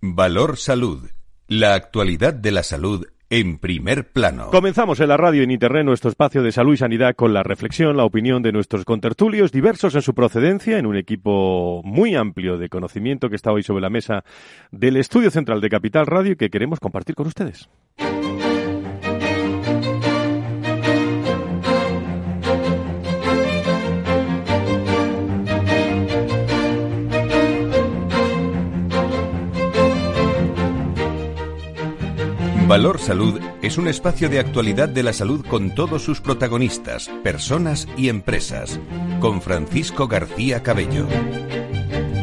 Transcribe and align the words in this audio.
Valor 0.00 0.58
Salud. 0.58 1.10
La 1.48 1.74
actualidad 1.74 2.32
de 2.32 2.52
la 2.52 2.62
salud 2.62 3.06
en 3.30 3.58
primer 3.58 4.12
plano. 4.12 4.50
Comenzamos 4.50 5.00
en 5.00 5.08
la 5.08 5.16
radio 5.16 5.42
en 5.42 5.50
Internet 5.50 5.84
nuestro 5.84 6.08
espacio 6.08 6.42
de 6.42 6.52
salud 6.52 6.74
y 6.74 6.76
sanidad 6.76 7.16
con 7.16 7.34
la 7.34 7.42
reflexión, 7.42 7.96
la 7.96 8.04
opinión 8.04 8.40
de 8.42 8.52
nuestros 8.52 8.84
contertulios, 8.84 9.50
diversos 9.50 9.96
en 9.96 10.02
su 10.02 10.14
procedencia, 10.14 10.78
en 10.78 10.86
un 10.86 10.96
equipo 10.96 11.82
muy 11.84 12.14
amplio 12.14 12.58
de 12.58 12.68
conocimiento 12.68 13.28
que 13.28 13.36
está 13.36 13.50
hoy 13.50 13.64
sobre 13.64 13.82
la 13.82 13.90
mesa 13.90 14.24
del 14.70 14.96
Estudio 14.96 15.32
Central 15.32 15.60
de 15.60 15.68
Capital 15.68 16.06
Radio 16.06 16.36
que 16.36 16.48
queremos 16.48 16.78
compartir 16.78 17.16
con 17.16 17.26
ustedes. 17.26 17.68
Valor 32.68 32.98
Salud 32.98 33.40
es 33.62 33.78
un 33.78 33.88
espacio 33.88 34.28
de 34.28 34.40
actualidad 34.40 34.90
de 34.90 35.02
la 35.02 35.14
salud 35.14 35.42
con 35.46 35.74
todos 35.74 36.02
sus 36.02 36.20
protagonistas, 36.20 37.08
personas 37.24 37.88
y 37.96 38.10
empresas. 38.10 38.78
Con 39.20 39.40
Francisco 39.40 40.06
García 40.06 40.62
Cabello. 40.62 41.06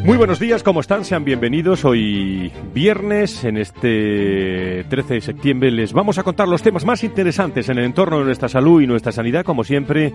Muy 0.04 0.18
buenos 0.18 0.40
días, 0.40 0.62
¿cómo 0.62 0.82
están? 0.82 1.04
Sean 1.04 1.26
bienvenidos. 1.26 1.84
Hoy 1.84 2.52
viernes, 2.76 3.44
en 3.44 3.58
este 3.58 4.86
13 4.88 5.16
de 5.16 5.22
septiembre, 5.22 5.72
les 5.72 5.94
vamos 5.94 6.20
a 6.20 6.24
contar 6.24 6.48
los 6.48 6.62
temas 6.62 6.86
más 6.86 7.04
interesantes 7.04 7.68
en 7.70 7.80
el 7.80 7.86
entorno 7.86 8.20
de 8.20 8.26
nuestra 8.26 8.48
salud 8.48 8.84
y 8.84 8.86
nuestra 8.86 9.12
sanidad, 9.12 9.44
como 9.44 9.64
siempre, 9.64 10.14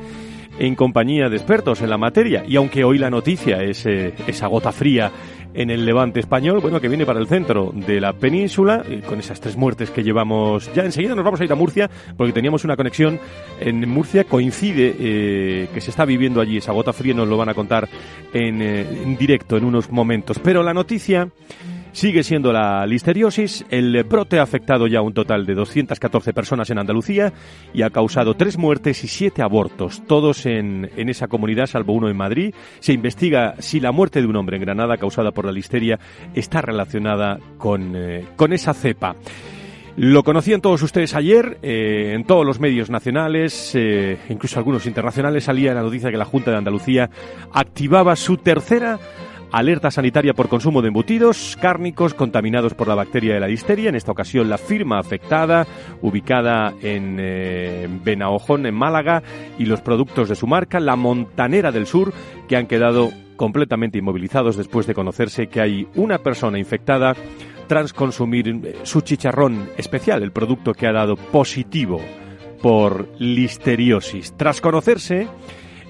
en 0.60 0.77
compañía 0.77 1.29
de 1.29 1.38
expertos 1.38 1.83
en 1.83 1.91
la 1.91 1.99
materia. 1.99 2.45
Y 2.47 2.55
aunque 2.55 2.85
hoy 2.85 2.99
la 2.99 3.10
noticia 3.10 3.65
es 3.65 3.85
eh, 3.85 4.15
esa 4.29 4.47
gota 4.47 4.71
fría 4.71 5.10
en 5.54 5.70
el 5.70 5.84
levante 5.84 6.20
español, 6.20 6.60
bueno, 6.60 6.80
que 6.80 6.88
viene 6.88 7.06
para 7.06 7.20
el 7.20 7.27
centro 7.27 7.72
de 7.74 8.00
la 8.00 8.12
península, 8.12 8.84
con 9.06 9.18
esas 9.18 9.40
tres 9.40 9.57
muertes 9.57 9.90
que 9.90 10.02
llevamos 10.02 10.73
ya. 10.74 10.84
Enseguida 10.84 11.15
nos 11.15 11.24
vamos 11.24 11.40
a 11.40 11.45
ir 11.45 11.52
a 11.52 11.57
Murcia, 11.57 11.90
porque 12.16 12.32
teníamos 12.32 12.65
una 12.65 12.76
conexión 12.76 13.18
en 13.60 13.88
Murcia, 13.88 14.24
coincide 14.24 14.95
eh, 14.98 15.68
que 15.73 15.80
se 15.80 15.90
está 15.90 16.04
viviendo 16.04 16.40
allí 16.40 16.59
esa 16.59 16.73
gota 16.73 16.92
fría, 16.92 17.15
nos 17.15 17.29
lo 17.29 17.37
van 17.37 17.48
a 17.48 17.54
contar 17.54 17.88
en, 18.32 18.62
eh, 18.62 18.87
en 19.02 19.16
directo 19.16 19.57
en 19.57 19.65
unos 19.65 19.90
momentos. 19.90 20.38
Pero 20.38 20.62
la 20.62 20.74
noticia 20.74 21.29
Sigue 21.93 22.23
siendo 22.23 22.52
la 22.52 22.87
listeriosis. 22.87 23.65
El 23.69 24.05
brote 24.05 24.38
ha 24.38 24.43
afectado 24.43 24.87
ya 24.87 25.02
un 25.02 25.13
total 25.13 25.45
de 25.45 25.55
214 25.55 26.32
personas 26.32 26.71
en 26.71 26.79
Andalucía 26.79 27.32
y 27.74 27.82
ha 27.82 27.91
causado 27.91 28.35
tres 28.35 28.57
muertes 28.59 29.02
y 29.05 29.09
siete 29.09 29.43
abortos, 29.43 30.02
todos 30.07 30.47
en, 30.47 30.91
en, 30.97 31.09
esa 31.09 31.27
comunidad, 31.29 31.66
salvo 31.66 31.93
uno 31.93 32.09
en 32.09 32.16
Madrid. 32.16 32.55
Se 32.79 32.93
investiga 32.93 33.55
si 33.59 33.80
la 33.80 33.93
muerte 33.93 34.21
de 34.21 34.27
un 34.27 34.37
hombre 34.37 34.57
en 34.57 34.63
Granada 34.63 34.97
causada 34.97 35.32
por 35.32 35.45
la 35.45 35.52
listeria 35.52 35.99
está 36.35 36.63
relacionada 36.63 37.38
con, 37.59 37.95
eh, 37.97 38.25
con 38.37 38.52
esa 38.52 38.73
cepa. 38.73 39.16
Lo 39.97 40.23
conocían 40.23 40.60
todos 40.60 40.82
ustedes 40.82 41.15
ayer, 41.15 41.59
eh, 41.63 42.13
en 42.15 42.25
todos 42.25 42.47
los 42.47 42.60
medios 42.60 42.91
nacionales, 42.91 43.73
eh, 43.75 44.19
incluso 44.29 44.59
algunos 44.59 44.87
internacionales, 44.87 45.45
salía 45.45 45.75
la 45.75 45.82
noticia 45.82 46.10
que 46.10 46.16
la 46.16 46.25
Junta 46.25 46.52
de 46.52 46.57
Andalucía 46.57 47.10
activaba 47.52 48.15
su 48.16 48.37
tercera 48.37 48.99
alerta 49.52 49.90
sanitaria 49.90 50.34
por 50.34 50.48
consumo 50.48 50.82
de 50.82 50.88
embutidos 50.88 51.56
cárnicos 51.60 52.15
contaminados 52.15 52.74
por 52.74 52.88
la 52.88 52.95
bacteria 52.95 53.34
de 53.34 53.40
la 53.40 53.48
listeria. 53.48 53.88
En 53.88 53.96
esta 53.96 54.12
ocasión, 54.12 54.48
la 54.48 54.59
firma 54.59 54.98
afectada, 54.98 55.66
ubicada 56.02 56.74
en 56.82 57.16
eh, 57.20 57.88
en 58.04 58.74
Málaga, 58.74 59.23
y 59.59 59.66
los 59.66 59.80
productos 59.80 60.29
de 60.29 60.34
su 60.34 60.46
marca, 60.46 60.80
la 60.80 60.96
Montanera 60.96 61.73
del 61.73 61.87
Sur, 61.87 62.12
que 62.48 62.57
han 62.57 62.66
quedado 62.66 63.10
completamente 63.37 63.98
inmovilizados 63.98 64.56
después 64.56 64.87
de 64.87 64.94
conocerse 64.94 65.47
que 65.47 65.60
hay 65.60 65.88
una 65.94 66.19
persona 66.19 66.59
infectada 66.59 67.14
tras 67.66 67.92
consumir 67.92 68.48
eh, 68.48 68.76
su 68.82 69.00
chicharrón 69.00 69.70
especial, 69.76 70.22
el 70.22 70.32
producto 70.32 70.75
que 70.75 70.87
ha 70.87 70.92
dado 70.92 71.16
positivo 71.16 72.00
por 72.60 73.09
listeriosis. 73.19 74.34
Tras 74.36 74.60
conocerse 74.60 75.28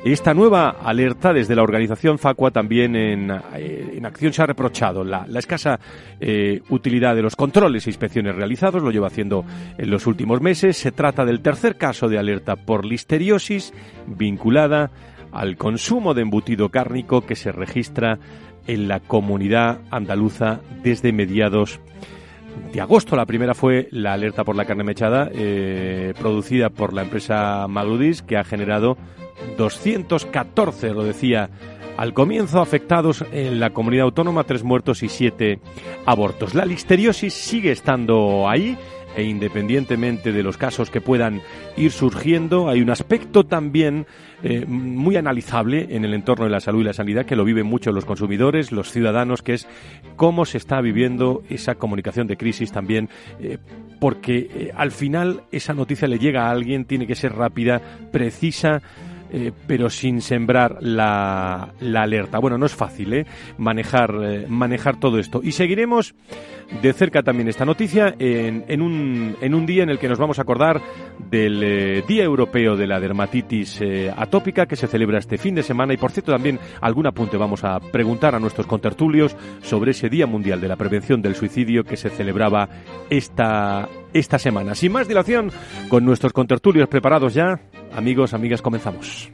esta 0.05 0.33
nueva 0.33 0.71
alerta 0.83 1.33
desde 1.33 1.55
la 1.55 1.63
organización 1.63 2.19
Facua 2.19 2.51
también 2.51 2.97
en, 2.97 3.31
eh, 3.55 4.01
acción 4.03 4.33
se 4.33 4.43
ha 4.43 4.47
reprochado 4.47 5.05
la, 5.05 5.27
la 5.29 5.39
escasa 5.39 5.79
eh, 6.21 6.63
utilidad 6.71 7.15
de 7.15 7.23
los 7.23 7.37
controles 7.37 7.87
e 7.87 7.91
inspecciones 7.91 8.35
realizados, 8.35 8.83
lo 8.83 8.91
lleva 8.91 9.09
haciendo 9.09 9.45
en 9.77 9.91
los 9.91 10.07
últimos 10.07 10.41
meses. 10.41 10.79
Se 10.79 10.91
trata 10.91 11.27
del 11.27 11.43
tercer 11.43 11.77
caso 11.77 12.09
de 12.09 12.19
alerta 12.19 12.57
por 12.57 12.87
listeriosis 12.87 13.75
vinculada 14.07 14.91
al 15.33 15.57
consumo 15.57 16.15
de 16.15 16.23
embutido 16.23 16.71
cárnico 16.71 17.27
que 17.27 17.37
se 17.37 17.53
registra 17.53 18.19
en 18.67 18.89
la 18.89 19.01
comunidad 19.01 19.81
andaluza 19.91 20.61
desde 20.83 21.13
mediados 21.13 21.81
de 22.73 22.81
agosto. 22.81 23.17
La 23.17 23.27
primera 23.27 23.55
fue 23.55 23.89
la 23.91 24.15
alerta 24.15 24.45
por 24.45 24.57
la 24.57 24.65
carne 24.65 24.85
mechada, 24.85 25.31
eh, 25.33 26.15
producida 26.19 26.71
por 26.71 26.93
la 26.93 27.03
empresa 27.03 27.67
Maludis, 27.69 28.23
que 28.23 28.37
ha 28.37 28.45
generado 28.45 28.97
214, 29.57 30.91
lo 30.91 31.05
decía 31.05 31.51
al 31.97 32.15
comienzo, 32.15 32.61
afectados 32.61 33.25
en 33.31 33.61
la 33.61 33.71
comunidad 33.71 34.05
autónoma, 34.05 34.45
tres 34.45 34.65
muertos 34.65 35.03
y 35.03 35.09
siete 35.09 35.61
abortos. 36.07 36.55
La 36.55 36.65
listeriosis 36.65 37.35
sigue 37.35 37.73
estando 37.73 38.49
ahí 38.49 38.79
e 39.17 39.25
independientemente 39.25 40.33
de 40.33 40.43
los 40.43 40.57
casos 40.57 40.91
que 40.91 41.01
puedan 41.01 41.43
ir 41.77 41.91
surgiendo, 41.91 42.69
hay 42.69 42.81
un 42.81 42.91
aspecto 42.91 43.45
también 43.45 44.07
eh, 44.43 44.65
muy 44.67 45.17
analizable 45.17 45.89
en 45.91 46.05
el 46.05 46.15
entorno 46.15 46.45
de 46.45 46.51
la 46.51 46.61
salud 46.61 46.81
y 46.81 46.85
la 46.85 46.93
sanidad 46.93 47.27
que 47.27 47.37
lo 47.37 47.45
viven 47.45 47.67
mucho 47.67 47.93
los 47.93 48.05
consumidores, 48.05 48.73
los 48.73 48.91
ciudadanos, 48.91 49.43
que 49.43 49.55
es 49.55 49.69
cómo 50.17 50.45
se 50.45 50.59
está 50.59 50.81
viviendo 50.81 51.43
esa 51.51 51.75
comunicación 51.75 52.27
de 52.27 52.37
crisis 52.37 52.73
también, 52.73 53.09
eh, 53.41 53.59
porque 53.99 54.49
eh, 54.55 54.73
al 54.75 54.93
final 54.93 55.43
esa 55.51 55.75
noticia 55.75 56.09
le 56.09 56.19
llega 56.19 56.47
a 56.47 56.51
alguien, 56.51 56.85
tiene 56.85 57.07
que 57.07 57.17
ser 57.17 57.35
rápida, 57.35 57.83
precisa, 58.13 58.81
eh, 59.33 59.53
pero 59.67 59.91
sin 59.91 60.21
sembrar 60.21 60.79
la, 60.81 61.73
la, 61.81 62.03
alerta. 62.03 62.39
Bueno, 62.39 62.59
no 62.59 62.67
es 62.67 62.75
fácil 62.75 63.13
¿eh? 63.15 63.27
manejar, 63.59 64.15
eh, 64.23 64.47
manejar 64.49 64.99
todo 64.99 65.19
esto. 65.19 65.41
Y 65.43 65.53
seguiremos 65.53 66.15
de 66.83 66.93
cerca 66.93 67.23
también 67.23 67.49
esta 67.49 67.65
noticia 67.65 68.15
en, 68.19 68.65
en, 68.69 68.83
un, 68.83 69.37
en 69.41 69.55
un 69.55 69.67
día 69.67 69.83
en 69.83 69.91
el 69.91 69.99
que 69.99 70.09
nos 70.09 70.19
vamos 70.19 70.39
a 70.39 70.43
acordar 70.43 70.81
del 71.31 71.63
eh, 71.63 72.05
Día 72.07 72.25
Europeo 72.25 72.77
de 72.77 72.87
la 72.87 73.01
Dermatitis 73.01 73.81
Atópica 74.17 74.67
que 74.67 74.77
se 74.77 74.87
celebra 74.87 75.19
este 75.19 75.37
fin 75.37 75.55
de 75.55 75.65
semana 75.65 75.95
y 75.95 75.97
por 75.97 76.13
cierto 76.13 76.31
también 76.31 76.61
algún 76.81 77.09
apunte 77.09 77.37
vamos 77.37 77.65
a 77.65 77.81
preguntar 77.81 78.37
a 78.37 78.39
nuestros 78.39 78.67
contertulios 78.67 79.37
sobre 79.63 79.91
ese 79.91 80.09
Día 80.09 80.27
Mundial 80.27 80.61
de 80.61 80.69
la 80.69 80.77
Prevención 80.77 81.23
del 81.23 81.35
Suicidio 81.35 81.83
que 81.83 81.97
se 81.97 82.11
celebraba 82.11 82.69
esta, 83.11 83.89
esta 84.13 84.39
semana. 84.39 84.75
Sin 84.75 84.93
más 84.93 85.09
dilación, 85.09 85.51
con 85.89 86.05
nuestros 86.05 86.33
contertulios 86.33 86.89
preparados 86.89 87.35
ya, 87.35 87.61
amigos, 87.93 88.35
amigas, 88.35 88.63
comenzamos. 88.63 89.31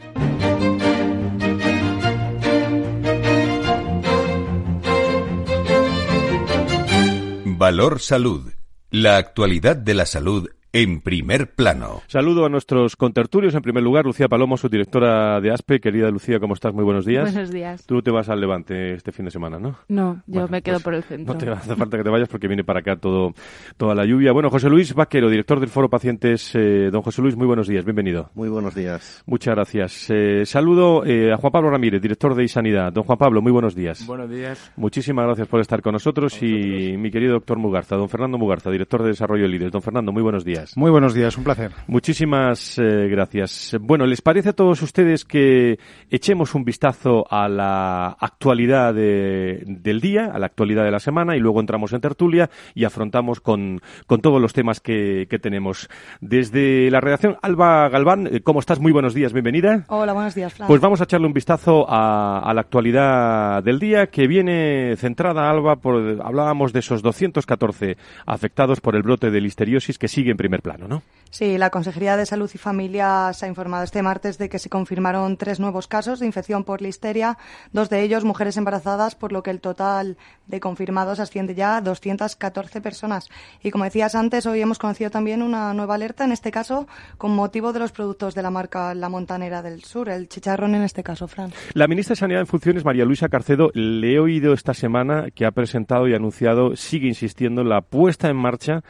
Valor 7.58 8.00
Salud. 8.00 8.52
La 8.90 9.16
actualidad 9.16 9.76
de 9.76 9.94
la 9.94 10.06
salud 10.06 10.50
en 10.76 11.00
primer 11.00 11.52
plano. 11.52 12.02
Saludo 12.06 12.44
a 12.44 12.50
nuestros 12.50 12.96
contertulios. 12.96 13.54
En 13.54 13.62
primer 13.62 13.82
lugar, 13.82 14.04
Lucía 14.04 14.28
Palomo, 14.28 14.58
su 14.58 14.68
directora 14.68 15.40
de 15.40 15.50
ASPE. 15.50 15.80
Querida 15.80 16.10
Lucía, 16.10 16.38
¿cómo 16.38 16.52
estás? 16.52 16.74
Muy 16.74 16.84
buenos 16.84 17.06
días. 17.06 17.32
Buenos 17.32 17.50
días. 17.50 17.86
Tú 17.86 18.02
te 18.02 18.10
vas 18.10 18.28
al 18.28 18.42
Levante 18.42 18.92
este 18.92 19.10
fin 19.10 19.24
de 19.24 19.30
semana, 19.30 19.58
¿no? 19.58 19.78
No, 19.88 20.16
yo 20.26 20.40
bueno, 20.40 20.48
me 20.50 20.60
quedo 20.60 20.74
pues 20.74 20.84
por 20.84 20.94
el 20.94 21.02
centro. 21.02 21.32
No 21.32 21.40
te 21.40 21.48
hace 21.48 21.74
falta 21.76 21.96
que 21.96 22.04
te 22.04 22.10
vayas 22.10 22.28
porque 22.28 22.46
viene 22.46 22.62
para 22.62 22.80
acá 22.80 22.96
todo, 22.96 23.32
toda 23.78 23.94
la 23.94 24.04
lluvia. 24.04 24.32
Bueno, 24.32 24.50
José 24.50 24.68
Luis 24.68 24.92
Vaquero, 24.92 25.30
director 25.30 25.60
del 25.60 25.70
Foro 25.70 25.88
Pacientes. 25.88 26.50
Eh, 26.54 26.90
don 26.92 27.00
José 27.00 27.22
Luis, 27.22 27.36
muy 27.36 27.46
buenos 27.46 27.68
días. 27.68 27.82
Bienvenido. 27.86 28.28
Muy 28.34 28.50
buenos 28.50 28.74
días. 28.74 29.22
Muchas 29.24 29.54
gracias. 29.54 30.10
Eh, 30.10 30.44
saludo 30.44 31.06
eh, 31.06 31.32
a 31.32 31.38
Juan 31.38 31.52
Pablo 31.52 31.70
Ramírez, 31.70 32.02
director 32.02 32.34
de 32.34 32.44
Isanidad. 32.44 32.92
Don 32.92 33.04
Juan 33.04 33.16
Pablo, 33.16 33.40
muy 33.40 33.50
buenos 33.50 33.74
días. 33.74 34.06
Buenos 34.06 34.28
días. 34.28 34.72
Muchísimas 34.76 35.24
gracias 35.24 35.48
por 35.48 35.62
estar 35.62 35.80
con 35.80 35.94
nosotros 35.94 36.42
y 36.42 36.98
mi 36.98 37.10
querido 37.10 37.32
doctor 37.32 37.56
Mugarza, 37.56 37.96
don 37.96 38.10
Fernando 38.10 38.36
Mugarza, 38.36 38.70
director 38.70 39.02
de 39.02 39.08
Desarrollo 39.08 39.48
Líderes. 39.48 39.72
Don 39.72 39.80
Fernando, 39.80 40.12
muy 40.12 40.22
buenos 40.22 40.44
días. 40.44 40.65
Muy 40.74 40.90
buenos 40.90 41.14
días. 41.14 41.36
Un 41.36 41.44
placer. 41.44 41.72
Muchísimas 41.86 42.78
eh, 42.78 43.08
gracias. 43.08 43.76
Bueno, 43.80 44.06
¿les 44.06 44.20
parece 44.20 44.48
a 44.48 44.52
todos 44.52 44.82
ustedes 44.82 45.24
que 45.24 45.78
echemos 46.10 46.54
un 46.54 46.64
vistazo 46.64 47.24
a 47.30 47.48
la 47.48 48.16
actualidad 48.18 48.94
de, 48.94 49.62
del 49.66 50.00
día, 50.00 50.30
a 50.32 50.38
la 50.38 50.46
actualidad 50.46 50.84
de 50.84 50.90
la 50.90 50.98
semana 50.98 51.36
y 51.36 51.40
luego 51.40 51.60
entramos 51.60 51.92
en 51.92 52.00
tertulia 52.00 52.50
y 52.74 52.84
afrontamos 52.84 53.40
con, 53.40 53.80
con 54.06 54.20
todos 54.20 54.40
los 54.40 54.52
temas 54.52 54.80
que, 54.80 55.26
que, 55.30 55.38
tenemos? 55.38 55.88
Desde 56.20 56.90
la 56.90 57.00
redacción, 57.00 57.36
Alba 57.42 57.88
Galván, 57.88 58.26
eh, 58.26 58.40
¿cómo 58.40 58.60
estás? 58.60 58.80
Muy 58.80 58.92
buenos 58.92 59.14
días, 59.14 59.32
bienvenida. 59.32 59.84
Hola, 59.88 60.12
buenos 60.12 60.34
días, 60.34 60.54
Flavio. 60.54 60.68
Pues 60.68 60.80
vamos 60.80 61.00
a 61.00 61.04
echarle 61.04 61.26
un 61.26 61.34
vistazo 61.34 61.86
a, 61.88 62.40
a, 62.40 62.54
la 62.54 62.62
actualidad 62.62 63.62
del 63.62 63.78
día 63.78 64.06
que 64.08 64.26
viene 64.26 64.94
centrada, 64.96 65.50
Alba, 65.50 65.76
por, 65.76 66.20
hablábamos 66.22 66.72
de 66.72 66.80
esos 66.80 67.02
214 67.02 67.96
afectados 68.24 68.80
por 68.80 68.96
el 68.96 69.02
brote 69.02 69.30
de 69.30 69.40
listeriosis 69.40 69.98
que 69.98 70.08
siguen 70.08 70.36
primer 70.46 70.62
plano, 70.62 70.86
¿no? 70.86 71.02
Sí, 71.30 71.58
la 71.58 71.70
Consejería 71.70 72.16
de 72.16 72.24
Salud 72.24 72.50
y 72.54 72.56
Familia 72.56 73.32
se 73.34 73.44
ha 73.44 73.48
informado 73.48 73.82
este 73.82 74.00
martes 74.00 74.38
de 74.38 74.48
que 74.48 74.60
se 74.60 74.70
confirmaron 74.70 75.36
tres 75.36 75.58
nuevos 75.58 75.88
casos 75.88 76.20
de 76.20 76.26
infección 76.26 76.62
por 76.62 76.80
listeria, 76.80 77.36
dos 77.72 77.90
de 77.90 78.00
ellos 78.02 78.24
mujeres 78.24 78.56
embarazadas, 78.56 79.16
por 79.16 79.32
lo 79.32 79.42
que 79.42 79.50
el 79.50 79.60
total 79.60 80.16
de 80.46 80.60
confirmados 80.60 81.18
asciende 81.18 81.54
ya 81.54 81.76
a 81.76 81.80
214 81.80 82.80
personas. 82.80 83.28
Y 83.62 83.72
como 83.72 83.84
decías 83.84 84.14
antes, 84.14 84.46
hoy 84.46 84.60
hemos 84.60 84.78
conocido 84.78 85.10
también 85.10 85.42
una 85.42 85.74
nueva 85.74 85.96
alerta, 85.96 86.24
en 86.24 86.32
este 86.32 86.52
caso 86.52 86.86
con 87.18 87.34
motivo 87.34 87.72
de 87.72 87.80
los 87.80 87.92
productos 87.92 88.34
de 88.34 88.42
la 88.42 88.50
marca 88.50 88.94
La 88.94 89.08
Montanera 89.08 89.62
del 89.62 89.82
Sur, 89.82 90.08
el 90.08 90.28
chicharrón 90.28 90.76
en 90.76 90.84
este 90.84 91.02
caso, 91.02 91.26
Fran. 91.26 91.52
La 91.74 91.88
ministra 91.88 92.14
de 92.14 92.20
Sanidad 92.20 92.40
en 92.40 92.46
funciones, 92.46 92.84
María 92.84 93.04
Luisa 93.04 93.28
Carcedo, 93.28 93.70
le 93.74 94.14
he 94.14 94.20
oído 94.20 94.52
esta 94.54 94.74
semana 94.74 95.26
que 95.34 95.44
ha 95.44 95.50
presentado 95.50 96.08
y 96.08 96.14
anunciado, 96.14 96.76
sigue 96.76 97.08
insistiendo 97.08 97.62
en 97.62 97.68
la 97.68 97.80
puesta 97.80 98.30
en 98.30 98.36
marcha 98.36 98.84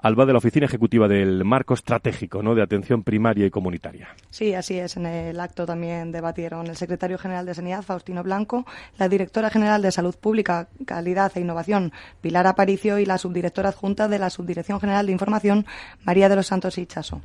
Alba 0.00 0.26
de 0.26 0.32
la 0.32 0.38
Oficina 0.38 0.66
Ejecutiva 0.66 1.08
del 1.08 1.44
Marco 1.44 1.74
Estratégico 1.74 2.42
¿no? 2.42 2.54
de 2.54 2.62
Atención 2.62 3.02
Primaria 3.02 3.46
y 3.46 3.50
Comunitaria. 3.50 4.08
Sí, 4.30 4.54
así 4.54 4.78
es. 4.78 4.96
En 4.96 5.06
el 5.06 5.40
acto 5.40 5.66
también 5.66 6.12
debatieron 6.12 6.66
el 6.66 6.76
secretario 6.76 7.18
general 7.18 7.46
de 7.46 7.54
Sanidad, 7.54 7.82
Faustino 7.82 8.22
Blanco, 8.22 8.64
la 8.98 9.08
directora 9.08 9.50
general 9.50 9.82
de 9.82 9.90
Salud 9.90 10.14
Pública, 10.14 10.68
Calidad 10.86 11.32
e 11.34 11.40
Innovación, 11.40 11.92
Pilar 12.20 12.46
Aparicio, 12.46 12.98
y 12.98 13.06
la 13.06 13.18
subdirectora 13.18 13.70
adjunta 13.70 14.08
de 14.08 14.18
la 14.18 14.30
Subdirección 14.30 14.80
General 14.80 15.06
de 15.06 15.12
Información, 15.12 15.66
María 16.04 16.28
de 16.28 16.36
los 16.36 16.46
Santos 16.46 16.78
Hichaso. 16.78 17.20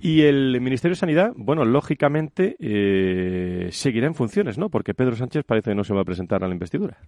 Y 0.00 0.22
el 0.22 0.60
Ministerio 0.60 0.94
de 0.94 1.00
Sanidad, 1.00 1.32
bueno, 1.36 1.64
lógicamente 1.64 2.56
eh, 2.58 3.68
seguirá 3.72 4.06
en 4.06 4.14
funciones, 4.14 4.58
¿no? 4.58 4.68
Porque 4.68 4.94
Pedro 4.94 5.16
Sánchez 5.16 5.44
parece 5.44 5.70
que 5.70 5.76
no 5.76 5.84
se 5.84 5.94
va 5.94 6.02
a 6.02 6.04
presentar 6.04 6.44
a 6.44 6.48
la 6.48 6.54
investidura. 6.54 6.98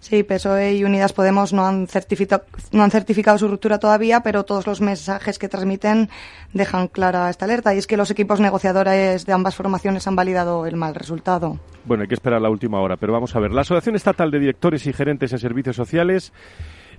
Sí, 0.00 0.22
PSOE 0.22 0.74
y 0.74 0.84
Unidas 0.84 1.12
Podemos 1.12 1.52
no 1.52 1.66
han, 1.66 1.86
certificado, 1.86 2.44
no 2.72 2.82
han 2.82 2.90
certificado 2.90 3.36
su 3.36 3.48
ruptura 3.48 3.78
todavía, 3.78 4.20
pero 4.22 4.44
todos 4.44 4.66
los 4.66 4.80
mensajes 4.80 5.38
que 5.38 5.48
transmiten 5.48 6.08
dejan 6.54 6.88
clara 6.88 7.28
esta 7.28 7.44
alerta. 7.44 7.74
Y 7.74 7.78
es 7.78 7.86
que 7.86 7.98
los 7.98 8.10
equipos 8.10 8.40
negociadores 8.40 9.26
de 9.26 9.32
ambas 9.32 9.54
formaciones 9.54 10.06
han 10.06 10.16
validado 10.16 10.64
el 10.66 10.76
mal 10.76 10.94
resultado. 10.94 11.58
Bueno, 11.84 12.02
hay 12.02 12.08
que 12.08 12.14
esperar 12.14 12.40
la 12.40 12.48
última 12.48 12.80
hora, 12.80 12.96
pero 12.96 13.12
vamos 13.12 13.36
a 13.36 13.40
ver. 13.40 13.52
La 13.52 13.60
Asociación 13.60 13.94
Estatal 13.94 14.30
de 14.30 14.38
Directores 14.38 14.86
y 14.86 14.92
Gerentes 14.94 15.32
en 15.32 15.38
Servicios 15.38 15.76
Sociales 15.76 16.32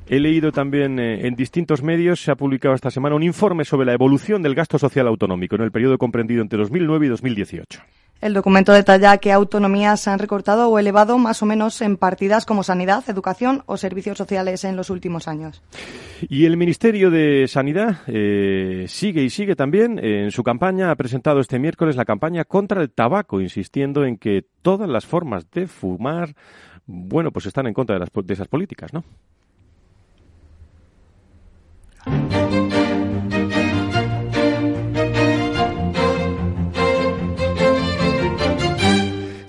He 0.07 0.19
leído 0.19 0.51
también 0.51 0.99
eh, 0.99 1.27
en 1.27 1.35
distintos 1.35 1.83
medios, 1.83 2.21
se 2.21 2.31
ha 2.31 2.35
publicado 2.35 2.75
esta 2.75 2.91
semana 2.91 3.15
un 3.15 3.23
informe 3.23 3.63
sobre 3.63 3.85
la 3.85 3.93
evolución 3.93 4.41
del 4.41 4.55
gasto 4.55 4.77
social 4.77 5.07
autonómico 5.07 5.55
en 5.55 5.61
el 5.61 5.71
periodo 5.71 5.97
comprendido 5.97 6.41
entre 6.41 6.59
2009 6.59 7.05
y 7.05 7.09
2018. 7.09 7.81
El 8.19 8.35
documento 8.35 8.71
detalla 8.71 9.17
que 9.17 9.31
autonomías 9.31 10.01
se 10.01 10.11
han 10.11 10.19
recortado 10.19 10.69
o 10.69 10.77
elevado 10.77 11.17
más 11.17 11.41
o 11.41 11.47
menos 11.47 11.81
en 11.81 11.97
partidas 11.97 12.45
como 12.45 12.61
sanidad, 12.61 13.03
educación 13.07 13.63
o 13.65 13.77
servicios 13.77 14.15
sociales 14.15 14.63
en 14.63 14.75
los 14.75 14.91
últimos 14.91 15.27
años. 15.27 15.63
Y 16.29 16.45
el 16.45 16.55
Ministerio 16.55 17.09
de 17.09 17.47
Sanidad 17.47 18.01
eh, 18.05 18.85
sigue 18.87 19.23
y 19.23 19.31
sigue 19.31 19.55
también 19.55 19.97
en 19.97 20.29
su 20.29 20.43
campaña. 20.43 20.91
Ha 20.91 20.95
presentado 20.95 21.39
este 21.39 21.57
miércoles 21.57 21.95
la 21.95 22.05
campaña 22.05 22.45
contra 22.45 22.81
el 22.81 22.91
tabaco, 22.91 23.41
insistiendo 23.41 24.05
en 24.05 24.17
que 24.17 24.45
todas 24.61 24.87
las 24.87 25.07
formas 25.07 25.49
de 25.49 25.65
fumar, 25.65 26.35
bueno, 26.85 27.31
pues 27.31 27.47
están 27.47 27.65
en 27.65 27.73
contra 27.73 27.95
de, 27.95 28.01
las, 28.01 28.09
de 28.13 28.33
esas 28.33 28.47
políticas, 28.47 28.93
¿no? 28.93 29.03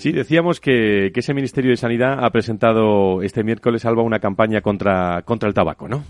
Sí, 0.03 0.11
decíamos 0.11 0.59
que, 0.59 1.13
ese 1.15 1.33
Ministerio 1.33 1.71
de 1.71 1.77
Sanidad 1.77 2.25
ha 2.25 2.31
presentado 2.31 3.23
este 3.23 3.45
miércoles, 3.45 3.85
Alba, 3.85 4.03
una 4.03 4.19
campaña 4.19 4.61
contra, 4.61 5.23
contra 5.23 5.49
el 5.49 5.55
tabaco, 5.55 5.87
¿no? 5.87 6.03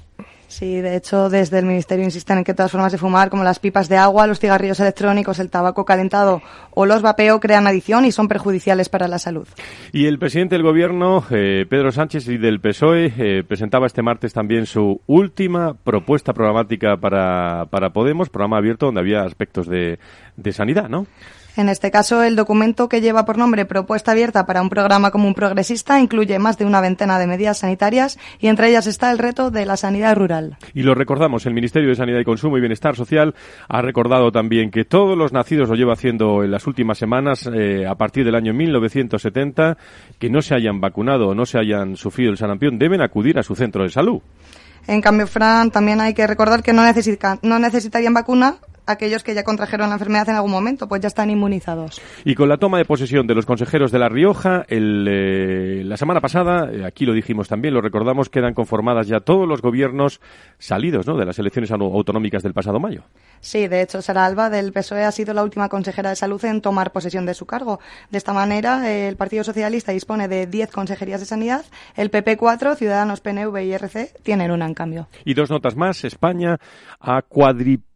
Sí, 0.53 0.83
de 0.83 0.97
hecho, 0.97 1.31
desde 1.31 1.59
el 1.61 1.65
Ministerio 1.65 2.05
insisten 2.05 2.37
en 2.37 2.45
que 2.45 2.53
todas 2.53 2.71
formas 2.71 2.93
de 2.93 2.99
fumar, 2.99 3.31
como 3.31 3.43
las 3.43 3.59
pipas 3.59 3.89
de 3.89 3.97
agua, 3.97 4.27
los 4.27 4.39
cigarrillos 4.39 4.79
electrónicos, 4.81 5.39
el 5.39 5.49
tabaco 5.49 5.87
calentado 5.87 6.43
o 6.73 6.85
los 6.85 7.01
vapeo, 7.01 7.41
crean 7.41 7.67
adicción 7.67 8.05
y 8.05 8.13
son 8.13 8.29
perjudiciales 8.29 8.91
para 8.91 9.09
la 9.09 9.19
salud. 9.19 9.49
Y 9.93 10.05
el 10.05 10.19
presidente 10.19 10.55
del 10.55 10.63
Gobierno, 10.63 11.25
eh, 11.31 11.65
Pedro 11.71 11.91
Sánchez, 11.91 12.29
y 12.29 12.37
del 12.37 12.61
PSOE, 12.61 13.15
eh, 13.17 13.45
presentaba 13.49 13.87
este 13.87 14.03
martes 14.03 14.35
también 14.35 14.67
su 14.67 15.01
última 15.07 15.73
propuesta 15.73 16.35
programática 16.35 16.99
para, 16.99 17.65
para 17.71 17.95
Podemos, 17.95 18.29
programa 18.29 18.59
abierto 18.59 18.85
donde 18.85 19.01
había 19.01 19.23
aspectos 19.23 19.67
de, 19.67 19.99
de 20.37 20.53
sanidad, 20.53 20.91
¿no? 20.91 21.07
En 21.55 21.69
este 21.69 21.91
caso, 21.91 22.23
el 22.23 22.35
documento 22.35 22.89
que 22.89 23.03
lleva 23.03 23.27
por 23.27 23.37
nombre 23.37 23.67
Propuesta 23.67 24.13
Abierta 24.13 24.47
para 24.47 24.63
un 24.63 24.71
programa 24.71 25.11
común 25.11 25.35
progresista 25.35 26.01
incluye 26.01 26.39
más 26.39 26.57
de 26.57 26.65
una 26.65 26.81
veintena 26.81 27.19
de 27.19 27.27
medidas 27.27 27.59
sanitarias 27.59 28.19
y 28.41 28.47
entre 28.47 28.71
ellas 28.71 28.87
está 28.87 29.11
el 29.13 29.19
reto 29.19 29.51
de 29.51 29.67
la 29.67 29.77
sanidad 29.77 30.17
rural. 30.17 30.57
Y 30.73 30.83
lo 30.83 30.95
recordamos, 30.95 31.45
el 31.45 31.53
Ministerio 31.53 31.91
de 31.91 31.95
Sanidad 31.95 32.21
y 32.21 32.25
Consumo 32.25 32.57
y 32.57 32.61
Bienestar 32.61 32.97
Social 32.97 33.35
ha 33.69 33.83
recordado 33.83 34.33
también 34.33 34.71
que 34.71 34.87
todos 34.87 35.17
los 35.17 35.33
nacidos 35.33 35.69
lo 35.69 35.75
lleva 35.75 35.93
haciendo 35.93 36.43
en 36.43 36.51
las 36.51 36.67
últimas 36.67 36.97
semanas 36.97 37.47
eh, 37.53 37.87
a 37.87 37.97
partir 37.97 38.25
del 38.25 38.35
año 38.35 38.55
1970 38.55 39.77
que 40.19 40.31
no 40.31 40.41
se 40.41 40.55
hayan 40.55 40.81
vacunado 40.81 41.29
o 41.29 41.35
no 41.35 41.45
se 41.45 41.59
hayan 41.59 41.97
sufrido 41.97 42.31
el 42.31 42.39
sarampión 42.39 42.79
deben 42.79 43.03
acudir 43.03 43.39
a 43.39 43.43
su 43.43 43.55
centro 43.55 43.83
de 43.83 43.91
salud. 43.91 44.23
En 44.87 45.01
cambio, 45.01 45.27
Fran, 45.27 45.71
también 45.71 46.01
hay 46.01 46.15
que 46.15 46.27
recordar 46.27 46.63
que 46.63 46.73
no, 46.73 46.83
no 47.43 47.59
necesitarían 47.59 48.15
vacuna 48.15 48.57
aquellos 48.87 49.23
que 49.23 49.35
ya 49.35 49.45
contrajeron 49.45 49.89
la 49.89 49.95
enfermedad 49.95 50.29
en 50.29 50.37
algún 50.37 50.51
momento, 50.51 50.89
pues 50.89 51.01
ya 51.01 51.09
están 51.09 51.31
inmunizados. 51.31 52.01
Y 52.25 52.35
con 52.35 52.49
la 52.49 52.57
toma 52.57 52.79
de 52.79 52.85
posesión 52.85 53.27
de 53.27 53.35
los 53.35 53.47
consejeros 53.47 53.93
de 53.93 53.99
La 53.99 54.09
Rioja, 54.09 54.65
el, 54.69 55.07
eh, 55.09 55.83
la 55.85 55.97
semana 55.97 56.21
pasada, 56.21 56.71
eh, 56.73 56.85
aquí 56.85 57.07
lo 57.07 57.13
dijimos 57.13 57.49
también, 57.49 57.75
lo 57.75 57.81
recordamos, 57.81 58.29
quedan 58.29 58.55
conformadas 58.55 59.07
ya 59.07 59.21
todos 59.21 59.49
los 59.49 59.63
gobiernos 59.63 60.21
salidos 60.59 61.07
¿no? 61.07 61.17
de 61.17 61.27
las 61.27 61.39
elecciones 61.39 61.71
autonómicas 61.71 62.43
del 62.43 62.55
pasado 62.55 62.81
mayo. 62.81 63.03
Sí, 63.41 63.69
de 63.69 63.83
hecho, 63.83 64.03
Sara 64.03 64.27
Alba 64.27 64.51
del 64.51 64.73
PSOE 64.73 65.05
ha 65.05 65.13
sido 65.13 65.35
la 65.35 65.43
última 65.43 65.69
consejera 65.69 66.11
de 66.11 66.17
salud 66.17 66.45
en 66.45 66.61
tomar 66.61 66.93
posesión 66.93 67.27
de 67.27 67.35
su 67.35 67.47
cargo. 67.47 67.81
De 68.11 68.19
esta 68.19 68.33
manera, 68.33 68.91
el 68.91 69.17
Partido 69.17 69.45
Socialista 69.45 69.93
dispone 69.93 70.29
de 70.29 70.47
10 70.47 70.71
consejerías 70.71 71.21
de 71.21 71.27
sanidad, 71.27 71.65
el 71.97 72.11
PP 72.11 72.37
4, 72.37 72.77
Ciudadanos, 72.77 73.21
PNV 73.21 73.57
y 73.63 73.73
RC 73.73 74.15
tienen 74.23 74.51
una 74.51 74.67
en 74.67 74.75
cambio. 74.75 75.09
Y 75.25 75.35
dos 75.35 75.51
notas 75.51 75.77
más. 75.77 76.05
España 76.05 76.59
ha 77.01 77.23
cuadriplicado, 77.23 77.92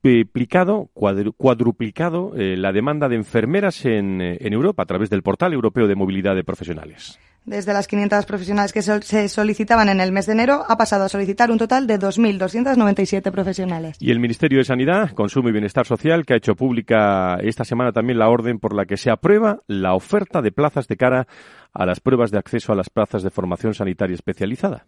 cuadruplicado 1.36 2.32
eh, 2.36 2.56
la 2.56 2.72
demanda 2.72 3.08
de 3.08 3.16
enfermeras 3.16 3.84
en, 3.84 4.20
eh, 4.20 4.38
en 4.40 4.52
Europa 4.52 4.82
a 4.82 4.86
través 4.86 5.10
del 5.10 5.22
portal 5.22 5.52
europeo 5.52 5.86
de 5.86 5.94
movilidad 5.94 6.34
de 6.34 6.44
profesionales. 6.44 7.18
Desde 7.46 7.72
las 7.72 7.86
500 7.86 8.26
profesionales 8.26 8.72
que 8.72 8.82
se 8.82 9.28
solicitaban 9.28 9.88
en 9.88 10.00
el 10.00 10.10
mes 10.10 10.26
de 10.26 10.32
enero, 10.32 10.64
ha 10.68 10.76
pasado 10.76 11.04
a 11.04 11.08
solicitar 11.08 11.52
un 11.52 11.58
total 11.58 11.86
de 11.86 11.96
2.297 11.96 13.30
profesionales. 13.30 13.96
Y 14.00 14.10
el 14.10 14.18
Ministerio 14.18 14.58
de 14.58 14.64
Sanidad, 14.64 15.12
Consumo 15.12 15.48
y 15.48 15.52
Bienestar 15.52 15.86
Social, 15.86 16.26
que 16.26 16.34
ha 16.34 16.38
hecho 16.38 16.56
pública 16.56 17.36
esta 17.40 17.64
semana 17.64 17.92
también 17.92 18.18
la 18.18 18.28
orden 18.28 18.58
por 18.58 18.74
la 18.74 18.84
que 18.84 18.96
se 18.96 19.12
aprueba 19.12 19.60
la 19.68 19.94
oferta 19.94 20.42
de 20.42 20.50
plazas 20.50 20.88
de 20.88 20.96
cara 20.96 21.28
a 21.72 21.86
las 21.86 22.00
pruebas 22.00 22.32
de 22.32 22.38
acceso 22.38 22.72
a 22.72 22.76
las 22.76 22.90
plazas 22.90 23.22
de 23.22 23.30
formación 23.30 23.74
sanitaria 23.74 24.14
especializada. 24.14 24.86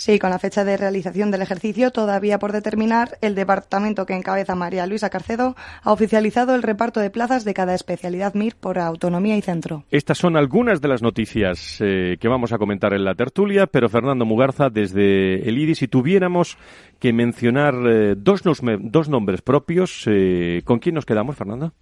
Sí, 0.00 0.18
con 0.18 0.30
la 0.30 0.38
fecha 0.38 0.64
de 0.64 0.78
realización 0.78 1.30
del 1.30 1.42
ejercicio 1.42 1.90
todavía 1.90 2.38
por 2.38 2.52
determinar, 2.52 3.18
el 3.20 3.34
departamento 3.34 4.06
que 4.06 4.14
encabeza 4.14 4.54
María 4.54 4.86
Luisa 4.86 5.10
Carcedo 5.10 5.56
ha 5.82 5.92
oficializado 5.92 6.54
el 6.54 6.62
reparto 6.62 7.00
de 7.00 7.10
plazas 7.10 7.44
de 7.44 7.52
cada 7.52 7.74
especialidad 7.74 8.32
MIR 8.32 8.56
por 8.56 8.78
autonomía 8.78 9.36
y 9.36 9.42
centro. 9.42 9.84
Estas 9.90 10.16
son 10.16 10.38
algunas 10.38 10.80
de 10.80 10.88
las 10.88 11.02
noticias 11.02 11.82
eh, 11.82 12.16
que 12.18 12.28
vamos 12.28 12.50
a 12.54 12.56
comentar 12.56 12.94
en 12.94 13.04
la 13.04 13.14
tertulia, 13.14 13.66
pero 13.66 13.90
Fernando 13.90 14.24
Mugarza, 14.24 14.70
desde 14.70 15.46
el 15.46 15.58
IDI, 15.58 15.74
si 15.74 15.86
tuviéramos 15.86 16.56
que 16.98 17.12
mencionar 17.12 17.74
eh, 17.86 18.14
dos, 18.16 18.40
dos, 18.42 19.08
nombres 19.10 19.42
propios, 19.42 20.04
eh, 20.06 20.62
¿con 20.64 20.78
quién 20.78 20.94
nos 20.94 21.04
quedamos, 21.04 21.36
Fernando? 21.36 21.74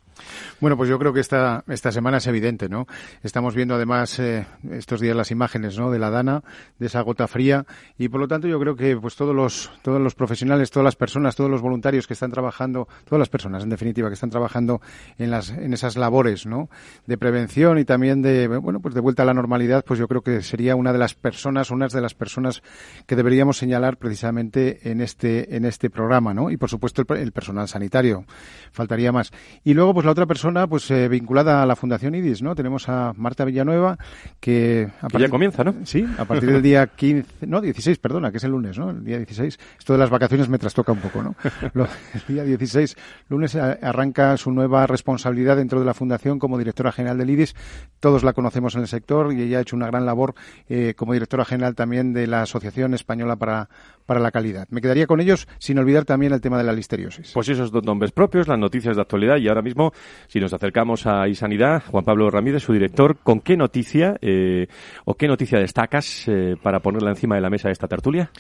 Bueno, 0.61 0.77
pues 0.77 0.89
yo 0.89 0.99
creo 0.99 1.13
que 1.13 1.21
esta, 1.21 1.65
esta 1.69 1.93
semana 1.93 2.19
es 2.19 2.27
evidente, 2.27 2.69
¿no? 2.69 2.87
Estamos 3.23 3.55
viendo 3.55 3.75
además 3.75 4.19
eh, 4.19 4.47
estos 4.71 5.01
días 5.01 5.17
las 5.17 5.31
imágenes, 5.31 5.79
¿no? 5.79 5.91
De 5.91 5.99
la 5.99 6.11
Dana, 6.11 6.43
de 6.79 6.87
esa 6.87 7.01
gota 7.03 7.29
fría 7.29 7.65
y 7.97 8.09
por 8.09 8.21
lo 8.21 8.29
tanto 8.29 8.49
yo 8.49 8.59
creo 8.61 8.77
que 8.77 8.97
pues 8.97 9.17
todos 9.17 9.35
los, 9.35 9.71
todos 9.83 10.01
los 10.01 10.15
profesionales, 10.15 10.71
todas 10.71 10.85
las 10.85 10.97
personas, 10.97 11.37
todos 11.37 11.51
los 11.51 11.61
voluntarios 11.61 12.07
que 12.07 12.15
están 12.15 12.31
trabajando, 12.31 12.89
todas 13.05 13.19
las 13.19 13.29
personas 13.29 13.63
en 13.63 13.71
definitiva 13.71 14.09
que 14.09 14.15
están 14.15 14.31
trabajando 14.31 14.81
en 15.19 15.31
las, 15.31 15.51
en 15.51 15.73
esas 15.73 15.97
labores, 15.97 16.47
¿no? 16.47 16.69
De 17.07 17.19
prevención 17.19 17.79
y 17.79 17.85
también 17.85 18.23
de, 18.23 18.49
bueno, 18.49 18.81
pues 18.81 18.95
de 18.95 19.01
vuelta 19.01 19.23
a 19.23 19.27
la 19.27 19.35
normalidad, 19.35 19.85
pues 19.85 19.99
yo 19.99 20.09
creo 20.09 20.23
que 20.23 20.43
sería 20.43 20.77
una 20.77 20.93
de 20.93 20.99
las 20.99 21.15
personas, 21.15 21.71
una 21.71 21.89
de 21.89 22.01
las 22.01 22.15
personas 22.15 22.63
que 23.07 23.17
deberíamos 23.17 23.59
señalar 23.59 23.97
precisamente 23.97 24.91
en 24.91 25.01
este, 25.01 25.57
en 25.57 25.65
este 25.65 25.91
programa, 25.91 26.35
¿no? 26.35 26.51
Y 26.51 26.57
por 26.57 26.69
supuesto 26.69 27.03
el, 27.03 27.19
el 27.19 27.33
personal 27.33 27.69
sanitario. 27.69 28.25
Faltaría 28.73 29.13
más. 29.13 29.33
Y 29.65 29.75
luego, 29.75 29.95
pues 29.95 30.07
la 30.09 30.13
otra 30.13 30.25
persona 30.25 30.67
pues 30.67 30.91
eh, 30.91 31.07
vinculada 31.07 31.63
a 31.63 31.67
la 31.67 31.77
Fundación 31.77 32.15
IDIS, 32.15 32.41
¿no? 32.41 32.55
Tenemos 32.55 32.89
a 32.89 33.13
Marta 33.15 33.45
Villanueva 33.45 33.99
que... 34.41 34.89
A 35.03 35.19
ya 35.19 35.29
comienza, 35.29 35.63
¿no? 35.65 35.75
Sí, 35.85 36.07
a 36.17 36.25
partir 36.25 36.51
del 36.51 36.63
día 36.63 36.87
15, 36.87 37.47
no, 37.47 37.61
16, 37.61 37.99
perdona, 37.99 38.31
que 38.31 38.39
es 38.39 38.45
el 38.45 38.53
lunes, 38.53 38.79
¿no? 38.79 38.89
El 38.89 39.05
día 39.05 39.19
16. 39.19 39.59
Esto 39.79 39.93
de 39.93 39.99
las 39.99 40.09
vacaciones 40.09 40.49
me 40.49 40.59
trastoca 40.59 40.93
un 40.93 41.01
poco, 41.01 41.23
¿no? 41.23 41.37
el 41.75 42.35
día 42.35 42.43
16, 42.45 42.97
lunes, 43.29 43.55
arranca 43.55 44.35
su 44.39 44.51
nueva 44.51 44.87
responsabilidad 44.87 45.57
dentro 45.57 45.79
de 45.79 45.85
la 45.85 45.93
Fundación 45.93 46.39
como 46.39 46.57
directora 46.57 46.91
general 46.91 47.19
del 47.19 47.29
IDIS. 47.29 47.55
Todos 48.01 48.25
la 48.25 48.33
conocemos 48.33 48.77
en 48.77 48.81
el 48.81 48.89
sector 48.89 49.35
y 49.35 49.43
ella 49.43 49.59
ha 49.59 49.61
hecho 49.61 49.77
una 49.77 49.89
gran 49.89 50.07
labor 50.07 50.35
eh, 50.71 50.95
como 50.97 51.13
directora 51.13 51.45
general 51.45 51.75
también 51.75 52.15
de 52.15 52.27
la 52.27 52.41
Asociación 52.41 52.95
Española 52.95 53.37
para, 53.37 53.69
para 54.09 54.21
la 54.21 54.31
Calidad. 54.31 54.67
Me 54.71 54.81
quedaría 54.81 55.07
con 55.07 55.21
ellos 55.21 55.47
sin 55.59 55.79
olvidar 55.79 56.07
también 56.07 56.33
el 56.33 56.41
tema 56.41 56.57
de 56.57 56.65
la 56.65 56.73
listeriosis. 56.73 57.33
Pues 57.35 57.51
esos 57.51 57.71
dos 57.71 57.85
nombres 57.85 58.11
propios, 58.11 58.49
las 58.49 58.59
noticias 58.59 58.97
de 58.97 59.03
actualidad 59.03 59.37
y 59.37 59.49
ahora 59.49 59.61
mismo, 59.61 59.93
si 60.29 60.41
nos 60.41 60.55
acercamos 60.55 61.07
a 61.07 61.29
iSanidad, 61.29 61.83
Juan 61.91 62.05
Pablo 62.05 62.31
Ramírez, 62.31 62.63
su 62.63 62.73
director, 62.73 63.19
¿con 63.19 63.41
qué 63.41 63.59
noticia 63.59 64.17
eh, 64.23 64.67
o 65.05 65.15
qué 65.15 65.29
noticia 65.29 65.59
destacas 65.59 66.27
eh, 66.27 66.57
para 66.63 66.81
ponerla 66.81 67.11
encima 67.11 67.35
de 67.35 67.43
la 67.43 67.51
mesa 67.51 67.69
de 67.69 67.73
esta 67.73 67.87
tertulia? 67.87 68.31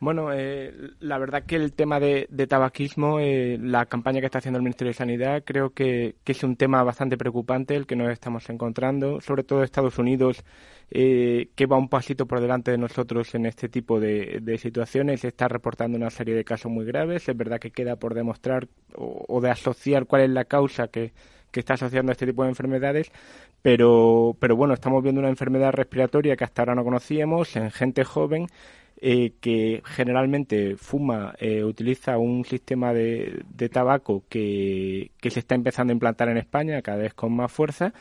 Bueno, 0.00 0.32
eh, 0.32 0.72
la 1.00 1.18
verdad 1.18 1.42
que 1.44 1.56
el 1.56 1.72
tema 1.72 1.98
de, 1.98 2.28
tabaquismo, 2.48 3.18
eh, 3.18 3.58
la 3.60 3.86
campaña 3.86 4.20
que 4.20 4.26
está 4.26 4.38
haciendo 4.38 4.58
el 4.58 4.62
Ministerio 4.62 4.90
de 4.90 4.94
Sanidad, 4.94 5.42
creo 5.44 5.70
que, 5.70 6.14
es 6.24 6.44
un 6.44 6.54
tema 6.54 6.84
bastante 6.84 7.16
preocupante 7.18 7.74
el 7.74 7.84
que 7.84 7.96
nos 7.96 8.12
estamos 8.12 8.48
encontrando, 8.48 9.20
sobre 9.20 9.42
todo 9.42 9.64
Estados 9.64 9.98
Unidos, 9.98 10.44
eh, 10.92 11.48
que 11.56 11.66
va 11.66 11.78
un 11.78 11.88
pasito 11.88 12.26
por 12.26 12.40
delante 12.40 12.70
de 12.70 12.78
nosotros 12.78 13.34
en 13.34 13.46
este 13.46 13.68
tipo 13.68 13.98
de, 13.98 14.58
situaciones, 14.58 15.24
está 15.24 15.48
reportando 15.48 15.98
una 15.98 16.10
serie 16.10 16.34
de 16.36 16.44
casos 16.44 16.70
muy 16.70 16.84
graves. 16.84 17.28
Es 17.28 17.36
verdad 17.36 17.58
que 17.58 17.72
queda 17.72 17.96
por 17.96 18.14
demostrar 18.14 18.68
o, 18.94 19.40
de 19.40 19.50
asociar 19.50 20.06
cuál 20.06 20.22
es 20.22 20.30
la 20.30 20.44
causa 20.44 20.86
que, 20.86 21.12
que 21.50 21.58
está 21.58 21.74
asociando 21.74 22.10
a 22.10 22.14
este 22.14 22.26
tipo 22.26 22.44
de 22.44 22.50
enfermedades, 22.50 23.10
pero, 23.62 24.36
pero 24.38 24.54
bueno, 24.54 24.74
estamos 24.74 25.02
viendo 25.02 25.20
una 25.20 25.30
enfermedad 25.30 25.72
respiratoria 25.72 26.36
que 26.36 26.44
hasta 26.44 26.62
ahora 26.62 26.76
no 26.76 26.84
conocíamos 26.84 27.56
en 27.56 27.72
gente 27.72 28.04
joven 28.04 28.46
eh, 29.00 29.34
que 29.40 29.82
generalmente 29.84 30.76
fuma, 30.76 31.34
eh, 31.38 31.62
utiliza 31.62 32.18
un 32.18 32.44
sistema 32.44 32.92
de, 32.92 33.44
tabaco 33.72 34.24
que, 34.28 35.10
se 35.22 35.38
está 35.38 35.54
empezando 35.54 35.92
a 35.92 35.94
implantar 35.94 36.28
en 36.28 36.38
España 36.38 36.82
cada 36.82 36.98
vez 36.98 37.14
con 37.14 37.34
más 37.34 37.52
fuerza 37.52 37.92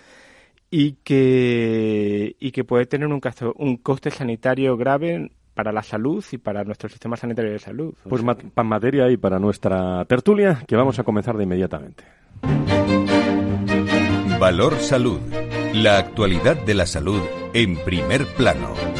y 0.69 0.93
que, 1.03 2.35
y 2.39 2.51
que 2.51 2.63
puede 2.63 2.85
tener 2.85 3.07
un, 3.07 3.21
un 3.55 3.77
coste 3.77 4.11
sanitario 4.11 4.75
grave 4.75 5.31
para 5.53 5.71
la 5.71 5.81
salud 5.81 6.23
y 6.31 6.37
para 6.37 6.63
nuestro 6.63 6.89
sistema 6.89 7.15
sanitario 7.15 7.51
de 7.51 7.59
salud. 7.59 7.93
Pues 8.07 8.23
pan 8.53 8.67
materia 8.67 9.09
y 9.09 9.17
para 9.17 9.39
nuestra 9.39 10.05
tertulia 10.05 10.63
que 10.67 10.75
vamos 10.75 10.99
a 10.99 11.03
comenzar 11.03 11.37
de 11.37 11.43
inmediatamente. 11.43 12.03
Valor 14.39 14.75
Salud. 14.75 15.19
La 15.73 15.97
actualidad 15.97 16.63
de 16.63 16.73
la 16.75 16.85
salud 16.85 17.21
en 17.53 17.75
primer 17.77 18.25
plano. 18.35 18.96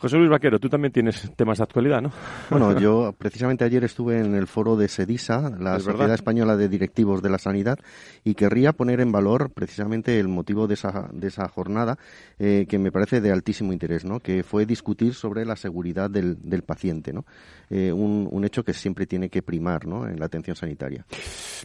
José 0.00 0.16
Luis 0.16 0.30
Vaquero, 0.30 0.58
tú 0.58 0.70
también 0.70 0.92
tienes 0.92 1.30
temas 1.36 1.58
de 1.58 1.64
actualidad, 1.64 2.00
¿no? 2.00 2.10
Bueno, 2.48 2.72
yo 2.80 3.14
precisamente 3.18 3.64
ayer 3.64 3.84
estuve 3.84 4.18
en 4.18 4.34
el 4.34 4.46
foro 4.46 4.74
de 4.74 4.88
SEDISA, 4.88 5.50
la 5.58 5.78
Sociedad 5.78 6.14
Española 6.14 6.56
de 6.56 6.70
Directivos 6.70 7.20
de 7.20 7.28
la 7.28 7.36
Sanidad, 7.36 7.78
y 8.24 8.32
querría 8.32 8.72
poner 8.72 9.00
en 9.00 9.12
valor 9.12 9.50
precisamente 9.52 10.18
el 10.18 10.28
motivo 10.28 10.66
de 10.66 10.72
esa, 10.72 11.10
de 11.12 11.28
esa 11.28 11.46
jornada, 11.48 11.98
eh, 12.38 12.64
que 12.66 12.78
me 12.78 12.90
parece 12.90 13.20
de 13.20 13.30
altísimo 13.30 13.74
interés, 13.74 14.06
¿no? 14.06 14.20
Que 14.20 14.42
fue 14.42 14.64
discutir 14.64 15.12
sobre 15.12 15.44
la 15.44 15.54
seguridad 15.54 16.08
del, 16.08 16.38
del 16.40 16.62
paciente, 16.62 17.12
¿no? 17.12 17.26
Eh, 17.68 17.92
un, 17.92 18.26
un, 18.30 18.44
hecho 18.46 18.64
que 18.64 18.72
siempre 18.72 19.06
tiene 19.06 19.28
que 19.28 19.42
primar, 19.42 19.86
¿no? 19.86 20.08
En 20.08 20.18
la 20.18 20.24
atención 20.26 20.56
sanitaria. 20.56 21.04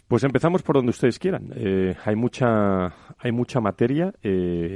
Pues 0.06 0.22
empezamos 0.24 0.62
por 0.62 0.76
donde 0.76 0.90
ustedes 0.90 1.18
quieran. 1.18 1.52
Eh, 1.56 1.96
hay 2.04 2.16
mucha, 2.16 2.86
hay 3.18 3.32
mucha 3.32 3.60
materia. 3.60 4.12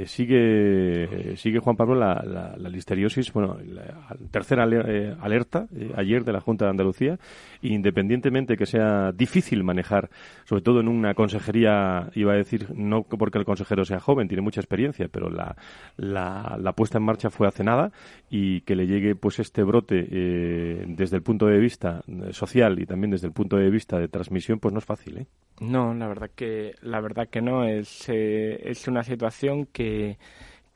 sigue, 0.07 1.35
sigue 1.37 1.59
Juan 1.59 1.75
Pablo 1.75 1.93
la, 1.93 2.23
la, 2.25 2.55
la 2.57 2.69
listeriosis, 2.69 3.31
bueno, 3.31 3.50
la 3.65 4.15
tercera 4.31 4.67
eh, 4.67 5.15
alerta 5.19 5.67
eh, 5.75 5.91
ayer 5.95 6.23
de 6.23 6.31
la 6.31 6.41
Junta 6.41 6.65
de 6.65 6.71
Andalucía, 6.71 7.19
independientemente 7.61 8.57
que 8.57 8.65
sea 8.65 9.11
difícil 9.11 9.63
manejar, 9.63 10.09
sobre 10.45 10.61
todo 10.61 10.79
en 10.79 10.87
una 10.87 11.13
consejería, 11.13 12.09
iba 12.15 12.33
a 12.33 12.35
decir, 12.35 12.67
no 12.75 13.03
porque 13.03 13.37
el 13.37 13.45
consejero 13.45 13.85
sea 13.85 13.99
joven, 13.99 14.27
tiene 14.27 14.41
mucha 14.41 14.61
experiencia, 14.61 15.07
pero 15.11 15.29
la, 15.29 15.55
la, 15.97 16.73
puesta 16.73 16.97
en 16.97 17.03
marcha 17.03 17.29
fue 17.29 17.47
hace 17.47 17.63
nada 17.63 17.91
y 18.29 18.61
que 18.61 18.75
le 18.75 18.87
llegue 18.87 19.15
pues 19.15 19.39
este 19.39 19.63
brote 19.63 20.07
eh, 20.09 20.85
desde 20.87 21.17
el 21.17 21.23
punto 21.23 21.47
de 21.47 21.59
vista 21.59 22.03
social 22.31 22.79
y 22.79 22.85
también 22.85 23.11
desde 23.11 23.27
el 23.27 23.33
punto 23.33 23.57
de 23.57 23.69
vista 23.69 23.99
de 23.99 24.07
transmisión, 24.07 24.59
pues 24.59 24.73
no 24.73 24.79
es 24.79 24.85
fácil, 24.85 25.17
¿eh? 25.17 25.25
No, 25.59 25.93
la 25.93 26.07
verdad 26.07 26.31
que 26.33 26.73
la 26.81 27.01
verdad 27.01 27.27
que 27.29 27.41
no 27.41 27.65
es 27.65 28.09
es 28.09 28.87
una 28.87 29.03
situación 29.03 29.67
que 29.67 30.17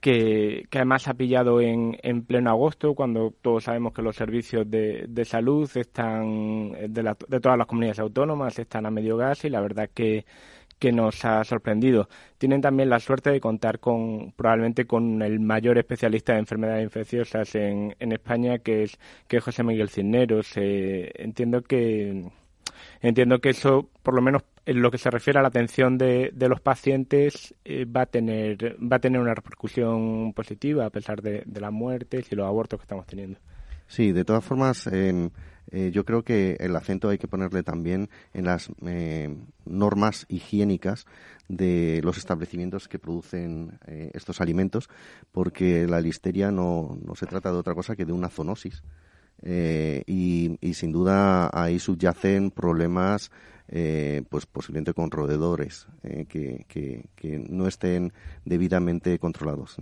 que, 0.05 0.67
además 0.71 1.07
ha 1.07 1.15
pillado 1.15 1.59
en, 1.61 1.97
en, 2.03 2.23
pleno 2.25 2.51
agosto, 2.51 2.93
cuando 2.93 3.33
todos 3.41 3.63
sabemos 3.63 3.91
que 3.91 4.03
los 4.03 4.15
servicios 4.15 4.69
de, 4.69 5.05
de 5.09 5.25
salud 5.25 5.67
están 5.73 6.73
de, 6.73 7.15
de, 7.27 7.39
todas 7.39 7.57
las 7.57 7.65
comunidades 7.65 7.97
autónomas 7.97 8.59
están 8.59 8.85
a 8.85 8.91
medio 8.91 9.17
gas 9.17 9.45
y 9.45 9.49
la 9.49 9.61
verdad 9.61 9.89
que, 9.91 10.23
que 10.77 10.91
nos 10.91 11.25
ha 11.25 11.43
sorprendido. 11.43 12.07
Tienen 12.37 12.61
también 12.61 12.91
la 12.91 12.99
suerte 12.99 13.31
de 13.31 13.39
contar 13.41 13.79
con 13.79 14.31
probablemente 14.33 14.85
con 14.85 15.23
el 15.23 15.39
mayor 15.39 15.79
especialista 15.79 16.33
de 16.33 16.39
enfermedades 16.39 16.83
infecciosas 16.83 17.55
en, 17.55 17.95
en 17.99 18.11
España, 18.11 18.59
que 18.59 18.83
es, 18.83 18.99
que 19.27 19.37
es 19.37 19.43
José 19.43 19.63
Miguel 19.63 19.89
Cisneros. 19.89 20.51
Eh, 20.57 21.13
entiendo 21.15 21.63
que 21.63 22.29
entiendo 23.01 23.39
que 23.39 23.49
eso, 23.49 23.89
por 24.03 24.13
lo 24.13 24.21
menos 24.21 24.43
en 24.65 24.81
lo 24.81 24.89
que 24.91 24.97
se 24.97 25.11
refiere 25.11 25.39
a 25.39 25.41
la 25.41 25.49
atención 25.49 25.97
de, 25.97 26.31
de 26.33 26.49
los 26.49 26.59
pacientes, 26.59 27.53
eh, 27.63 27.85
va 27.85 28.01
a 28.01 28.05
tener 28.07 28.77
va 28.81 28.97
a 28.97 28.99
tener 28.99 29.21
una 29.21 29.35
repercusión 29.35 30.33
positiva 30.33 30.85
a 30.85 30.89
pesar 30.89 31.21
de, 31.21 31.43
las 31.45 31.71
muertes 31.71 32.31
y 32.31 32.35
los 32.35 32.47
abortos 32.47 32.79
que 32.79 32.83
estamos 32.83 33.05
teniendo. 33.05 33.39
Sí, 33.87 34.11
de 34.11 34.25
todas 34.25 34.43
formas, 34.43 34.87
eh, 34.87 35.29
yo 35.91 36.05
creo 36.05 36.23
que 36.23 36.57
el 36.59 36.75
acento 36.75 37.09
hay 37.09 37.19
que 37.19 37.27
ponerle 37.27 37.61
también 37.61 38.09
en 38.33 38.45
las 38.45 38.71
eh, 38.85 39.35
normas 39.65 40.25
higiénicas 40.27 41.05
de 41.47 42.01
los 42.03 42.17
establecimientos 42.17 42.87
que 42.87 42.97
producen 42.97 43.77
estos 43.85 44.41
alimentos, 44.41 44.89
porque 45.31 45.85
la 45.85 46.01
listeria 46.01 46.49
no, 46.49 46.97
no 47.05 47.13
se 47.13 47.27
trata 47.27 47.51
de 47.51 47.57
otra 47.57 47.75
cosa 47.75 47.95
que 47.95 48.05
de 48.05 48.13
una 48.13 48.29
zoonosis. 48.29 48.81
y, 49.43 50.57
y, 50.59 50.73
sin 50.73 50.91
duda 50.91 51.51
ahí 51.53 51.77
subyacen 51.77 52.49
problemas 52.49 53.29
eh, 53.67 54.23
pues 54.29 54.45
posiblemente 54.45 54.93
con 54.93 55.11
roedores 55.11 55.87
eh, 56.03 56.25
que, 56.27 56.65
que, 56.67 57.05
que, 57.15 57.39
no 57.39 57.67
estén 57.67 58.13
debidamente 58.45 59.17
controlados. 59.19 59.77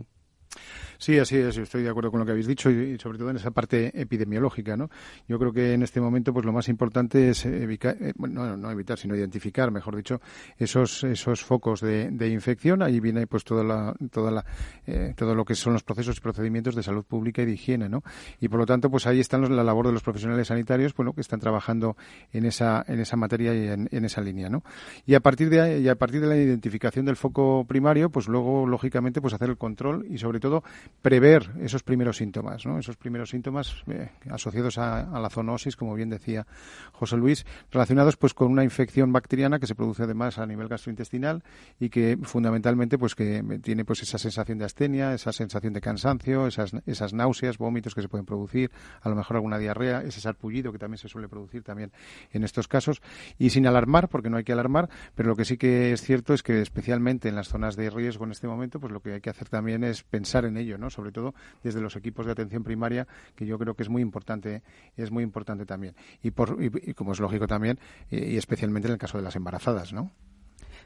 Sí, 0.98 1.20
así 1.20 1.38
es. 1.38 1.58
Estoy 1.58 1.84
de 1.84 1.90
acuerdo 1.90 2.12
con 2.12 2.22
lo 2.22 2.26
que 2.26 2.32
habéis 2.32 2.48
dicho 2.48 2.70
y, 2.70 2.98
sobre 2.98 3.18
todo 3.18 3.30
en 3.30 3.36
esa 3.36 3.52
parte 3.52 3.92
epidemiológica, 4.00 4.78
¿no? 4.78 4.90
Yo 5.28 5.38
creo 5.38 5.52
que 5.52 5.74
en 5.74 5.84
este 5.84 6.00
momento, 6.00 6.34
pues 6.34 6.46
lo 6.46 6.54
más 6.54 6.70
importante 6.70 7.30
es 7.30 7.46
evitar, 7.46 7.98
eh, 8.00 8.14
bueno, 8.16 8.56
no, 8.56 8.72
evitar, 8.72 8.98
sino 8.98 9.16
identificar, 9.16 9.72
mejor 9.72 9.96
dicho, 9.96 10.22
esos 10.58 11.04
esos 11.04 11.44
focos 11.44 11.82
de, 11.82 12.30
infección. 12.30 12.82
Ahí 12.82 13.00
viene, 13.00 13.28
pues 13.28 13.44
toda 13.44 13.64
la, 13.64 13.94
toda 14.12 14.32
la, 14.32 14.46
eh, 14.88 15.14
todo 15.16 15.36
lo 15.36 15.44
que 15.44 15.56
son 15.56 15.74
los 15.74 15.84
procesos 15.84 16.18
y 16.18 16.22
procedimientos 16.22 16.74
de 16.76 16.84
salud 16.84 17.04
pública 17.04 17.42
y 17.42 17.46
de 17.48 17.52
higiene, 17.52 17.90
¿no? 17.90 18.02
Y 18.40 18.48
por 18.48 18.60
lo 18.60 18.66
tanto, 18.66 18.90
pues 18.90 19.06
ahí 19.06 19.20
está 19.20 19.38
la 19.38 19.64
labor 19.64 19.88
de 19.88 19.94
los 19.94 20.04
profesionales 20.04 20.48
sanitarios, 20.48 20.94
bueno, 20.94 21.14
que 21.14 21.22
están 21.22 21.40
trabajando 21.40 21.98
en 22.32 22.46
esa 22.46 22.84
en 22.88 23.00
esa 23.00 23.18
materia 23.18 23.54
y 23.54 23.68
en, 23.68 24.06
esa 24.06 24.22
línea, 24.22 24.50
¿no? 24.50 24.64
Y 25.06 25.16
a 25.16 25.20
partir 25.20 25.50
de 25.50 25.80
y 25.80 25.90
a 25.90 25.96
partir 25.96 26.22
de 26.22 26.28
la 26.28 26.38
identificación 26.38 27.06
del 27.06 27.16
foco 27.16 27.66
primario, 27.68 28.10
pues 28.10 28.28
luego 28.28 28.66
lógicamente, 28.68 29.22
pues 29.22 29.34
hacer 29.34 29.50
el 29.50 29.58
control 29.58 30.06
y 30.10 30.18
sobre 30.18 30.40
todo 30.44 30.64
prever 31.02 31.52
esos 31.62 31.84
primeros 31.84 32.18
síntomas, 32.18 32.66
¿no? 32.66 32.78
esos 32.78 32.98
primeros 32.98 33.30
síntomas 33.30 33.84
eh, 33.88 34.10
asociados 34.30 34.78
a, 34.78 35.20
la 35.20 35.30
zoonosis, 35.30 35.78
como 35.78 35.96
bien 35.96 36.10
decía 36.10 36.46
José 36.92 37.16
Luis, 37.16 37.46
relacionados 37.72 38.18
pues 38.18 38.34
con 38.34 38.52
una 38.52 38.64
infección 38.64 39.14
bacteriana 39.14 39.58
que 39.58 39.68
se 39.68 39.74
produce 39.74 40.04
además 40.04 40.38
a 40.40 40.46
nivel 40.46 40.68
gastrointestinal 40.68 41.44
y 41.80 41.90
que 41.90 42.18
fundamentalmente 42.24 42.98
pues 42.98 43.16
que 43.16 43.42
tiene 43.62 43.86
pues 43.86 44.04
esa 44.04 44.18
sensación 44.18 44.58
de 44.58 44.66
astenia, 44.66 45.14
esa 45.14 45.32
sensación 45.32 45.72
de 45.72 45.80
cansancio, 45.80 46.46
esas, 46.46 46.74
esas 46.86 47.14
náuseas, 47.14 47.58
vómitos 47.58 47.96
que 47.96 48.02
se 48.02 48.10
pueden 48.10 48.26
producir, 48.26 48.70
a 49.02 49.08
lo 49.08 49.16
mejor 49.16 49.38
alguna 49.38 49.58
diarrea, 49.58 50.02
ese 50.02 50.20
sarpullido 50.20 50.74
que 50.74 50.78
también 50.78 50.98
se 50.98 51.08
suele 51.08 51.30
producir 51.30 51.64
también 51.64 51.94
en 52.32 52.44
estos 52.44 52.68
casos 52.68 53.02
y 53.38 53.52
sin 53.52 53.66
alarmar, 53.66 54.10
porque 54.10 54.30
no 54.30 54.38
hay 54.38 54.44
que 54.44 54.52
alarmar, 54.52 54.90
pero 55.16 55.30
lo 55.30 55.36
que 55.38 55.46
sí 55.46 55.58
que 55.58 55.94
es 55.94 56.02
cierto 56.02 56.34
es 56.34 56.44
que 56.44 56.62
especialmente 56.62 57.30
en 57.30 57.36
las 57.36 57.48
zonas 57.48 57.78
de 57.78 57.90
riesgo 57.90 58.26
en 58.26 58.32
este 58.32 58.48
momento, 58.48 58.82
pues 58.82 58.92
lo 58.92 59.02
que 59.02 59.14
hay 59.14 59.22
que 59.22 59.30
hacer 59.30 59.48
también 59.48 59.84
es 59.86 60.04
pensar 60.04 60.33
en 60.46 60.58
ello, 60.58 60.78
¿no? 60.78 60.90
Sobre 60.90 61.12
todo 61.12 61.34
desde 61.64 61.82
los 61.82 61.96
equipos 61.96 62.26
de 62.26 62.32
atención 62.32 62.64
primaria, 62.64 63.08
que 63.36 63.46
yo 63.46 63.58
creo 63.60 63.76
que 63.76 63.84
es 63.84 63.90
muy 63.90 64.02
importante, 64.02 64.62
es 64.98 65.12
muy 65.12 65.24
importante 65.24 65.66
también. 65.66 65.96
Y, 66.22 66.32
por, 66.32 66.58
y, 66.62 66.94
como 66.94 67.14
es 67.14 67.20
lógico 67.20 67.48
también, 67.48 67.80
y, 68.10 68.38
especialmente 68.38 68.88
en 68.88 68.94
el 68.94 69.00
caso 69.00 69.18
de 69.18 69.24
las 69.24 69.36
embarazadas, 69.36 69.94
¿no? 69.94 70.12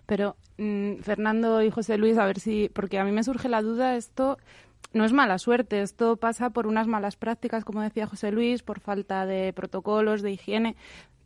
Pero, 0.06 0.38
mm, 0.58 0.98
Fernando 1.02 1.62
y 1.62 1.70
José 1.70 1.98
Luis, 1.98 2.18
a 2.18 2.26
ver 2.26 2.40
si, 2.40 2.70
porque 2.70 3.00
a 3.00 3.04
mí 3.04 3.12
me 3.12 3.24
surge 3.24 3.50
la 3.50 3.62
duda, 3.62 3.96
esto 3.96 4.38
no 4.94 5.06
es 5.06 5.14
mala 5.14 5.38
suerte, 5.38 5.82
esto 5.82 6.18
pasa 6.18 6.50
por 6.52 6.68
unas 6.68 6.88
malas 6.88 7.16
prácticas, 7.16 7.66
como 7.66 7.82
decía 7.82 8.08
José 8.08 8.32
Luis, 8.32 8.64
por 8.64 8.80
falta 8.80 9.26
de 9.26 9.54
protocolos, 9.54 10.22
de 10.22 10.32
higiene. 10.32 10.76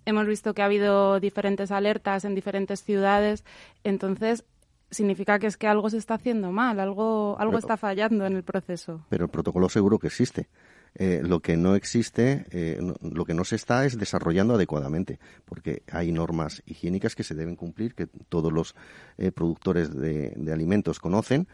hemos 0.06 0.26
visto 0.26 0.56
que 0.56 0.64
ha 0.64 0.66
habido 0.66 1.20
diferentes 1.20 1.72
alertas 1.72 2.26
en 2.26 2.34
diferentes 2.34 2.84
ciudades, 2.84 3.46
entonces 3.84 4.46
significa 4.92 5.40
que 5.40 5.48
es 5.48 5.58
que 5.58 5.68
algo 5.68 5.90
se 5.90 5.98
está 5.98 6.16
haciendo 6.16 6.52
mal, 6.52 6.80
algo, 6.80 7.36
algo 7.40 7.58
está 7.58 7.78
fallando 7.78 8.26
en 8.26 8.36
el 8.36 8.44
proceso. 8.44 9.06
Pero 9.10 9.26
el 9.26 9.32
protocolo 9.32 9.70
seguro 9.70 9.98
que 9.98 10.08
existe. 10.08 10.50
Eh, 10.96 11.22
lo 11.24 11.40
que 11.40 11.56
no 11.56 11.76
existe, 11.76 12.46
eh, 12.52 12.78
lo 13.02 13.24
que 13.24 13.34
no 13.34 13.46
se 13.46 13.56
está 13.56 13.86
es 13.86 13.98
desarrollando 13.98 14.56
adecuadamente, 14.56 15.20
porque 15.46 15.84
hay 15.90 16.12
normas 16.12 16.62
higiénicas 16.66 17.16
que 17.16 17.24
se 17.24 17.34
deben 17.34 17.56
cumplir, 17.56 17.96
que 17.96 18.08
todos 18.08 18.52
los 18.52 18.76
eh, 19.18 19.32
productores 19.32 19.96
de, 19.96 20.36
alimentos 20.52 21.00
conocen. 21.00 21.48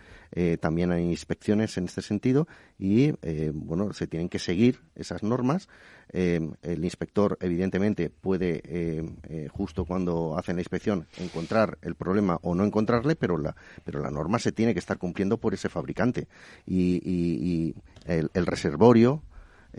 También 0.60 0.92
hay 0.92 1.04
inspecciones 1.04 1.78
en 1.78 1.86
este 1.86 2.02
sentido 2.02 2.48
y, 2.78 3.14
bueno, 3.54 3.94
se 3.94 4.08
tienen 4.08 4.30
que 4.30 4.40
seguir 4.40 4.82
esas 4.96 5.24
normas. 5.24 5.68
el 6.12 6.84
inspector, 6.84 7.38
evidentemente, 7.42 8.10
puede, 8.10 9.04
justo 9.52 9.86
cuando 9.86 10.38
hacen 10.38 10.56
la 10.56 10.62
inspección, 10.62 11.08
encontrar 11.18 11.78
el 11.82 11.96
problema 11.96 12.40
o 12.42 12.56
no 12.56 12.66
encontrarle, 12.66 13.16
pero 13.16 13.38
la, 13.38 13.56
pero 13.84 14.02
la 14.02 14.12
norma 14.12 14.40
se 14.40 14.52
tiene 14.52 14.74
que 14.74 14.80
estar 14.80 14.98
cumpliendo 14.98 15.38
por 15.38 15.54
ese 15.54 15.70
fabricante. 15.70 16.28
Y, 16.66 17.76
el 18.06 18.46
reservorio 18.46 19.22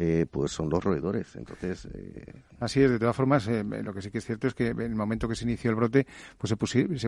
eh, 0.01 0.27
pues 0.31 0.53
son 0.53 0.71
los 0.71 0.85
roedores. 0.85 1.35
Entonces, 1.35 1.89
eh, 1.93 2.45
Así 2.61 2.81
es, 2.81 2.89
de 2.89 3.01
todas 3.01 3.17
formas, 3.17 3.49
eh, 3.49 3.65
lo 3.65 3.93
que 3.93 4.01
sí 4.01 4.13
que 4.13 4.19
es 4.19 4.25
cierto 4.25 4.47
es 4.47 4.55
que 4.55 4.69
en 4.69 4.81
el 4.81 4.95
momento 4.95 5.27
que 5.29 5.35
se 5.35 5.45
inició 5.45 5.71
el 5.71 5.77
brote, 5.77 6.07
pues 6.37 6.51
se, 6.51 6.57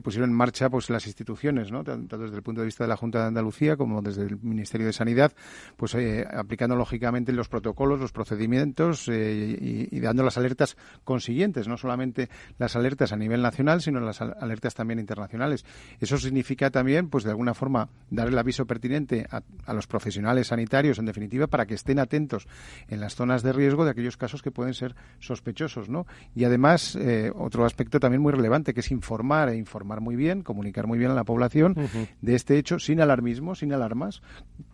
pusieron 0.03 0.31
en 0.31 0.37
marcha 0.37 0.69
pues 0.69 0.91
las 0.91 1.07
instituciones, 1.07 1.71
¿no? 1.71 1.85
tanto 1.85 2.19
desde 2.19 2.35
el 2.35 2.43
punto 2.43 2.63
de 2.63 2.65
vista 2.65 2.83
de 2.83 2.89
la 2.89 2.97
Junta 2.97 3.21
de 3.21 3.27
Andalucía 3.27 3.77
como 3.77 4.03
desde 4.03 4.23
el 4.23 4.41
Ministerio 4.43 4.89
de 4.89 4.93
Sanidad, 4.93 5.33
pues 5.77 5.97
aplicando 6.33 6.75
lógicamente 6.75 7.33
los 7.33 7.49
protocolos, 7.49 8.01
los 8.01 8.11
procedimientos 8.11 9.07
y, 9.07 10.01
dando 10.01 10.25
las 10.25 10.37
alertas 10.37 10.77
consiguientes, 11.05 11.69
no 11.69 11.77
solamente 11.77 12.29
las 12.59 12.75
alertas 12.75 13.13
a 13.13 13.17
nivel 13.17 13.41
nacional, 13.41 13.83
sino 13.83 14.01
las 14.01 14.21
alertas 14.21 14.75
también 14.75 14.99
internacionales. 14.99 15.65
Eso 16.01 16.19
significa 16.19 16.71
también, 16.71 17.09
pues 17.09 17.23
de 17.23 17.31
alguna 17.31 17.55
forma, 17.55 17.89
dar 18.11 18.27
el 18.27 18.39
aviso 18.39 18.67
pertinente 18.67 19.29
a 19.31 19.75
los 19.75 19.87
profesionales 19.87 20.49
sanitarios, 20.49 20.99
en 20.99 21.07
definitiva, 21.07 21.47
para 21.47 21.67
que 21.67 21.75
estén 21.75 22.01
atentos 22.01 22.49
en 22.89 23.01
las 23.01 23.15
zonas 23.15 23.43
de 23.43 23.53
riesgo 23.53 23.85
de 23.85 23.91
aquellos 23.91 24.17
casos 24.17 24.43
que 24.43 24.51
pueden 24.51 24.75
ser 24.75 24.95
sospechosos, 25.19 25.89
¿no? 25.89 26.07
Y 26.35 26.45
además, 26.45 26.97
eh, 26.97 27.31
otro 27.35 27.65
aspecto 27.65 28.01
también 28.01 28.23
muy 28.23 28.33
relevante, 28.33 28.75
que 28.75 28.81
es 28.81 28.91
informar 28.91 29.49
e 29.49 29.57
informar 29.57 30.01
muy 30.01 30.17
bien, 30.17 30.43
comunicar 30.43 30.87
muy 30.87 30.99
bien 30.99 31.11
a 31.11 31.15
la 31.15 31.25
población 31.25 31.75
de 32.21 32.35
este 32.35 32.59
hecho, 32.59 32.79
sin 32.79 33.01
alarmismo, 33.01 33.55
sin 33.55 33.73
alarmas, 33.73 34.23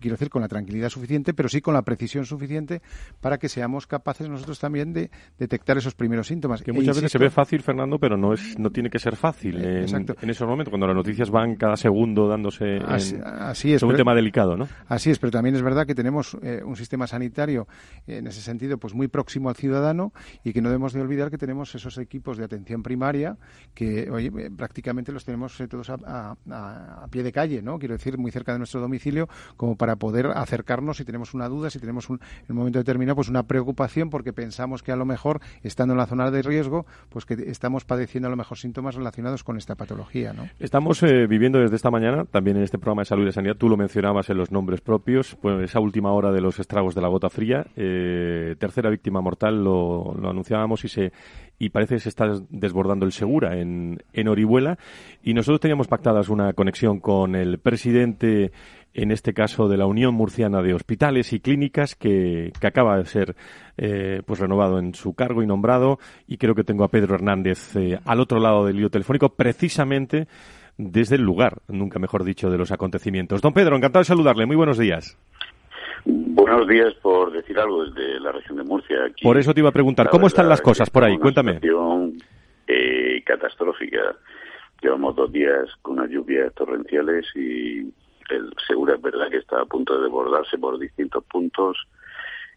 quiero 0.00 0.14
decir, 0.14 0.30
con 0.30 0.42
la 0.42 0.48
tranquilidad 0.48 0.88
suficiente, 0.88 1.34
pero 1.34 1.48
sí 1.48 1.60
con 1.60 1.74
la 1.74 1.82
precisión 1.82 2.24
suficiente 2.26 2.82
para 3.20 3.38
que 3.38 3.48
seamos 3.48 3.86
capaces 3.86 4.28
nosotros 4.28 4.58
también 4.58 4.92
de 4.92 5.10
detectar 5.38 5.76
esos 5.78 5.94
primeros 5.94 6.26
síntomas. 6.26 6.62
Que 6.62 6.72
muchas 6.72 6.96
veces 6.96 7.12
se 7.12 7.18
ve 7.18 7.30
fácil, 7.30 7.62
Fernando, 7.62 7.98
pero 7.98 8.16
no 8.16 8.32
es 8.32 8.58
no 8.58 8.70
tiene 8.70 8.90
que 8.90 8.98
ser 8.98 9.16
fácil 9.16 9.56
eh, 9.64 9.86
en, 9.86 10.30
esos 10.30 10.48
momentos, 10.48 10.70
cuando 10.70 10.86
las 10.86 10.96
noticias 10.96 11.30
van 11.30 11.56
cada 11.56 11.76
segundo 11.76 12.28
dándose 12.28 12.78
así, 12.78 13.72
es, 13.72 13.82
un 13.82 13.94
tema 13.94 14.14
delicado, 14.14 14.56
¿no? 14.56 14.68
Así 14.88 15.10
es, 15.10 15.18
pero 15.18 15.30
también 15.30 15.54
es 15.54 15.62
verdad 15.62 15.86
que 15.86 15.94
tenemos 15.94 16.36
eh, 16.42 16.62
un 16.64 16.76
sistema 16.76 17.06
sanitario 17.06 17.66
en 18.06 18.26
ese 18.26 18.40
sentido, 18.40 18.78
pues 18.78 18.94
muy 18.94 19.08
próximo 19.08 19.48
al 19.48 19.56
ciudadano 19.56 20.12
y 20.44 20.52
que 20.52 20.60
no 20.60 20.68
debemos 20.68 20.92
de 20.92 21.00
olvidar 21.00 21.30
que 21.30 21.38
tenemos 21.38 21.74
esos 21.74 21.98
equipos 21.98 22.36
de 22.36 22.44
atención 22.44 22.82
primaria 22.82 23.36
que, 23.74 24.10
oye, 24.10 24.30
eh, 24.38 24.50
prácticamente 24.56 25.12
los 25.12 25.24
tenemos 25.24 25.58
eh, 25.60 25.68
todos 25.68 25.90
a, 25.90 26.36
pie 27.10 27.22
de 27.22 27.32
calle, 27.32 27.62
¿no? 27.62 27.78
Quiero 27.78 27.94
decir, 27.94 28.18
muy 28.18 28.30
cerca 28.30 28.52
de 28.52 28.58
nuestro 28.58 28.80
domicilio, 28.80 29.28
como 29.56 29.76
para 29.76 29.96
poder 29.96 30.26
acercarnos 30.26 30.96
si 30.96 31.04
tenemos 31.04 31.34
una 31.34 31.48
duda, 31.48 31.70
si 31.70 31.78
tenemos 31.78 32.08
un, 32.10 32.20
en 32.20 32.52
un 32.52 32.56
momento 32.56 32.78
determinado, 32.78 33.16
pues 33.16 33.28
una 33.28 33.44
preocupación 33.44 34.10
porque 34.10 34.32
pensamos 34.32 34.82
que 34.82 34.92
a 34.92 34.96
lo 34.96 35.04
mejor, 35.04 35.40
estando 35.62 35.94
en 35.94 35.98
la 35.98 36.06
zona 36.06 36.30
de 36.30 36.42
riesgo, 36.42 36.86
pues 37.08 37.24
que 37.24 37.34
estamos 37.46 37.84
padeciendo 37.84 38.28
a 38.28 38.30
lo 38.30 38.36
mejor 38.36 38.58
síntomas 38.58 38.94
relacionados 38.94 39.44
con 39.44 39.56
esta 39.56 39.74
patología, 39.74 40.32
¿no? 40.32 40.48
Estamos 40.58 41.02
eh, 41.02 41.26
viviendo 41.26 41.58
desde 41.58 41.76
esta 41.76 41.90
mañana, 41.90 42.24
también 42.24 42.56
en 42.56 42.62
este 42.62 42.78
programa 42.78 43.02
de 43.02 43.06
salud 43.06 43.22
y 43.22 43.26
de 43.26 43.32
sanidad, 43.32 43.56
tú 43.56 43.68
lo 43.68 43.76
mencionabas 43.76 44.30
en 44.30 44.36
los 44.36 44.50
nombres 44.50 44.80
propios, 44.80 45.36
pues 45.40 45.62
esa 45.62 45.80
última 45.80 46.12
hora 46.12 46.32
de 46.32 46.40
los 46.40 46.58
estragos 46.58 46.94
de 46.94 47.00
la 47.00 47.08
gota 47.08 47.30
fría, 47.30 47.66
eh, 47.76 48.56
tercera 48.58 48.88
víctima 48.88 49.20
mortal, 49.20 49.62
lo, 49.62 50.16
anunciábamos 50.28 50.84
y 50.84 50.88
se 50.88 51.12
y 51.58 51.70
parece 51.70 51.94
que 51.94 52.00
se 52.00 52.08
está 52.10 52.26
desbordando 52.50 53.06
el 53.06 53.12
Segura 53.12 53.58
en, 53.58 54.02
en 54.12 54.28
Orihuela. 54.28 54.78
Y 55.22 55.32
nosotros 55.34 55.60
teníamos 55.60 55.88
pactadas 55.88 56.28
una 56.28 56.52
conexión 56.52 57.00
con 57.00 57.34
el 57.34 57.58
presidente, 57.58 58.52
en 58.92 59.10
este 59.10 59.32
caso 59.32 59.66
de 59.68 59.78
la 59.78 59.86
Unión 59.86 60.14
Murciana 60.14 60.60
de 60.60 60.74
Hospitales 60.74 61.32
y 61.32 61.40
Clínicas, 61.40 61.94
que, 61.94 62.52
que 62.60 62.66
acaba 62.66 62.98
de 62.98 63.06
ser 63.06 63.36
eh, 63.78 64.22
pues 64.26 64.40
renovado 64.40 64.78
en 64.78 64.94
su 64.94 65.14
cargo 65.14 65.42
y 65.42 65.46
nombrado. 65.46 65.98
Y 66.26 66.36
creo 66.36 66.54
que 66.54 66.64
tengo 66.64 66.84
a 66.84 66.88
Pedro 66.88 67.14
Hernández 67.14 67.74
eh, 67.76 67.98
al 68.04 68.20
otro 68.20 68.38
lado 68.38 68.66
del 68.66 68.78
hilo 68.78 68.90
telefónico, 68.90 69.30
precisamente 69.30 70.28
desde 70.78 71.16
el 71.16 71.22
lugar, 71.22 71.62
nunca 71.68 71.98
mejor 71.98 72.24
dicho, 72.24 72.50
de 72.50 72.58
los 72.58 72.70
acontecimientos. 72.70 73.40
Don 73.40 73.54
Pedro, 73.54 73.76
encantado 73.76 74.00
de 74.00 74.06
saludarle. 74.06 74.44
Muy 74.44 74.56
buenos 74.56 74.76
días. 74.78 75.16
Buenos 76.08 76.68
días, 76.68 76.94
por 77.02 77.32
decir 77.32 77.58
algo, 77.58 77.84
desde 77.84 78.20
la 78.20 78.30
región 78.30 78.58
de 78.58 78.62
Murcia. 78.62 78.96
por 79.22 79.36
eso 79.36 79.52
te 79.52 79.58
iba 79.58 79.70
a 79.70 79.72
preguntar, 79.72 80.08
¿cómo 80.08 80.28
están 80.28 80.48
las 80.48 80.60
cosas 80.60 80.88
por 80.88 81.02
ahí? 81.02 81.18
Cuéntame. 81.18 81.54
Situación, 81.54 82.18
eh, 82.68 83.22
catastrófica. 83.24 84.14
Llevamos 84.80 85.16
dos 85.16 85.32
días 85.32 85.68
con 85.82 85.98
unas 85.98 86.08
lluvias 86.08 86.54
torrenciales 86.54 87.26
y 87.34 87.92
el 88.30 88.52
Segura 88.68 88.94
es 88.94 89.02
verdad 89.02 89.28
que 89.30 89.38
está 89.38 89.60
a 89.60 89.66
punto 89.66 89.96
de 89.96 90.04
desbordarse 90.04 90.56
por 90.58 90.78
distintos 90.78 91.24
puntos. 91.24 91.76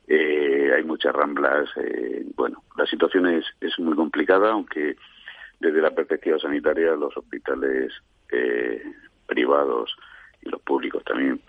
Eh, 0.08 0.72
hay 0.76 0.84
muchas 0.84 1.14
ramblas. 1.14 1.70
Eh, 1.78 2.26
bueno, 2.36 2.62
la 2.78 2.86
situación 2.86 3.26
es, 3.26 3.46
es 3.62 3.80
muy 3.80 3.96
complicada, 3.96 4.52
aunque 4.52 4.96
desde 5.60 5.82
la 5.82 5.92
perspectiva 5.92 6.38
sanitaria 6.38 6.96
los 6.96 7.18
hospitales 7.18 7.94
eh, 8.32 8.84
privados 9.26 9.96
y 10.44 10.50
los 10.50 10.62
públicos 10.62 11.04
también 11.04 11.42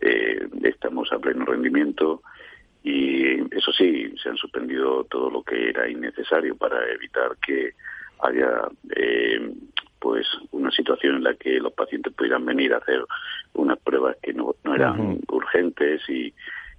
eh, 0.00 0.48
estamos 0.62 1.12
a 1.12 1.18
pleno 1.18 1.44
rendimiento 1.44 2.22
y 2.82 3.40
eso 3.54 3.72
sí, 3.72 4.14
se 4.22 4.28
han 4.28 4.36
suspendido 4.36 5.04
todo 5.04 5.30
lo 5.30 5.42
que 5.42 5.70
era 5.70 5.88
innecesario 5.88 6.56
para 6.56 6.88
evitar 6.92 7.36
que 7.44 7.72
haya 8.20 8.68
eh, 8.94 9.52
pues 9.98 10.26
una 10.52 10.70
situación 10.70 11.16
en 11.16 11.24
la 11.24 11.34
que 11.34 11.58
los 11.58 11.72
pacientes 11.72 12.12
pudieran 12.12 12.44
venir 12.44 12.74
a 12.74 12.78
hacer 12.78 13.04
unas 13.54 13.78
pruebas 13.78 14.16
que 14.22 14.32
no, 14.32 14.54
no 14.62 14.74
eran 14.74 15.20
urgentes 15.28 16.02
y, 16.08 16.32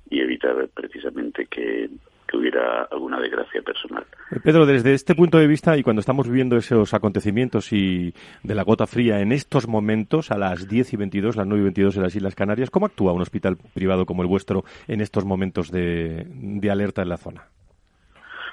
y 0.10 0.22
evitar 0.22 0.70
precisamente 0.74 1.46
que 1.48 1.90
que 2.28 2.38
hubiera 2.38 2.84
alguna 2.84 3.20
desgracia 3.20 3.62
personal. 3.62 4.06
Eh, 4.32 4.40
Pedro, 4.44 4.66
desde 4.66 4.94
este 4.94 5.16
punto 5.16 5.38
de 5.38 5.48
vista 5.48 5.78
y 5.78 5.84
cuando 5.84 6.02
estamos 6.02 6.28
viviendo 6.28 6.58
esos 6.58 6.94
acontecimientos 6.94 7.72
y 7.72 8.14
de 8.44 8.56
la 8.56 8.64
gota 8.64 8.86
fría 8.86 9.22
en 9.22 9.32
estos 9.32 9.68
momentos, 9.68 10.32
a 10.32 10.38
las 10.38 10.68
10 10.68 10.94
y 10.94 10.98
22, 10.98 11.36
las 11.36 11.48
9 11.48 11.62
y 11.62 11.64
22 11.64 11.98
en 11.98 12.04
las 12.04 12.16
Islas 12.16 12.36
Canarias, 12.36 12.70
¿cómo 12.70 12.86
actúa 12.86 13.14
un 13.14 13.22
hospital 13.22 13.58
privado 13.74 14.06
como 14.06 14.22
el 14.22 14.28
vuestro 14.28 14.64
en 14.88 15.02
estos 15.02 15.26
momentos 15.26 15.72
de, 15.72 16.28
alerta 16.70 17.02
en 17.02 17.10
la 17.10 17.18
zona? 17.18 17.46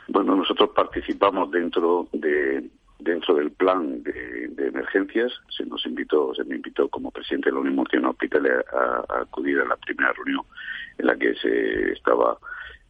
Bueno, 0.07 0.37
nosotros 0.37 0.71
participamos 0.75 1.51
dentro 1.51 2.09
de 2.13 2.65
dentro 3.01 3.35
del 3.35 3.51
plan 3.51 4.03
de, 4.03 4.51
emergencias. 4.57 5.33
Se 5.49 5.67
nos 5.67 5.85
invitó, 5.85 6.35
se 6.35 6.45
me 6.45 6.57
invitó 6.57 6.89
como 6.89 7.11
presidente 7.11 7.51
de 7.51 7.55
la 7.55 7.61
Unión 7.61 7.77
Murciana 7.77 8.11
Hospital 8.11 8.65
a, 8.73 9.15
a 9.15 9.21
acudir 9.23 9.59
a 9.61 9.65
la 9.67 9.77
primera 9.77 10.13
reunión 10.13 10.43
en 10.99 11.07
la 11.07 11.17
que 11.17 11.35
se 11.35 11.93
estaba 11.93 12.39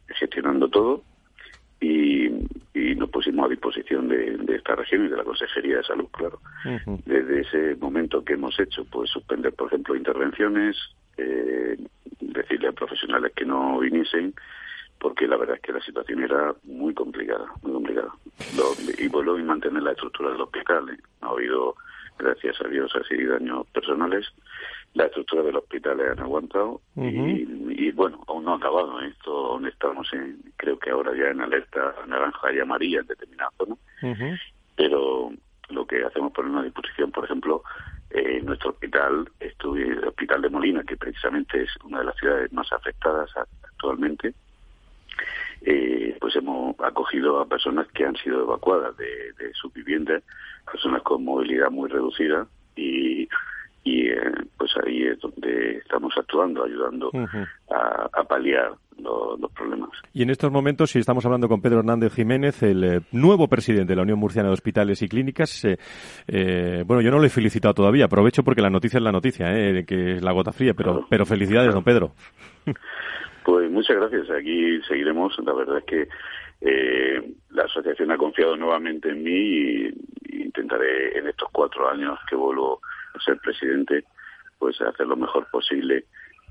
gestionando 0.07 0.69
todo 0.69 1.03
y, 1.81 2.29
nos 2.95 3.09
pusimos 3.09 3.45
a 3.45 3.49
disposición 3.49 4.07
de, 4.07 4.55
esta 4.55 4.75
región 4.75 5.05
y 5.05 5.09
de 5.09 5.17
la 5.17 5.23
Consejería 5.23 5.77
de 5.77 5.83
Salud, 5.83 6.07
claro. 6.11 6.39
Desde 7.05 7.41
ese 7.41 7.75
momento 7.75 8.23
que 8.23 8.33
hemos 8.33 8.57
hecho, 8.59 8.85
pues 8.85 9.09
suspender, 9.09 9.53
por 9.53 9.67
ejemplo, 9.67 9.95
intervenciones, 9.95 10.77
eh, 11.17 11.77
decirle 12.21 12.69
a 12.69 12.71
profesionales 12.71 13.33
que 13.35 13.45
no 13.45 13.79
viniesen, 13.79 14.33
porque 14.99 15.27
la 15.27 15.37
verdad 15.37 15.57
es 15.57 15.61
que 15.61 15.73
la 15.73 15.81
situación 15.81 16.23
era 16.23 16.55
muy 16.63 16.93
complicada, 16.93 17.45
muy 17.61 17.73
complicada. 17.73 18.09
y 18.97 19.07
vuelvo 19.07 19.35
a 19.35 19.37
mantener 19.39 19.83
la 19.83 19.91
estructura 19.91 20.31
del 20.31 20.41
hospital. 20.41 20.89
¿eh? 20.89 20.97
Ha 21.21 21.27
habido, 21.27 21.75
gracias 22.17 22.59
a 22.61 22.67
Dios, 22.67 22.91
así 22.95 23.23
daños 23.23 23.67
personales, 23.67 24.25
la 24.95 25.05
estructura 25.05 25.43
del 25.43 25.57
hospital 25.57 25.99
han 25.99 26.19
aguantado 26.19 26.81
y, 26.95 27.91
bueno, 27.91 28.23
aún 28.27 28.45
no 28.45 28.53
ha 28.53 28.57
acabado. 28.57 29.01
¿eh? 29.01 29.09
Esto 29.09 29.51
aún 29.51 29.67
estamos 29.67 30.11
en, 30.13 30.39
creo 30.55 30.79
que 30.79 30.89
ahora 30.89 31.11
ya 31.15 31.27
en 31.31 31.41
alerta 31.41 31.93
naranja 32.07 32.53
y 32.53 32.59
amarilla 32.59 33.01
en 33.01 33.07
determinadas 33.07 33.53
zonas. 33.57 33.77
Pero 34.77 35.31
lo 35.69 35.85
que 35.85 36.03
hacemos 36.03 36.31
poner 36.31 36.57
a 36.57 36.63
disposición, 36.63 37.11
por 37.11 37.25
ejemplo, 37.25 37.61
eh, 38.09 38.41
nuestro 38.41 38.69
hospital, 38.69 39.29
el 39.41 40.07
hospital 40.07 40.41
de 40.41 40.49
Molina, 40.49 40.83
que 40.83 40.95
precisamente 40.95 41.63
es 41.63 41.69
una 41.83 41.99
de 41.99 42.05
las 42.05 42.15
ciudades 42.15 42.53
más 42.53 42.71
afectadas 42.71 43.29
actualmente, 43.63 44.33
eh, 45.61 46.17
pues 46.21 46.37
hemos 46.37 46.79
acogido 46.79 47.41
a 47.41 47.47
personas 47.47 47.87
que 47.89 48.05
han 48.05 48.15
sido 48.15 48.43
evacuadas 48.43 48.95
de, 48.95 49.33
de 49.33 49.53
sus 49.55 49.73
viviendas, 49.73 50.23
personas 50.71 51.01
con 51.01 51.25
movilidad 51.25 51.69
muy 51.69 51.89
reducida 51.89 52.47
y 52.77 53.27
y 53.85 54.07
eh, 54.07 54.17
pues 54.57 54.71
ahí 54.83 55.03
es 55.03 55.19
donde 55.19 55.77
estamos 55.77 56.11
actuando, 56.17 56.63
ayudando 56.63 57.11
a, 57.69 58.23
paliar 58.23 58.71
los 58.97 59.51
problemas. 59.51 59.91
Y 60.11 60.23
en 60.23 60.31
estos 60.31 60.51
momentos, 60.51 60.89
si 60.89 60.97
estamos 60.97 61.23
hablando 61.23 61.47
con 61.47 61.61
Pedro 61.61 61.79
Hernández 61.79 62.15
Jiménez, 62.15 62.63
el 62.63 62.83
eh, 62.83 63.01
nuevo 63.11 63.47
presidente 63.47 63.91
de 63.91 63.97
la 63.97 64.01
Unión 64.01 64.17
Murciana 64.17 64.49
de 64.49 64.53
Hospitales 64.53 65.03
y 65.03 65.07
Clínicas, 65.07 65.63
eh, 65.65 66.83
bueno, 66.87 67.01
yo 67.03 67.11
no 67.11 67.19
le 67.19 67.27
he 67.27 67.29
felicitado 67.29 67.75
todavía, 67.75 68.05
aprovecho 68.05 68.43
porque 68.43 68.63
la 68.63 68.71
noticia 68.71 68.97
es 68.97 69.03
la 69.03 69.11
noticia, 69.11 69.45
que 69.85 70.13
es 70.15 70.23
la 70.23 70.31
gota 70.31 70.51
fría, 70.51 70.73
pero, 70.73 71.05
pero 71.07 71.25
felicidades, 71.25 71.73
don 71.73 71.83
Pedro. 71.83 72.13
Pues 73.43 73.69
muchas 73.69 73.97
gracias, 73.97 74.27
aquí 74.31 74.81
seguiremos, 74.87 75.37
la 75.45 75.53
verdad 75.53 75.77
es 75.77 75.83
que 75.83 76.07
la 77.51 77.63
asociación 77.65 78.09
ha 78.09 78.17
confiado 78.17 78.57
nuevamente 78.57 79.09
en 79.09 79.21
mí 79.21 79.31
y, 79.31 79.87
y 80.23 80.41
intentaré 80.41 81.19
en 81.19 81.27
estos 81.27 81.49
cuatro 81.51 81.87
años 81.87 82.17
que 82.27 82.35
vuelvo 82.35 82.81
ser 83.23 83.37
presidente, 83.39 84.03
pues 84.57 84.79
hacer 84.81 85.07
lo 85.07 85.15
mejor 85.15 85.47
posible 85.51 86.05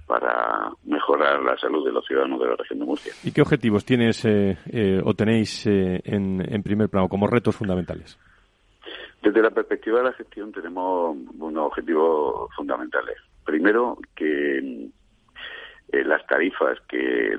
para 0.06 0.70
mejorar 0.84 1.42
la 1.42 1.56
salud 1.56 1.84
de 1.84 1.92
los 1.92 2.04
ciudadanos 2.06 2.40
de 2.40 2.46
la 2.46 2.56
región 2.56 2.78
de 2.78 2.84
Murcia. 2.84 3.12
¿Y 3.24 3.32
qué 3.32 3.40
objetivos 3.40 3.84
tienes 3.84 4.24
eh, 4.24 4.58
eh, 4.70 5.00
o 5.02 5.14
tenéis 5.14 5.66
eh, 5.66 6.00
en, 6.04 6.62
primer 6.62 6.88
plano 6.88 7.08
como 7.08 7.26
retos 7.26 7.56
fundamentales? 7.56 8.18
Desde 9.22 9.40
la 9.40 9.50
perspectiva 9.50 9.98
de 9.98 10.04
la 10.04 10.12
gestión 10.12 10.52
tenemos 10.52 11.16
unos 11.38 11.66
objetivos 11.66 12.50
fundamentales. 12.54 13.16
Primero, 13.44 13.96
que 14.14 14.90
las 15.90 16.26
tarifas 16.26 16.78
que 16.88 17.36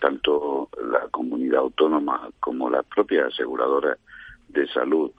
tanto 0.00 0.70
la 0.90 1.08
comunidad 1.10 1.60
autónoma 1.60 2.28
como 2.40 2.70
las 2.70 2.84
propias 2.86 3.32
aseguradoras 3.32 3.98
de 4.48 4.66
salud 4.68 5.12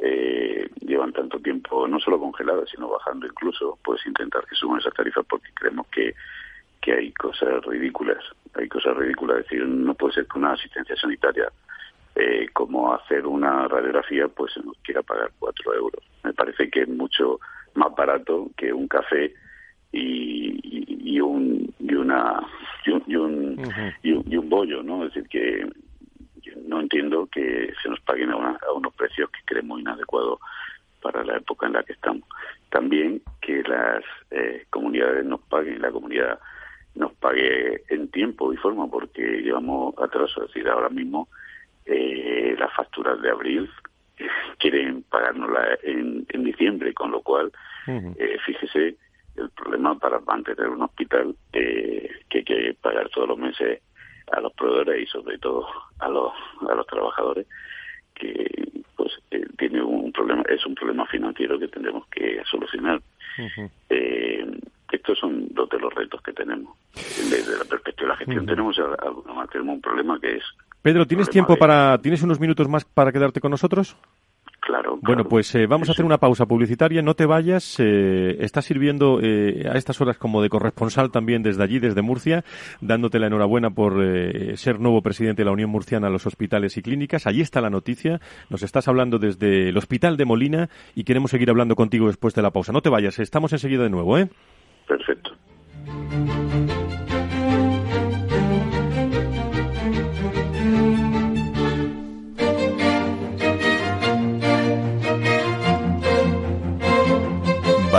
eh, 0.00 0.68
llevan 0.80 1.12
tanto 1.12 1.38
tiempo 1.40 1.86
no 1.86 2.00
solo 2.00 2.18
congeladas, 2.18 2.70
sino 2.70 2.88
bajando 2.88 3.26
incluso, 3.26 3.78
pues 3.84 4.04
intentar 4.06 4.44
que 4.46 4.54
suban 4.54 4.80
esas 4.80 4.94
tarifas 4.94 5.26
porque 5.28 5.48
creemos 5.54 5.86
que, 5.88 6.14
que 6.80 6.92
hay 6.94 7.12
cosas 7.12 7.64
ridículas, 7.66 8.24
hay 8.54 8.68
cosas 8.68 8.96
ridículas, 8.96 9.38
es 9.38 9.44
decir, 9.44 9.66
no 9.66 9.94
puede 9.94 10.14
ser 10.14 10.26
que 10.26 10.38
una 10.38 10.52
asistencia 10.52 10.96
sanitaria 10.96 11.52
eh, 12.16 12.48
como 12.52 12.92
hacer 12.92 13.26
una 13.26 13.68
radiografía 13.68 14.26
pues 14.28 14.52
se 14.54 14.62
nos 14.62 14.76
quiera 14.78 15.02
pagar 15.02 15.30
cuatro 15.38 15.74
euros. 15.74 16.02
Me 16.24 16.32
parece 16.32 16.70
que 16.70 16.82
es 16.82 16.88
mucho 16.88 17.38
más 17.74 17.94
barato 17.94 18.50
que 18.56 18.72
un 18.72 18.88
café 18.88 19.32
y, 19.92 20.58
y, 21.14 21.20
un 21.20 21.72
y 21.78 21.94
una 21.94 22.40
y 22.84 22.90
un, 22.90 23.02
y 23.06 23.16
un, 23.16 24.24
y 24.26 24.36
un 24.36 24.48
bollo, 24.48 24.82
¿no? 24.82 25.04
Es 25.04 25.14
decir 25.14 25.28
que 25.28 25.66
no 26.66 26.80
entiendo 26.80 27.26
que 27.26 27.72
se 27.82 27.88
nos 27.88 28.00
paguen 28.00 28.30
a, 28.30 28.58
unos 28.74 28.94
precios 28.94 29.30
que 29.30 29.40
creemos 29.44 29.80
inadecuados 29.80 30.38
para 31.02 31.24
la 31.24 31.36
época 31.36 31.66
en 31.66 31.74
la 31.74 31.82
que 31.82 31.92
estamos. 31.92 32.28
También 32.70 33.22
que 33.40 33.62
las 33.62 34.04
eh, 34.30 34.66
comunidades 34.70 35.24
nos 35.24 35.40
paguen, 35.42 35.80
la 35.80 35.90
comunidad 35.90 36.38
nos 36.94 37.12
pague 37.14 37.82
en 37.88 38.08
tiempo 38.08 38.52
y 38.52 38.56
forma, 38.56 38.88
porque 38.88 39.22
llevamos 39.22 39.94
atraso. 39.98 40.44
Es 40.44 40.52
decir, 40.52 40.68
ahora 40.68 40.88
mismo 40.88 41.28
eh, 41.86 42.54
las 42.58 42.72
facturas 42.74 43.20
de 43.22 43.30
abril 43.30 43.70
quieren 44.58 45.02
pagárnoslas 45.04 45.78
en, 45.82 46.26
en 46.28 46.44
diciembre, 46.44 46.92
con 46.92 47.10
lo 47.10 47.22
cual, 47.22 47.50
eh, 47.86 48.36
fíjese 48.44 48.96
el 49.36 49.50
problema 49.50 49.98
para 49.98 50.20
mantener 50.20 50.68
un 50.68 50.82
hospital 50.82 51.34
que 51.50 52.10
hay 52.30 52.44
que 52.44 52.76
pagar 52.80 53.08
todos 53.08 53.28
los 53.28 53.38
meses 53.38 53.80
a 54.32 54.40
los 54.40 54.52
proveedores 54.52 55.02
y 55.02 55.06
sobre 55.06 55.38
todo 55.38 55.66
a 55.98 56.08
los, 56.08 56.32
a 56.68 56.74
los 56.74 56.86
trabajadores 56.86 57.46
que 58.14 58.46
pues 58.96 59.12
eh, 59.30 59.46
tiene 59.58 59.82
un 59.82 60.12
problema 60.12 60.42
es 60.48 60.64
un 60.66 60.74
problema 60.74 61.06
financiero 61.06 61.58
que 61.58 61.68
tendremos 61.68 62.06
que 62.08 62.42
solucionar. 62.50 63.00
Eh, 63.88 64.46
estos 64.92 65.18
son 65.18 65.48
dos 65.54 65.68
de 65.70 65.78
los 65.78 65.94
retos 65.94 66.20
que 66.22 66.32
tenemos. 66.32 66.76
Desde 66.94 67.56
la 67.56 67.64
perspectiva 67.64 68.08
de 68.08 68.08
la 68.08 68.16
gestión 68.16 68.46
tenemos 68.46 68.76
tenemos 68.76 69.74
un 69.74 69.80
problema 69.80 70.20
que 70.20 70.36
es 70.36 70.44
Pedro 70.82 71.06
tienes 71.06 71.30
tiempo 71.30 71.56
para 71.56 71.98
tienes 71.98 72.22
unos 72.22 72.40
minutos 72.40 72.68
más 72.68 72.84
para 72.84 73.12
quedarte 73.12 73.40
con 73.40 73.50
nosotros 73.50 73.96
Claro, 74.60 74.98
bueno, 75.00 75.24
pues 75.24 75.54
eh, 75.54 75.66
vamos 75.66 75.88
a 75.88 75.92
hacer 75.92 76.04
una 76.04 76.18
pausa 76.18 76.44
publicitaria. 76.44 77.00
No 77.00 77.14
te 77.14 77.24
vayas. 77.24 77.80
Eh, 77.80 78.36
estás 78.40 78.66
sirviendo 78.66 79.18
eh, 79.22 79.66
a 79.66 79.76
estas 79.78 80.00
horas 80.00 80.18
como 80.18 80.42
de 80.42 80.50
corresponsal 80.50 81.10
también 81.10 81.42
desde 81.42 81.62
allí, 81.62 81.78
desde 81.78 82.02
Murcia, 82.02 82.44
dándote 82.80 83.18
la 83.18 83.28
enhorabuena 83.28 83.70
por 83.70 84.04
eh, 84.04 84.56
ser 84.56 84.78
nuevo 84.78 85.00
presidente 85.00 85.40
de 85.42 85.46
la 85.46 85.52
Unión 85.52 85.70
Murciana 85.70 86.08
a 86.08 86.10
los 86.10 86.26
hospitales 86.26 86.76
y 86.76 86.82
clínicas. 86.82 87.26
Allí 87.26 87.40
está 87.40 87.60
la 87.60 87.70
noticia. 87.70 88.20
Nos 88.50 88.62
estás 88.62 88.86
hablando 88.86 89.18
desde 89.18 89.70
el 89.70 89.76
Hospital 89.78 90.18
de 90.18 90.26
Molina 90.26 90.68
y 90.94 91.04
queremos 91.04 91.30
seguir 91.30 91.48
hablando 91.48 91.74
contigo 91.74 92.08
después 92.08 92.34
de 92.34 92.42
la 92.42 92.50
pausa. 92.50 92.72
No 92.72 92.82
te 92.82 92.90
vayas. 92.90 93.18
Estamos 93.18 93.52
enseguida 93.52 93.84
de 93.84 93.90
nuevo, 93.90 94.18
¿eh? 94.18 94.28
Perfecto. 94.86 95.30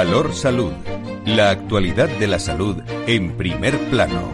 Valor 0.03 0.33
Salud. 0.33 0.71
La 1.27 1.51
actualidad 1.51 2.09
de 2.09 2.25
la 2.25 2.39
salud 2.39 2.75
en 3.05 3.37
primer 3.37 3.77
plano. 3.91 4.33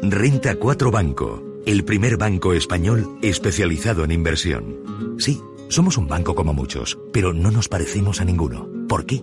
Renta 0.00 0.54
4 0.54 0.90
Banco, 0.90 1.44
el 1.66 1.84
primer 1.84 2.16
banco 2.16 2.54
español 2.54 3.18
especializado 3.20 4.04
en 4.04 4.12
inversión. 4.12 5.16
Sí, 5.18 5.38
somos 5.68 5.98
un 5.98 6.08
banco 6.08 6.34
como 6.34 6.54
muchos, 6.54 6.98
pero 7.12 7.34
no 7.34 7.50
nos 7.50 7.68
parecemos 7.68 8.22
a 8.22 8.24
ninguno. 8.24 8.66
¿Por 8.88 9.04
qué? 9.04 9.22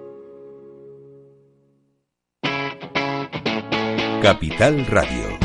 Capital 4.21 4.85
Radio. 4.85 5.39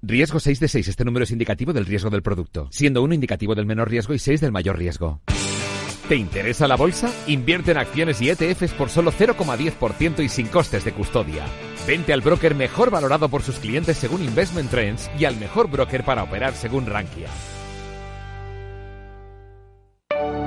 Riesgo 0.00 0.38
6 0.38 0.60
de 0.60 0.68
6. 0.68 0.88
Este 0.88 1.04
número 1.04 1.24
es 1.24 1.32
indicativo 1.32 1.72
del 1.72 1.84
riesgo 1.84 2.10
del 2.10 2.22
producto, 2.22 2.68
siendo 2.70 3.02
1 3.02 3.12
indicativo 3.12 3.56
del 3.56 3.66
menor 3.66 3.90
riesgo 3.90 4.14
y 4.14 4.20
6 4.20 4.40
del 4.40 4.52
mayor 4.52 4.78
riesgo. 4.78 5.20
¿Te 6.08 6.14
interesa 6.14 6.68
la 6.68 6.76
bolsa? 6.76 7.12
Invierte 7.26 7.72
en 7.72 7.78
acciones 7.78 8.22
y 8.22 8.30
ETFs 8.30 8.72
por 8.74 8.88
solo 8.88 9.10
0,10% 9.10 10.22
y 10.22 10.28
sin 10.28 10.46
costes 10.46 10.84
de 10.84 10.92
custodia. 10.92 11.44
Vente 11.84 12.12
al 12.12 12.20
broker 12.20 12.54
mejor 12.54 12.90
valorado 12.90 13.28
por 13.28 13.42
sus 13.42 13.56
clientes 13.56 13.96
según 13.96 14.22
Investment 14.22 14.70
Trends 14.70 15.10
y 15.18 15.24
al 15.24 15.36
mejor 15.38 15.68
broker 15.68 16.04
para 16.04 16.22
operar 16.22 16.54
según 16.54 16.86
Rankia. 16.86 17.28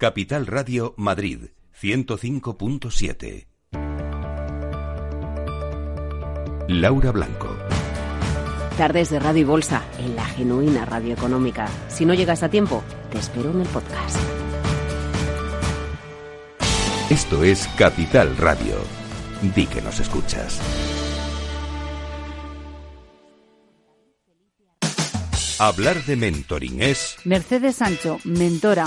Capital 0.00 0.46
Radio 0.46 0.94
Madrid 0.96 1.50
105.7. 1.78 3.48
Laura 6.68 7.12
Blanco. 7.12 7.54
Tardes 8.78 9.10
de 9.10 9.18
Radio 9.18 9.42
y 9.42 9.44
Bolsa, 9.44 9.84
en 9.98 10.16
la 10.16 10.24
genuina 10.24 10.86
radio 10.86 11.12
económica. 11.12 11.68
Si 11.88 12.06
no 12.06 12.14
llegas 12.14 12.42
a 12.42 12.48
tiempo, 12.48 12.82
te 13.12 13.18
espero 13.18 13.50
en 13.50 13.60
el 13.60 13.68
podcast. 13.68 14.16
Esto 17.10 17.44
es 17.44 17.68
Capital 17.76 18.38
Radio. 18.38 18.76
Di 19.54 19.66
que 19.66 19.82
nos 19.82 20.00
escuchas. 20.00 20.62
Hablar 25.58 26.02
de 26.06 26.16
mentoring 26.16 26.80
es... 26.80 27.18
Mercedes 27.26 27.76
Sancho, 27.76 28.18
mentora. 28.24 28.86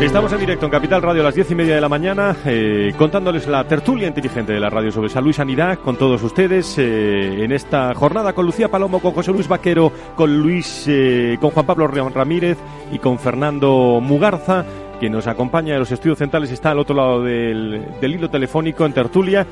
Estamos 0.00 0.32
en 0.32 0.38
directo 0.38 0.64
en 0.64 0.70
Capital 0.70 1.02
Radio 1.02 1.22
a 1.22 1.24
las 1.24 1.34
diez 1.34 1.50
y 1.50 1.56
media 1.56 1.74
de 1.74 1.80
la 1.80 1.88
mañana, 1.88 2.36
eh, 2.46 2.94
contándoles 2.96 3.48
la 3.48 3.64
tertulia 3.64 4.06
inteligente 4.06 4.52
de 4.52 4.60
la 4.60 4.70
radio 4.70 4.92
sobre 4.92 5.08
salud 5.08 5.30
y 5.30 5.32
sanidad 5.32 5.80
con 5.80 5.96
todos 5.96 6.22
ustedes 6.22 6.78
eh, 6.78 7.42
en 7.42 7.50
esta 7.50 7.92
jornada 7.94 8.32
con 8.32 8.46
Lucía 8.46 8.68
Palomo, 8.68 9.00
con 9.00 9.12
José 9.12 9.32
Luis 9.32 9.48
Vaquero, 9.48 9.92
con 10.14 10.38
Luis, 10.38 10.84
eh, 10.86 11.36
con 11.40 11.50
Juan 11.50 11.66
Pablo 11.66 11.88
Ramírez 11.88 12.58
y 12.92 13.00
con 13.00 13.18
Fernando 13.18 13.98
Mugarza 14.00 14.64
que 14.98 15.08
nos 15.08 15.26
acompaña 15.26 15.74
de 15.74 15.78
los 15.78 15.92
estudios 15.92 16.18
centrales 16.18 16.50
está 16.50 16.70
al 16.70 16.78
otro 16.78 16.96
lado 16.96 17.22
del, 17.22 17.84
hilo 18.02 18.28
telefónico 18.28 18.84
en 18.84 18.92
tertulia, 18.92 19.46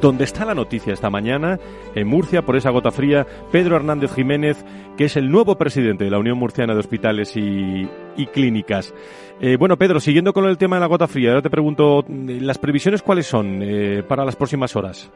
donde 0.00 0.24
está 0.24 0.44
la 0.44 0.54
noticia 0.54 0.92
esta 0.92 1.10
mañana, 1.10 1.58
en 1.94 2.06
Murcia, 2.06 2.42
por 2.42 2.56
esa 2.56 2.70
gota 2.70 2.90
fría, 2.90 3.26
Pedro 3.50 3.76
Hernández 3.76 4.14
Jiménez, 4.14 4.64
que 4.96 5.04
es 5.04 5.16
el 5.16 5.30
nuevo 5.30 5.56
presidente 5.56 6.04
de 6.04 6.10
la 6.10 6.18
Unión 6.18 6.38
Murciana 6.38 6.74
de 6.74 6.80
Hospitales 6.80 7.36
y, 7.36 7.88
Clínicas. 8.32 8.94
Eh, 9.40 9.56
bueno, 9.58 9.76
Pedro, 9.76 9.98
siguiendo 9.98 10.32
con 10.32 10.44
el 10.44 10.56
tema 10.56 10.76
de 10.76 10.80
la 10.80 10.86
gota 10.86 11.08
fría, 11.08 11.30
ahora 11.30 11.42
te 11.42 11.50
pregunto, 11.50 12.04
¿las 12.08 12.58
previsiones 12.58 13.02
cuáles 13.02 13.26
son 13.26 13.60
eh, 13.62 14.04
para 14.06 14.24
las 14.24 14.36
próximas 14.36 14.76
horas? 14.76 15.12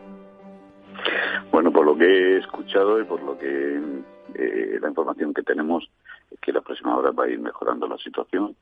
Bueno, 1.53 1.71
por 1.71 1.87
lo 1.87 1.97
que 1.97 2.05
he 2.05 2.39
escuchado 2.39 3.01
y 3.01 3.05
por 3.05 3.23
lo 3.23 3.39
que 3.39 3.81
eh, 4.35 4.79
la 4.81 4.89
información 4.89 5.33
que 5.33 5.43
tenemos, 5.43 5.89
es 6.31 6.41
que 6.41 6.53
la 6.53 6.61
próxima 6.61 6.97
hora 6.97 7.13
va 7.13 7.25
a 7.25 7.29
ir 7.29 7.39
mejorando 7.39 7.87
la 7.87 7.97
situación 7.99 8.57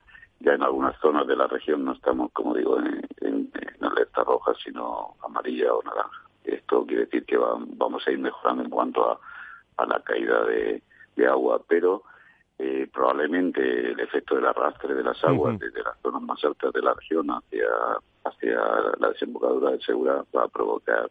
ya 0.44 0.52
en 0.52 0.62
algunas 0.62 0.98
zonas 1.00 1.26
de 1.26 1.36
la 1.36 1.46
región 1.46 1.84
no 1.84 1.92
estamos, 1.92 2.30
como 2.32 2.54
digo, 2.54 2.78
en, 2.78 3.50
alerta 3.80 4.24
roja, 4.24 4.52
sino 4.62 5.14
amarilla 5.22 5.72
o 5.74 5.82
naranja. 5.82 6.22
Esto 6.44 6.84
quiere 6.86 7.04
decir 7.04 7.24
que 7.24 7.36
vamos 7.36 8.06
a 8.06 8.10
ir 8.10 8.18
mejorando 8.18 8.62
en 8.62 8.70
cuanto 8.70 9.18
a, 9.76 9.86
la 9.86 10.00
caída 10.00 10.44
de, 10.44 10.82
agua, 11.28 11.60
pero 11.66 12.02
eh, 12.58 12.88
probablemente 12.92 13.92
el 13.92 14.00
efecto 14.00 14.34
del 14.34 14.46
arrastre 14.46 14.94
de 14.94 15.02
las 15.02 15.22
aguas 15.24 15.58
desde 15.58 15.82
las 15.82 15.98
zonas 16.02 16.22
más 16.22 16.44
altas 16.44 16.72
de 16.72 16.82
la 16.82 16.92
región 16.92 17.28
hacia, 17.30 17.66
hacia 18.24 18.60
la 18.98 19.08
desembocadura 19.10 19.70
del 19.70 19.82
Segura 19.82 20.24
va 20.36 20.44
a 20.44 20.48
provocar 20.48 21.10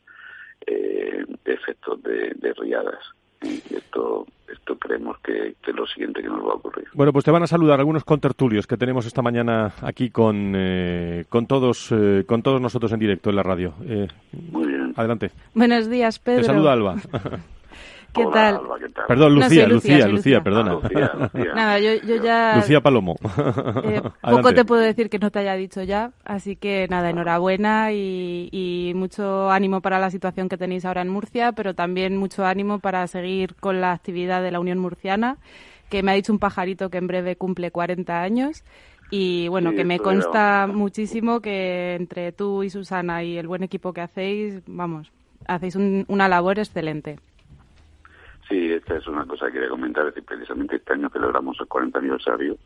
eh, 0.67 1.25
efectos 1.45 2.03
de 2.03 2.53
riadas. 2.57 3.03
Y 3.43 3.75
esto, 3.75 4.25
esto 4.51 4.77
creemos 4.77 5.17
que, 5.19 5.55
es 5.65 5.75
lo 5.75 5.85
siguiente 5.87 6.21
que 6.21 6.27
nos 6.27 6.41
va 6.41 6.51
a 6.51 6.55
ocurrir. 6.55 6.87
Bueno, 6.93 7.11
pues 7.11 7.25
te 7.25 7.31
van 7.31 7.43
a 7.43 7.47
saludar 7.47 7.79
algunos 7.79 8.03
contertulios 8.03 8.67
que 8.67 8.77
tenemos 8.77 9.05
esta 9.05 9.21
mañana 9.21 9.73
aquí 9.81 10.09
con, 10.09 10.53
eh, 10.55 11.25
con, 11.29 11.47
todos, 11.47 11.91
eh, 11.91 12.23
con 12.25 12.41
todos 12.41 12.61
nosotros 12.61 12.91
en 12.93 12.99
directo 12.99 13.29
en 13.29 13.35
la 13.35 13.43
radio. 13.43 13.73
Eh, 13.85 14.07
Muy 14.51 14.67
bien. 14.67 14.93
Adelante. 14.95 15.31
Buenos 15.53 15.89
días, 15.89 16.19
Pedro. 16.19 16.41
Te 16.41 16.47
saluda 16.47 16.73
Alba. 16.73 16.95
¿Qué 18.13 18.25
tal? 18.31 18.61
Perdón, 19.07 19.35
Lucía, 19.35 19.67
Lucía, 19.67 20.07
Lucía, 20.07 20.41
perdona. 20.41 20.77
Ah, 20.83 21.29
Nada, 21.55 21.79
yo, 21.79 21.93
ya... 22.23 22.57
Lucía 22.57 22.79
Palomo. 22.79 23.15
Eh, 23.83 24.01
poco 24.21 24.53
te 24.53 24.63
puedo 24.65 24.81
decir 24.81 25.09
que 25.09 25.17
no 25.17 25.31
te 25.31 25.39
haya 25.39 25.55
dicho 25.55 25.81
ya, 25.81 26.11
así 26.23 26.55
que 26.55 26.87
nada, 26.89 27.09
enhorabuena 27.09 27.91
y, 27.91 28.93
mucho 28.95 29.49
ánimo 29.49 29.81
para 29.81 29.99
la 29.99 30.11
situación 30.11 30.47
que 30.47 30.57
tenéis 30.57 30.85
ahora 30.85 31.01
en 31.01 31.09
Murcia, 31.09 31.51
pero 31.53 31.73
también 31.73 32.15
mucho 32.15 32.45
ánimo 32.45 32.79
para 32.79 33.05
seguir 33.07 33.55
con 33.55 33.81
la 33.81 33.91
actividad 33.91 34.43
de 34.43 34.51
la 34.51 34.59
Unión 34.59 34.77
Murciana, 34.77 35.37
que 35.89 36.03
me 36.03 36.11
ha 36.11 36.15
dicho 36.15 36.31
un 36.31 36.39
pajarito 36.39 36.89
que 36.89 36.99
en 36.99 37.07
breve 37.07 37.35
cumple 37.35 37.71
40 37.71 38.21
años 38.21 38.63
y 39.09 39.47
bueno, 39.47 39.73
que 39.73 39.83
me 39.83 39.99
consta 39.99 40.67
muchísimo 40.67 41.39
que 41.39 41.95
entre 41.95 42.31
tú 42.31 42.63
y 42.63 42.69
Susana 42.69 43.23
y 43.23 43.37
el 43.37 43.47
buen 43.47 43.63
equipo 43.63 43.93
que 43.93 44.01
hacéis, 44.01 44.61
vamos, 44.67 45.11
hacéis 45.47 45.75
una 45.75 46.27
labor 46.27 46.59
excelente. 46.59 47.19
Sí, 48.47 48.73
esta 48.73 48.97
es 48.97 49.07
una 49.07 49.25
cosa 49.25 49.47
que 49.47 49.53
quería 49.53 49.69
comentar. 49.69 50.07
Es 50.07 50.23
precisamente 50.23 50.75
este 50.75 50.93
año 50.93 51.09
celebramos 51.09 51.57
el 51.59 51.67
40 51.67 51.99
aniversario 51.99 52.57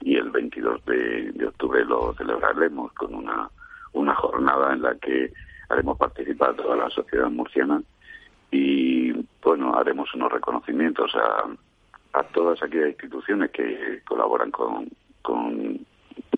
y 0.00 0.16
el 0.16 0.30
22 0.30 0.84
de, 0.84 1.46
octubre 1.46 1.84
lo 1.84 2.14
celebraremos 2.14 2.92
con 2.92 3.14
una, 3.14 3.48
una 3.92 4.14
jornada 4.14 4.72
en 4.72 4.82
la 4.82 4.94
que 4.96 5.32
haremos 5.68 5.98
participar 5.98 6.54
toda 6.54 6.76
la 6.76 6.90
sociedad 6.90 7.30
murciana 7.30 7.82
y, 8.50 9.12
bueno, 9.42 9.76
haremos 9.76 10.12
unos 10.14 10.30
reconocimientos 10.30 11.12
a, 11.16 12.18
a 12.18 12.22
todas 12.28 12.62
aquellas 12.62 12.90
instituciones 12.90 13.50
que 13.50 14.00
colaboran 14.06 14.50
con, 14.50 14.88
con 15.22 15.84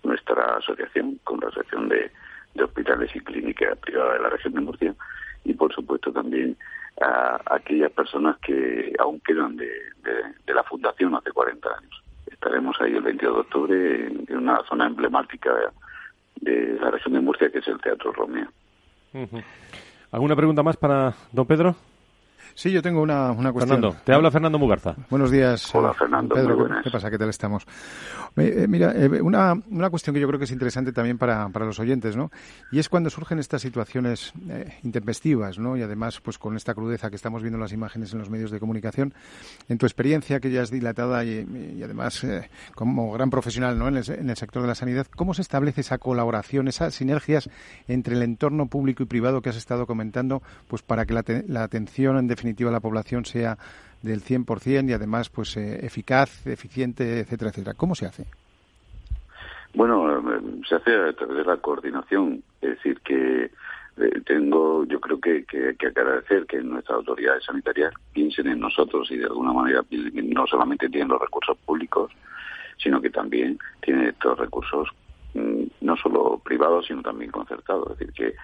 nuestra 0.03 0.57
asociación, 0.57 1.19
con 1.23 1.39
la 1.39 1.47
Asociación 1.49 1.89
de, 1.89 2.11
de 2.55 2.63
Hospitales 2.63 3.15
y 3.15 3.19
Clínicas 3.19 3.77
Privadas 3.79 4.13
de 4.13 4.23
la 4.23 4.29
región 4.29 4.53
de 4.53 4.61
Murcia 4.61 4.95
y, 5.43 5.53
por 5.53 5.73
supuesto, 5.73 6.11
también 6.11 6.57
a 7.01 7.39
aquellas 7.55 7.91
personas 7.91 8.37
que 8.39 8.93
aún 8.99 9.19
quedan 9.21 9.55
de, 9.55 9.71
la 10.47 10.63
fundación 10.63 11.13
hace 11.15 11.31
40 11.31 11.69
años. 11.69 12.03
Estaremos 12.31 12.75
ahí 12.81 12.93
el 12.93 13.01
22 13.01 13.35
de 13.35 13.41
octubre 13.41 14.07
en, 14.07 14.37
una 14.37 14.63
zona 14.67 14.87
emblemática 14.87 15.51
de 16.41 16.79
la 16.79 16.89
región 16.89 17.13
de 17.13 17.19
Murcia, 17.19 17.51
que 17.51 17.59
es 17.59 17.67
el 17.67 17.79
Teatro 17.79 18.11
Romeo. 18.11 18.47
¿Alguna 20.11 20.35
pregunta 20.35 20.63
más 20.63 20.77
para 20.77 21.13
don 21.31 21.45
Pedro? 21.45 21.75
Sí, 22.57 22.71
yo 22.71 22.81
tengo 22.81 23.03
una, 23.03 23.31
una 23.33 23.53
cuestión. 23.53 23.79
Fernando, 23.79 24.01
te 24.03 24.13
habla 24.13 24.31
Fernando 24.31 24.57
Mugarza. 24.57 24.95
Buenos 25.11 25.29
días. 25.29 25.75
Hola, 25.75 25.93
Fernando. 25.93 26.33
Pedro, 26.33 26.67
¿qué 26.83 26.89
pasa? 26.89 27.11
¿Qué 27.11 27.19
tal 27.19 27.29
estamos? 27.29 27.67
Eh, 28.35 28.65
mira, 28.67 28.93
eh, 28.95 29.21
una, 29.21 29.53
una 29.69 29.91
cuestión 29.91 30.15
que 30.15 30.19
yo 30.19 30.27
creo 30.27 30.39
que 30.39 30.45
es 30.45 30.51
interesante 30.51 30.91
también 30.91 31.19
para, 31.19 31.49
para 31.49 31.67
los 31.67 31.79
oyentes, 31.79 32.17
¿no? 32.17 32.31
Y 32.71 32.79
es 32.79 32.89
cuando 32.89 33.11
surgen 33.11 33.37
estas 33.37 33.61
situaciones 33.61 34.33
eh, 34.49 34.73
intempestivas, 34.81 35.59
¿no? 35.59 35.77
Y 35.77 35.83
además, 35.83 36.19
pues 36.19 36.39
con 36.39 36.55
esta 36.55 36.73
crudeza 36.73 37.11
que 37.11 37.15
estamos 37.15 37.43
viendo 37.43 37.57
en 37.57 37.61
las 37.61 37.73
imágenes 37.73 38.11
en 38.13 38.17
los 38.17 38.31
medios 38.31 38.49
de 38.49 38.59
comunicación, 38.59 39.13
en 39.69 39.77
tu 39.77 39.85
experiencia, 39.85 40.39
que 40.39 40.49
ya 40.49 40.63
es 40.63 40.71
dilatada 40.71 41.23
y, 41.23 41.45
además 41.83 42.25
como 42.73 43.11
gran 43.11 43.29
profesional, 43.29 43.77
¿no? 43.77 43.87
En 43.87 43.97
el, 43.97 44.09
en 44.09 44.31
el 44.31 44.35
sector 44.35 44.63
de 44.63 44.67
la 44.67 44.75
sanidad, 44.75 45.05
¿cómo 45.15 45.35
se 45.35 45.43
establece 45.43 45.81
esa 45.81 45.99
colaboración, 45.99 46.67
esas 46.67 46.95
sinergias 46.95 47.51
entre 47.87 48.15
el 48.15 48.23
entorno 48.23 48.65
público 48.65 49.03
y 49.03 49.05
privado 49.05 49.43
que 49.43 49.49
has 49.49 49.57
estado 49.57 49.85
comentando, 49.85 50.41
pues 50.67 50.81
para 50.81 51.05
que 51.05 51.13
la, 51.13 51.23
la 51.47 51.61
atención, 51.61 52.17
en 52.17 52.25
definitiva, 52.25 52.46
definitiva 52.47 52.71
la 52.71 52.79
población 52.79 53.25
sea 53.25 53.57
del 54.01 54.21
100% 54.21 54.89
y 54.89 54.93
además 54.93 55.29
pues 55.29 55.57
eh, 55.57 55.85
eficaz, 55.85 56.47
eficiente, 56.47 57.19
etcétera, 57.19 57.49
etcétera. 57.49 57.73
¿Cómo 57.75 57.93
se 57.93 58.05
hace? 58.05 58.25
Bueno, 59.73 60.09
eh, 60.09 60.41
se 60.67 60.75
hace 60.75 60.95
a 60.95 61.13
través 61.13 61.37
de 61.37 61.43
la 61.43 61.57
coordinación, 61.57 62.41
es 62.61 62.69
decir, 62.69 63.01
que 63.01 63.51
eh, 63.97 64.21
tengo, 64.25 64.85
yo 64.85 65.01
creo 65.01 65.19
que, 65.19 65.43
que 65.43 65.75
que 65.75 65.87
agradecer 65.87 66.45
que 66.45 66.61
nuestras 66.61 66.97
autoridades 66.99 67.43
sanitarias 67.43 67.93
piensen 68.13 68.47
en 68.47 68.59
nosotros 68.61 69.11
y 69.11 69.17
de 69.17 69.25
alguna 69.25 69.51
manera 69.51 69.83
no 69.91 70.47
solamente 70.47 70.87
tienen 70.87 71.09
los 71.09 71.19
recursos 71.19 71.57
públicos, 71.65 72.11
sino 72.77 73.01
que 73.01 73.09
también 73.09 73.59
tiene 73.81 74.09
estos 74.09 74.37
recursos 74.39 74.87
mm, 75.33 75.63
no 75.81 75.97
solo 75.97 76.39
privados, 76.45 76.85
sino 76.85 77.01
también 77.01 77.31
concertados. 77.31 77.91
Es 77.91 77.99
decir, 77.99 78.13
que 78.13 78.35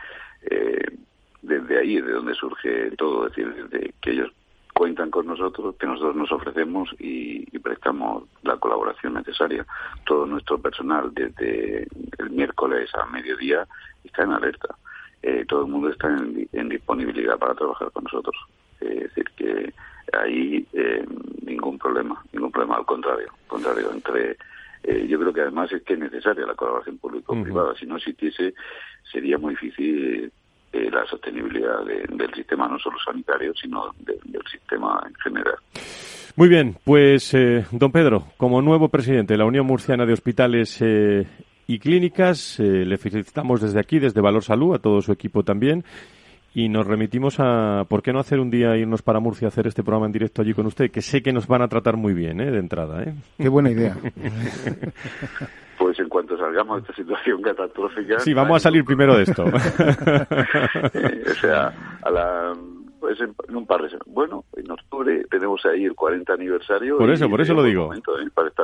ahí 1.83 1.97
es 1.97 2.05
de 2.05 2.13
donde 2.13 2.33
surge 2.35 2.91
todo, 2.97 3.27
es 3.27 3.35
decir, 3.35 3.53
desde 3.53 3.93
que 4.01 4.11
ellos 4.11 4.31
cuentan 4.73 5.11
con 5.11 5.27
nosotros, 5.27 5.75
que 5.79 5.85
nosotros 5.85 6.15
nos 6.15 6.31
ofrecemos 6.31 6.89
y, 6.99 7.43
prestamos 7.59 8.25
la 8.41 8.57
colaboración 8.57 9.13
necesaria. 9.13 9.65
Todo 10.05 10.25
nuestro 10.25 10.57
personal, 10.57 11.13
desde 11.13 11.87
el 12.17 12.29
miércoles 12.29 12.89
a 12.93 13.05
mediodía, 13.05 13.65
está 14.03 14.23
en 14.23 14.31
alerta. 14.33 14.75
Eh, 15.21 15.45
todo 15.47 15.61
el 15.61 15.71
mundo 15.71 15.89
está 15.89 16.09
en, 16.09 16.67
disponibilidad 16.67 17.39
para 17.39 17.55
trabajar 17.55 17.89
con 17.91 18.03
nosotros. 18.03 18.35
es 18.81 19.03
decir, 19.03 19.25
que 19.37 19.73
ahí 20.11 20.67
eh, 20.73 21.05
ningún 21.45 21.79
problema, 21.79 22.21
ningún 22.33 22.51
problema, 22.51 22.75
al 22.75 22.85
contrario, 22.85 23.31
contrario, 23.47 23.91
entre 23.93 24.35
eh, 24.83 25.07
yo 25.07 25.17
creo 25.17 25.31
que 25.31 25.41
además 25.41 25.71
es 25.71 25.81
que 25.83 25.93
es 25.93 25.99
necesaria 25.99 26.45
la 26.45 26.55
colaboración 26.55 26.97
público-privada. 26.97 27.75
Si 27.75 27.85
no 27.85 27.95
existiese, 27.95 28.53
sería 29.09 29.37
muy 29.37 29.53
difícil 29.53 30.33
eh, 30.73 30.89
la 30.91 31.05
sostenibilidad 31.05 31.85
del 31.85 32.33
sistema, 32.33 32.67
no 32.67 32.79
solo 32.79 32.97
sanitario, 33.05 33.53
sino 33.53 33.93
del 33.99 34.41
sistema 34.51 35.03
en 35.07 35.13
general. 35.15 35.53
Muy 36.35 36.49
bien, 36.49 36.75
pues 36.83 37.31
eh, 37.35 37.63
don 37.69 37.91
Pedro, 37.91 38.25
como 38.37 38.59
nuevo 38.59 38.89
presidente 38.89 39.35
de 39.35 39.37
la 39.37 39.45
Unión 39.45 39.67
Murciana 39.67 40.03
de 40.07 40.13
Hospitales 40.13 40.81
eh, 40.81 41.27
y 41.67 41.77
Clínicas, 41.77 42.57
le 42.59 42.97
felicitamos 42.97 43.61
desde 43.61 43.79
aquí, 43.79 43.99
desde 43.99 44.19
Valor 44.19 44.43
Salud, 44.43 44.73
a 44.73 44.79
todo 44.79 44.99
su 45.03 45.11
equipo 45.11 45.43
también. 45.43 45.83
Y 46.55 46.69
nos 46.69 46.87
remitimos 46.87 47.39
a, 47.39 47.85
¿por 47.87 48.01
qué 48.01 48.11
no 48.11 48.19
hacer 48.19 48.39
un 48.39 48.49
día 48.49 48.75
irnos 48.75 49.03
para 49.03 49.19
Murcia 49.19 49.47
a 49.47 49.49
hacer 49.49 49.67
este 49.67 49.83
programa 49.83 50.07
en 50.07 50.11
directo 50.11 50.41
allí 50.41 50.55
con 50.55 50.65
usted? 50.65 50.89
Que 50.89 51.01
sé 51.03 51.21
que 51.21 51.33
nos 51.33 51.45
van 51.45 51.61
a 51.61 51.67
tratar 51.67 51.97
muy 51.97 52.13
bien, 52.13 52.41
¿eh? 52.41 52.49
De 52.49 52.59
entrada, 52.59 53.03
¿eh? 53.03 53.13
Qué 53.37 53.49
buena 53.49 53.69
idea. 53.69 53.95
pues 55.83 55.99
en 55.99 56.07
cuanto 56.07 56.37
salgamos 56.37 56.77
de 56.77 56.81
esta 56.83 56.95
situación 56.95 57.41
catastrófica... 57.41 58.17
Sí, 58.21 58.33
vamos 58.33 58.55
a 58.55 58.59
salir 58.61 58.85
primero 58.85 59.17
de 59.17 59.23
esto. 59.23 59.43
Eh, 60.93 61.23
o 61.29 61.33
sea, 61.33 61.73
a 62.01 62.09
la 62.09 62.53
en, 63.19 63.55
un 63.55 63.65
par 63.65 63.81
de 63.81 63.89
semanas. 63.89 64.07
Bueno, 64.07 64.45
en 64.55 64.71
octubre 64.71 65.25
tenemos 65.29 65.61
ahí 65.65 65.85
el 65.85 65.95
40 65.95 66.33
aniversario. 66.33 66.97
Por 66.97 67.11
eso, 67.11 67.29
por 67.29 67.41
eso 67.41 67.53
lo 67.53 67.63
digo. 67.63 67.93
¿eh? 67.93 68.01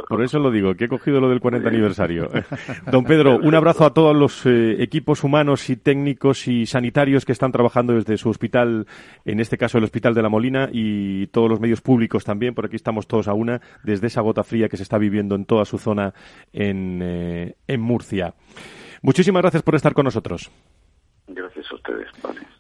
por 0.08 0.24
eso 0.24 0.40
lo 0.40 0.52
digo, 0.52 0.76
que 0.76 0.86
he 0.86 0.88
cogido 0.88 1.20
lo 1.20 1.30
del 1.30 1.40
40 1.40 1.68
aniversario. 1.68 2.30
Don 2.92 3.04
Pedro, 3.04 3.38
un 3.38 3.56
abrazo 3.56 3.86
a 3.86 3.94
todos 3.94 4.16
los 4.16 4.46
eh, 4.46 4.82
equipos 4.82 5.24
humanos 5.24 5.70
y 5.70 5.76
técnicos 5.76 6.48
y 6.48 6.66
sanitarios 6.66 7.26
que 7.26 7.32
están 7.32 7.52
trabajando 7.52 7.94
desde 7.94 8.18
su 8.18 8.30
hospital, 8.30 8.88
en 9.26 9.40
este 9.40 9.58
caso 9.58 9.78
el 9.78 9.84
Hospital 9.84 10.14
de 10.14 10.22
la 10.22 10.30
Molina, 10.30 10.70
y 10.72 11.28
todos 11.28 11.50
los 11.50 11.60
medios 11.60 11.82
públicos 11.82 12.24
también, 12.24 12.54
por 12.54 12.66
aquí 12.66 12.76
estamos 12.76 13.08
todos 13.08 13.28
a 13.28 13.34
una, 13.34 13.62
desde 13.84 14.08
esa 14.08 14.22
gota 14.22 14.44
fría 14.44 14.70
que 14.70 14.78
se 14.78 14.84
está 14.84 14.98
viviendo 14.98 15.36
en 15.36 15.46
toda 15.46 15.66
su 15.66 15.78
zona 15.78 16.14
en, 16.54 17.00
eh, 17.02 17.56
en 17.68 17.82
Murcia. 17.82 18.34
Muchísimas 19.02 19.42
gracias 19.42 19.64
por 19.64 19.76
estar 19.76 19.94
con 19.94 20.06
nosotros. 20.06 20.52
Gracias 21.32 21.72
a 21.72 21.76
ustedes. 21.76 22.08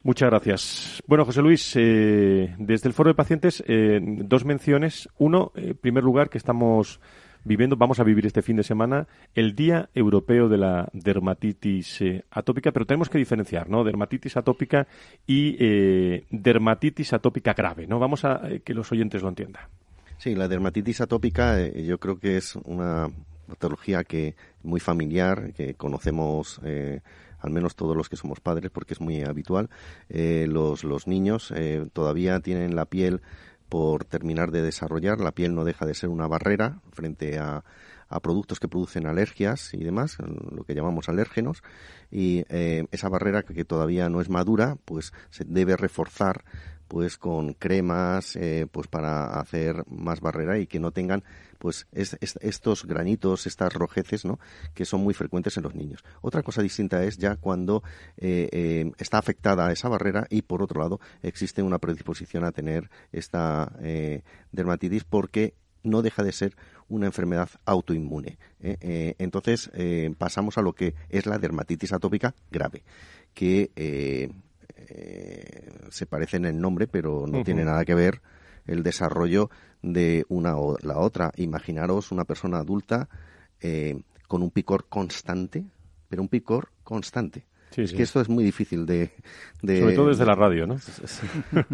Muchas 0.03 0.29
gracias. 0.29 1.03
Bueno, 1.07 1.25
José 1.25 1.41
Luis, 1.41 1.75
eh, 1.75 2.55
desde 2.59 2.87
el 2.87 2.93
Foro 2.93 3.09
de 3.09 3.15
Pacientes, 3.15 3.63
eh, 3.67 3.99
dos 4.01 4.45
menciones. 4.45 5.09
Uno, 5.17 5.51
en 5.55 5.75
primer 5.75 6.03
lugar, 6.03 6.29
que 6.29 6.37
estamos 6.37 6.99
viviendo, 7.43 7.77
vamos 7.77 7.99
a 7.99 8.03
vivir 8.03 8.27
este 8.27 8.43
fin 8.43 8.57
de 8.57 8.63
semana, 8.63 9.07
el 9.33 9.55
Día 9.55 9.89
Europeo 9.95 10.49
de 10.49 10.57
la 10.57 10.87
Dermatitis 10.93 12.01
eh, 12.01 12.25
Atópica, 12.29 12.71
pero 12.71 12.85
tenemos 12.85 13.09
que 13.09 13.17
diferenciar, 13.17 13.69
¿no? 13.69 13.83
Dermatitis 13.83 14.37
atópica 14.37 14.87
y 15.25 15.57
dermatitis 16.29 17.13
atópica 17.13 17.53
grave, 17.53 17.87
¿no? 17.87 17.97
Vamos 17.97 18.23
a 18.23 18.41
que 18.63 18.73
los 18.75 18.91
oyentes 18.91 19.23
lo 19.23 19.29
entiendan. 19.29 19.63
Sí, 20.17 20.35
la 20.35 20.47
dermatitis 20.47 21.01
atópica 21.01 21.67
yo 21.69 21.97
creo 21.97 22.19
que 22.19 22.37
es 22.37 22.55
una 22.65 23.07
patología 23.47 24.03
que 24.03 24.35
muy 24.61 24.79
familiar, 24.79 25.53
que 25.53 25.73
conocemos 25.73 26.61
al 27.39 27.51
menos 27.51 27.75
todos 27.75 27.95
los 27.95 28.09
que 28.09 28.15
somos 28.15 28.39
padres, 28.39 28.71
porque 28.71 28.93
es 28.93 29.01
muy 29.01 29.23
habitual. 29.23 29.69
Eh, 30.09 30.47
los, 30.47 31.07
niños 31.07 31.51
eh, 31.55 31.87
todavía 31.93 32.39
tienen 32.39 32.75
la 32.75 32.85
piel 32.85 33.21
por 33.67 34.05
terminar 34.05 34.51
de 34.51 34.61
desarrollar. 34.61 35.19
La 35.19 35.31
piel 35.31 35.55
no 35.55 35.63
deja 35.63 35.85
de 35.85 35.93
ser 35.93 36.09
una 36.09 36.27
barrera 36.27 36.81
frente 36.91 37.37
a, 37.39 37.63
a 38.09 38.19
productos 38.19 38.59
que 38.59 38.67
producen 38.67 39.05
alergias 39.05 39.73
y 39.73 39.83
demás, 39.83 40.17
lo 40.19 40.63
que 40.63 40.73
llamamos 40.73 41.09
alérgenos, 41.09 41.63
y 42.11 42.43
eh, 42.49 42.85
esa 42.91 43.07
barrera 43.07 43.43
que, 43.43 43.63
todavía 43.63 44.09
no 44.09 44.19
es 44.19 44.29
madura, 44.29 44.77
pues 44.85 45.13
se 45.29 45.45
debe 45.45 45.77
reforzar 45.77 46.43
pues 46.89 47.17
con 47.17 47.53
cremas 47.53 48.37
pues 48.71 48.87
para 48.87 49.39
hacer 49.39 49.85
más 49.87 50.19
barrera 50.19 50.59
y 50.59 50.67
que 50.67 50.79
no 50.79 50.91
tengan 50.91 51.23
pues 51.59 51.87
estos 51.91 52.85
granitos, 52.85 53.45
estas 53.45 53.73
rojeces, 53.73 54.25
¿no? 54.25 54.39
Que 54.73 54.85
son 54.85 55.01
muy 55.01 55.13
frecuentes 55.13 55.55
en 55.57 55.63
los 55.63 55.75
niños. 55.75 56.03
Otra 56.21 56.41
cosa 56.41 56.63
distinta 56.63 57.03
es 57.03 57.17
ya 57.17 57.35
cuando 57.35 57.83
eh, 58.17 58.49
eh, 58.51 58.91
está 58.97 59.19
afectada 59.19 59.71
esa 59.71 59.89
barrera 59.89 60.25
y 60.29 60.41
por 60.41 60.63
otro 60.63 60.81
lado 60.81 60.99
existe 61.21 61.61
una 61.61 61.77
predisposición 61.77 62.45
a 62.45 62.51
tener 62.51 62.89
esta 63.11 63.73
eh, 63.81 64.23
dermatitis 64.51 65.03
porque 65.03 65.53
no 65.83 66.01
deja 66.01 66.23
de 66.23 66.31
ser 66.31 66.55
una 66.87 67.05
enfermedad 67.05 67.49
autoinmune. 67.65 68.37
entonces 68.59 69.71
pasamos 70.17 70.57
a 70.57 70.61
lo 70.61 70.73
que 70.73 70.93
es 71.07 71.25
la 71.25 71.37
dermatitis 71.37 71.93
atópica 71.93 72.35
grave, 72.51 72.83
que 73.33 73.71
se 75.89 76.05
parece 76.05 76.37
en 76.37 76.59
nombre, 76.59 76.87
pero 76.87 77.25
no 77.27 77.43
tiene 77.43 77.63
nada 77.65 77.85
que 77.85 77.95
ver 77.95 78.21
el 78.65 78.83
desarrollo 78.83 79.49
de 79.81 80.25
una 80.29 80.57
o 80.57 80.77
la 80.81 80.97
otra. 80.97 81.31
Imaginaros 81.35 82.11
una 82.11 82.25
persona 82.25 82.59
adulta 82.59 83.09
eh, 83.61 84.01
con 84.27 84.43
un 84.43 84.51
picor 84.51 84.87
constante, 84.87 85.65
pero 86.07 86.21
un 86.21 86.27
picor 86.27 86.69
constante. 86.83 87.45
Es 87.75 87.93
que 87.93 88.03
esto 88.03 88.21
es 88.21 88.29
muy 88.29 88.43
difícil 88.43 88.85
de, 88.85 89.11
Sobre 89.61 89.95
todo 89.95 90.09
desde 90.09 90.25
la 90.25 90.35
radio, 90.35 90.65
¿no? 90.65 90.77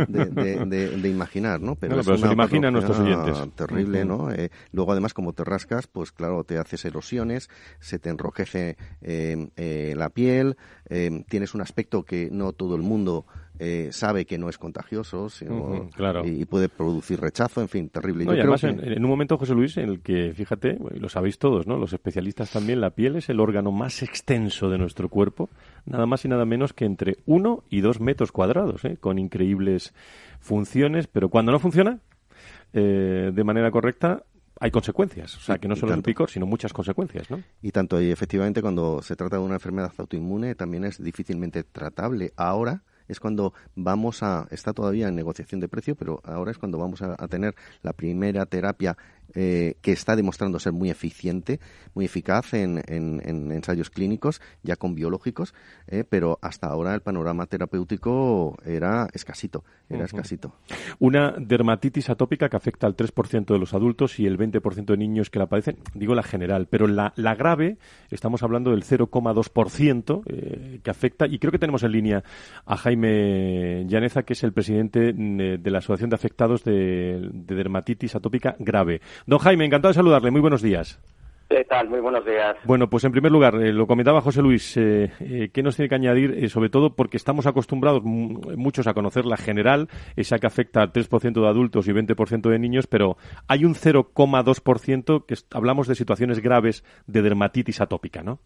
De, 0.07 1.09
imaginar, 1.09 1.61
¿no? 1.61 1.75
Pero, 1.75 2.03
se 2.03 2.17
lo 2.17 2.31
imaginan 2.31 2.73
nuestros 2.73 2.99
oyentes. 2.99 3.37
Terrible, 3.55 4.05
¿no? 4.05 4.31
Eh, 4.31 4.49
luego, 4.71 4.91
además, 4.91 5.13
como 5.13 5.33
te 5.33 5.43
rascas, 5.43 5.87
pues 5.87 6.11
claro, 6.11 6.43
te 6.43 6.57
haces 6.57 6.85
erosiones, 6.85 7.49
se 7.79 7.99
te 7.99 8.09
enrojece 8.09 8.77
eh, 9.01 9.93
la 9.95 10.09
piel, 10.09 10.57
tienes 11.27 11.53
un 11.53 11.61
aspecto 11.61 12.03
que 12.03 12.29
no 12.31 12.53
todo 12.53 12.75
el 12.75 12.81
mundo 12.81 13.25
eh, 13.57 13.89
sabe 13.91 14.25
que 14.25 14.37
no 14.37 14.49
es 14.49 14.57
contagioso 14.57 15.27
y, 16.25 16.43
puede 16.45 16.67
producir 16.67 17.21
rechazo, 17.21 17.61
en 17.61 17.69
fin, 17.69 17.89
terrible. 17.89 18.25
además, 18.27 18.65
en, 18.65 19.01
un 19.01 19.09
momento, 19.09 19.37
José 19.37 19.53
Luis, 19.53 19.77
en 19.77 19.89
el 19.89 20.01
que, 20.01 20.33
fíjate, 20.33 20.77
lo 20.99 21.07
sabéis 21.07 21.37
todos, 21.37 21.65
¿no? 21.65 21.77
los 21.77 21.93
especialistas 21.93 22.51
también, 22.51 22.81
la 22.81 22.89
piel 22.89 23.15
es 23.15 23.29
el 23.29 23.39
órgano 23.39 23.71
más 23.71 24.03
extenso 24.03 24.69
de 24.69 24.77
nuestro 24.77 25.07
cuerpo, 25.07 25.49
nada 25.85 26.05
más 26.05 26.25
y 26.25 26.27
nada 26.27 26.45
menos 26.45 26.73
que 26.73 26.85
entre 26.85 27.17
uno 27.25 27.63
y 27.69 27.81
dos 27.81 27.99
metros 27.99 28.31
cuadrados, 28.31 28.83
¿eh? 28.85 28.97
con 28.97 29.19
increíbles 29.19 29.93
funciones, 30.39 31.07
pero 31.07 31.29
cuando 31.29 31.51
no 31.51 31.59
funciona 31.59 31.99
eh, 32.73 33.31
de 33.33 33.43
manera 33.43 33.71
correcta, 33.71 34.23
hay 34.59 34.71
consecuencias. 34.71 35.35
O 35.37 35.39
sea, 35.39 35.57
que 35.57 35.67
no 35.67 35.75
solo 35.75 35.93
el 35.93 36.01
picor, 36.01 36.29
sino 36.29 36.45
muchas 36.45 36.73
consecuencias, 36.73 37.29
¿no? 37.29 37.41
Y 37.61 37.71
tanto, 37.71 38.01
y 38.01 38.11
efectivamente, 38.11 38.61
cuando 38.61 39.01
se 39.01 39.15
trata 39.15 39.37
de 39.37 39.43
una 39.43 39.55
enfermedad 39.55 39.91
autoinmune, 39.97 40.55
también 40.55 40.85
es 40.85 41.01
difícilmente 41.03 41.63
tratable. 41.63 42.31
Ahora, 42.37 42.83
es 43.07 43.19
cuando 43.19 43.53
vamos 43.75 44.23
a, 44.23 44.47
está 44.51 44.73
todavía 44.73 45.07
en 45.07 45.15
negociación 45.15 45.59
de 45.59 45.67
precio, 45.67 45.95
pero 45.95 46.21
ahora 46.23 46.51
es 46.51 46.57
cuando 46.57 46.77
vamos 46.77 47.01
a, 47.01 47.15
tener 47.27 47.55
la 47.81 47.93
primera 47.93 48.45
terapia 48.45 48.97
eh, 49.33 49.75
que 49.81 49.91
está 49.91 50.15
demostrando 50.15 50.59
ser 50.59 50.73
muy 50.73 50.89
eficiente, 50.89 51.59
muy 51.93 52.05
eficaz 52.05 52.53
en, 52.53 52.81
ensayos 52.87 53.89
clínicos, 53.89 54.41
ya 54.63 54.75
con 54.75 54.95
biológicos, 54.95 55.53
eh, 55.87 56.03
pero 56.07 56.39
hasta 56.41 56.67
ahora 56.67 56.93
el 56.93 57.01
panorama 57.01 57.45
terapéutico 57.45 58.57
era 58.65 59.07
escasito, 59.13 59.63
era 59.89 60.05
escasito. 60.05 60.53
Una 60.99 61.33
dermatitis 61.37 62.09
atópica 62.09 62.49
que 62.49 62.57
afecta 62.57 62.87
al 62.87 62.95
3% 62.95 63.45
de 63.45 63.59
los 63.59 63.73
adultos 63.73 64.19
y 64.19 64.25
el 64.25 64.37
20% 64.37 64.85
de 64.85 64.97
niños 64.97 65.29
que 65.29 65.39
la 65.39 65.47
padecen, 65.47 65.77
digo 65.93 66.15
la 66.15 66.23
general, 66.23 66.67
pero 66.69 66.87
la, 66.87 67.13
la 67.15 67.35
grave, 67.35 67.77
estamos 68.09 68.43
hablando 68.43 68.71
del 68.71 68.83
0,2% 68.83 70.23
eh, 70.27 70.79
que 70.83 70.89
afecta, 70.91 71.27
y 71.27 71.39
creo 71.39 71.51
que 71.51 71.59
tenemos 71.59 71.83
en 71.83 71.91
línea 71.91 72.23
a 72.65 72.77
Jaime 72.77 73.85
Llaneza, 73.87 74.23
que 74.23 74.33
es 74.33 74.43
el 74.43 74.53
presidente 74.53 75.13
mm, 75.13 75.61
de 75.61 75.71
la 75.71 75.79
Asociación 75.79 76.09
de 76.09 76.15
Afectados 76.15 76.63
de 76.63 77.29
Dermatitis 77.33 78.15
Atópica 78.15 78.55
Grave. 78.59 79.01
Don 79.25 79.39
Jaime, 79.39 79.65
encantado 79.65 79.89
de 79.91 79.95
saludarle. 79.95 80.31
Muy 80.31 80.41
buenos 80.41 80.61
días. 80.61 80.99
¿Qué 81.49 81.63
tal? 81.63 81.89
Muy 81.89 81.99
buenos 81.99 82.25
días. 82.25 82.57
Bueno, 82.63 82.89
pues 82.89 83.03
en 83.03 83.11
primer 83.11 83.31
lugar, 83.31 83.55
eh, 83.55 83.71
lo 83.71 83.85
comentaba 83.85 84.21
José 84.21 84.41
Luis, 84.41 84.75
eh, 84.77 85.11
eh, 85.19 85.49
¿qué 85.53 85.61
nos 85.61 85.75
tiene 85.75 85.89
que 85.89 85.95
añadir? 85.95 86.49
sobre 86.49 86.69
todo 86.69 86.95
porque 86.95 87.17
estamos 87.17 87.45
acostumbrados 87.45 88.01
muchos 88.03 88.87
a 88.87 88.95
conocer 88.95 89.25
la 89.25 89.37
general, 89.37 89.87
esa 90.15 90.39
que 90.39 90.47
afecta 90.47 90.81
al 90.81 90.91
3% 90.91 91.41
de 91.41 91.47
adultos 91.47 91.87
y 91.87 91.91
20% 91.91 92.49
de 92.49 92.57
niños, 92.59 92.87
pero 92.87 93.17
hay 93.47 93.63
un 93.63 93.75
0,2% 93.75 95.25
que 95.27 95.35
hablamos 95.51 95.87
de 95.87 95.95
situaciones 95.95 96.41
graves 96.41 96.83
de 97.05 97.21
dermatitis 97.21 97.79
atópica, 97.79 98.23
¿no? 98.23 98.39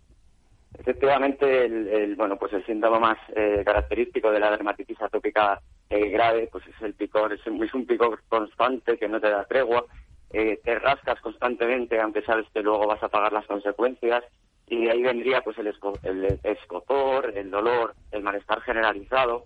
Efectivamente, 0.78 1.66
el, 1.66 2.16
bueno, 2.16 2.38
pues 2.38 2.54
el 2.54 2.66
síntoma 2.66 3.00
más 3.00 3.18
característico 3.66 4.30
de 4.32 4.40
la 4.40 4.52
dermatitis 4.52 5.02
atópica 5.02 5.60
grave, 5.90 6.48
pues 6.52 6.68
es 6.68 6.82
el 6.84 6.94
picor, 6.94 7.34
es, 7.34 7.42
es 7.42 7.74
un 7.74 7.86
picor 7.86 8.20
constante 8.30 8.98
que 8.98 9.08
no 9.08 9.20
te 9.20 9.30
da 9.30 9.46
tregua 9.46 9.86
eh, 10.32 10.60
te 10.64 10.78
rascas 10.80 11.20
constantemente, 11.22 12.00
aunque 12.00 12.22
sabes 12.22 12.48
que 12.54 12.62
luego 12.62 12.88
vas 12.88 13.02
a 13.04 13.10
pagar 13.10 13.34
las 13.34 13.46
consecuencias, 13.46 14.24
y 14.68 14.86
de 14.86 14.92
ahí 14.92 15.02
vendría 15.02 15.42
pues 15.42 15.58
el, 15.58 15.68
el 16.04 16.40
escopor, 16.44 17.34
el 17.36 17.50
dolor, 17.50 17.96
el 18.12 18.22
malestar 18.22 18.62
generalizado, 18.62 19.46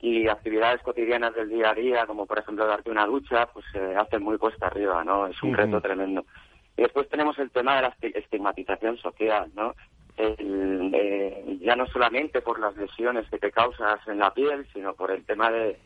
y 0.00 0.28
actividades 0.28 0.80
cotidianas 0.82 1.34
del 1.34 1.50
día 1.50 1.70
a 1.70 1.74
día, 1.74 2.06
como 2.06 2.26
por 2.26 2.38
ejemplo 2.38 2.66
darte 2.66 2.90
una 2.90 3.06
ducha, 3.06 3.46
pues 3.52 3.66
se 3.72 3.96
hacen 3.96 4.22
muy 4.22 4.38
cuesta 4.38 4.66
arriba, 4.66 5.04
¿no? 5.04 5.26
Es 5.26 5.42
un 5.42 5.54
reto 5.54 5.80
tremendo. 5.80 6.24
Y 6.76 6.82
después 6.82 7.08
tenemos 7.08 7.38
el 7.38 7.50
tema 7.50 7.76
de 7.76 7.82
la 7.82 7.96
estigmatización 8.00 8.96
social, 8.96 9.50
¿no? 9.54 9.74
Eh, 10.16 11.58
ya 11.60 11.76
no 11.76 11.86
solamente 11.86 12.40
por 12.40 12.58
las 12.58 12.76
lesiones 12.76 13.28
que 13.30 13.38
te 13.38 13.50
causas 13.50 14.00
en 14.06 14.18
la 14.18 14.32
piel, 14.32 14.66
sino 14.72 14.94
por 14.94 15.10
el 15.10 15.24
tema 15.24 15.50
de 15.50 15.78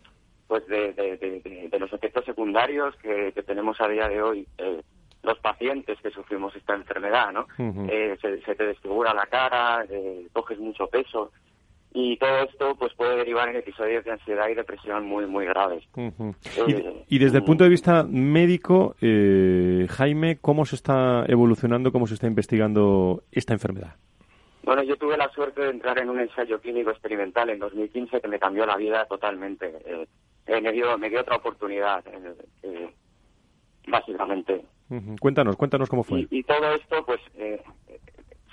pues 0.46 0.66
de, 0.66 0.92
de, 0.92 1.78
los 1.78 1.92
efectos 1.92 2.24
secundarios 2.24 2.94
que, 2.96 3.32
tenemos 3.46 3.80
a 3.80 3.88
día 3.88 4.08
de 4.08 4.22
hoy 4.22 4.46
eh, 4.58 4.82
los 5.22 5.38
pacientes 5.38 5.98
que 6.00 6.10
sufrimos 6.10 6.54
esta 6.54 6.74
enfermedad, 6.74 7.32
¿no? 7.32 7.46
Eh, 7.88 8.16
se, 8.20 8.40
se, 8.42 8.54
te 8.54 8.66
desfigura 8.66 9.14
la 9.14 9.26
cara, 9.26 9.86
coges 10.32 10.58
mucho 10.58 10.86
peso 10.86 11.30
y 11.96 12.16
todo 12.16 12.38
esto 12.38 12.74
pues 12.76 12.92
puede 12.94 13.16
derivar 13.16 13.48
en 13.48 13.56
episodios 13.56 14.04
de 14.04 14.10
ansiedad 14.10 14.48
y 14.48 14.54
depresión 14.54 15.06
muy 15.06 15.26
muy 15.26 15.46
graves. 15.46 15.84
y, 17.08 17.18
desde 17.18 17.38
el 17.38 17.44
punto 17.44 17.62
de 17.62 17.70
vista 17.70 18.02
médico, 18.02 18.96
eh, 19.00 19.86
Jaime, 19.88 20.38
¿cómo 20.40 20.66
se 20.66 20.74
está 20.74 21.24
evolucionando, 21.28 21.92
cómo 21.92 22.08
se 22.08 22.14
está 22.14 22.26
investigando 22.26 23.22
esta 23.30 23.52
enfermedad? 23.52 23.94
Bueno, 24.64 24.82
yo 24.82 24.96
tuve 24.96 25.16
la 25.16 25.28
suerte 25.28 25.60
de 25.62 25.70
entrar 25.70 25.96
en 25.98 26.10
un 26.10 26.18
ensayo 26.18 26.60
clínico 26.60 26.90
experimental 26.90 27.50
en 27.50 27.60
2015 27.60 28.20
que 28.20 28.28
me 28.28 28.40
cambió 28.40 28.66
la 28.66 28.76
vida 28.76 29.06
totalmente. 29.06 29.72
Eh, 30.46 30.56
eh, 30.56 30.60
me, 30.60 30.72
dio, 30.72 30.96
me 30.98 31.08
dio 31.10 31.20
otra 31.20 31.36
oportunidad, 31.36 32.04
básicamente. 33.86 34.64
Cuéntanos, 35.20 35.56
cuéntanos 35.56 35.88
cómo 35.88 36.04
fue. 36.04 36.20
Y, 36.20 36.28
y 36.30 36.42
todo 36.42 36.74
esto, 36.74 37.04
pues, 37.04 37.20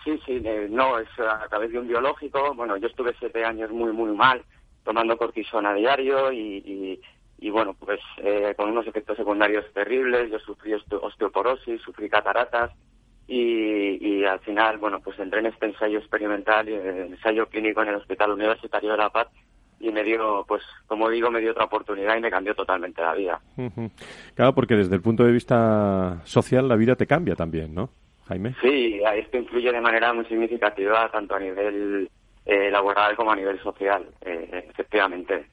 Sí, 0.04 0.20
sí, 0.26 0.42
eh, 0.44 0.68
no, 0.70 0.98
es 0.98 1.08
a 1.20 1.48
través 1.48 1.72
de 1.72 1.80
un 1.80 1.88
biológico. 1.88 2.54
Bueno, 2.56 2.78
yo 2.78 2.88
estuve 2.88 3.14
siete 3.20 3.46
años 3.46 3.70
muy, 3.72 3.92
muy 3.92 4.12
mal, 4.16 4.44
tomando 4.84 5.18
cortisona 5.18 5.72
a 5.72 5.76
diario 5.76 6.32
y, 6.32 7.00
y, 7.40 7.50
bueno, 7.50 7.76
pues 7.80 8.00
eh, 8.18 8.54
con 8.58 8.70
unos 8.70 8.88
efectos 8.88 9.18
secundarios 9.18 9.66
terribles. 9.74 10.32
Yo 10.32 10.40
sufrí 10.40 10.74
osteoporosis, 10.74 11.82
sufrí 11.82 12.10
cataratas 12.10 12.72
y, 13.28 14.20
y 14.20 14.26
al 14.26 14.40
final, 14.40 14.80
bueno, 14.80 15.00
pues 15.02 15.20
entré 15.20 15.40
en 15.40 15.48
este 15.48 15.68
ensayo 15.68 16.00
experimental, 16.00 16.68
eh, 16.68 17.06
ensayo 17.08 17.48
clínico 17.48 17.84
en 17.84 17.90
el 17.90 17.96
Hospital 17.96 18.32
Universitario 18.32 18.92
de 18.92 18.98
La 18.98 19.10
Paz 19.10 19.28
y 19.82 19.92
me 19.92 20.04
dio, 20.04 20.46
pues, 20.48 20.64
como 20.88 21.10
digo, 21.10 21.32
me 21.32 21.40
dio 21.40 21.52
otra 21.52 21.66
oportunidad 21.66 22.18
y 22.18 22.22
me 22.22 22.32
cambió 22.32 22.54
totalmente 22.56 23.02
la 23.02 23.14
vida. 23.14 23.42
Claro, 24.36 24.54
porque 24.54 24.76
desde 24.76 24.96
el 24.96 25.02
punto 25.02 25.24
de 25.24 25.32
vista 25.32 26.22
social 26.26 26.68
la 26.68 26.76
vida 26.76 26.96
te 26.96 27.08
cambia 27.08 27.36
también, 27.36 27.74
¿no? 27.74 27.90
Sí, 28.62 29.02
esto 29.16 29.38
influye 29.38 29.72
de 29.72 29.82
manera 29.82 30.14
muy 30.14 30.26
significativa 30.26 31.10
tanto 31.12 31.36
a 31.36 31.40
nivel 31.40 32.10
eh, 32.46 32.72
laboral 32.72 33.16
como 33.16 33.32
a 33.32 33.36
nivel 33.36 33.60
social, 33.62 34.06
eh, 34.22 34.68
efectivamente. 34.70 35.48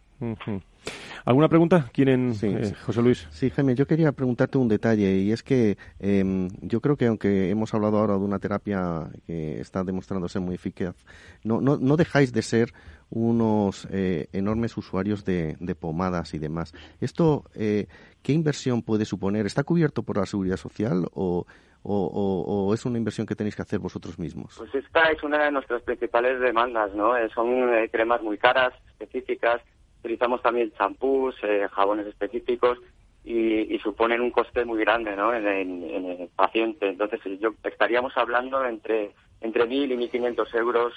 ¿Alguna 1.25 1.49
pregunta? 1.49 1.91
¿Quieren, 1.93 2.33
eh, 2.41 2.73
José 2.87 3.03
Luis? 3.03 3.27
Sí, 3.31 3.51
Jaime, 3.51 3.75
yo 3.75 3.87
quería 3.87 4.13
preguntarte 4.13 4.59
un 4.59 4.69
detalle 4.69 5.17
y 5.17 5.33
es 5.33 5.43
que 5.43 5.77
em, 5.99 6.49
yo 6.63 6.81
creo 6.81 6.97
que 6.97 7.07
aunque 7.07 7.51
hemos 7.51 7.75
hablado 7.75 7.99
ahora 7.99 8.15
de 8.15 8.21
una 8.25 8.39
terapia 8.39 9.09
que 9.27 9.61
está 9.61 9.83
demostrándose 9.83 10.39
muy 10.39 10.55
eficaz, 10.55 10.95
no, 11.43 11.61
no, 11.61 11.77
no 11.77 11.97
dejáis 11.97 12.33
de 12.33 12.43
ser 12.43 12.73
unos 13.11 13.89
enormes 13.91 14.77
usuarios 14.77 15.25
de, 15.25 15.57
pomadas 15.79 16.35
y 16.35 16.39
demás. 16.39 16.75
¿Esto 17.01 17.45
qué 17.55 18.33
inversión 18.33 18.83
puede 18.83 19.05
suponer? 19.05 19.47
¿Está 19.47 19.65
cubierto 19.65 20.03
por 20.03 20.19
la 20.19 20.27
seguridad 20.27 20.57
social 20.57 21.07
o 21.15 21.47
o, 21.83 22.73
es 22.75 22.85
una 22.85 22.99
inversión 22.99 23.27
que 23.27 23.35
tenéis 23.35 23.57
que 23.57 23.63
hacer 23.63 23.79
vosotros 23.79 24.19
mismos? 24.19 24.55
Pues 24.59 24.75
esta 24.75 25.11
es 25.11 25.23
una 25.23 25.45
de 25.45 25.53
nuestras 25.53 25.83
principales 25.83 26.41
demandas, 26.41 26.93
¿no? 26.95 27.17
Eh, 27.17 27.29
son 27.35 27.75
eh, 27.75 27.89
cremas 27.91 28.23
muy 28.23 28.39
caras, 28.39 28.75
específicas, 28.89 29.63
utilizamos 30.01 30.43
también 30.43 30.73
champús, 30.77 31.35
eh, 31.43 31.67
jabones 31.71 32.07
específicos 32.07 32.79
y, 33.25 33.79
suponen 33.83 34.21
un 34.21 34.31
coste 34.31 34.65
muy 34.65 34.81
grande, 34.81 35.15
¿no? 35.15 35.33
En, 35.33 35.47
el 35.47 36.29
paciente. 36.35 36.89
Entonces, 36.89 37.21
yo 37.41 37.55
estaríamos 37.65 38.17
hablando 38.17 38.65
entre 38.65 39.13
entre 39.41 39.69
1.000 39.69 39.93
y 39.93 40.09
1.500 40.11 40.55
euros 40.59 40.93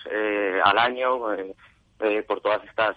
al 0.64 0.78
año 0.80 1.20
por 2.28 2.42
todas 2.42 2.64
estas 2.64 2.96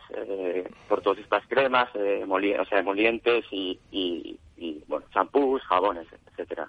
por 0.89 1.01
todas 1.03 1.19
estas 1.19 1.47
cremas, 1.47 1.89
o 1.95 2.65
sea, 2.65 2.79
emolientes 2.79 3.45
y, 3.51 3.79
y, 3.91 4.39
y 4.57 4.83
bueno, 4.87 5.07
champús, 5.13 5.63
jabones, 5.63 6.07
etcétera. 6.31 6.69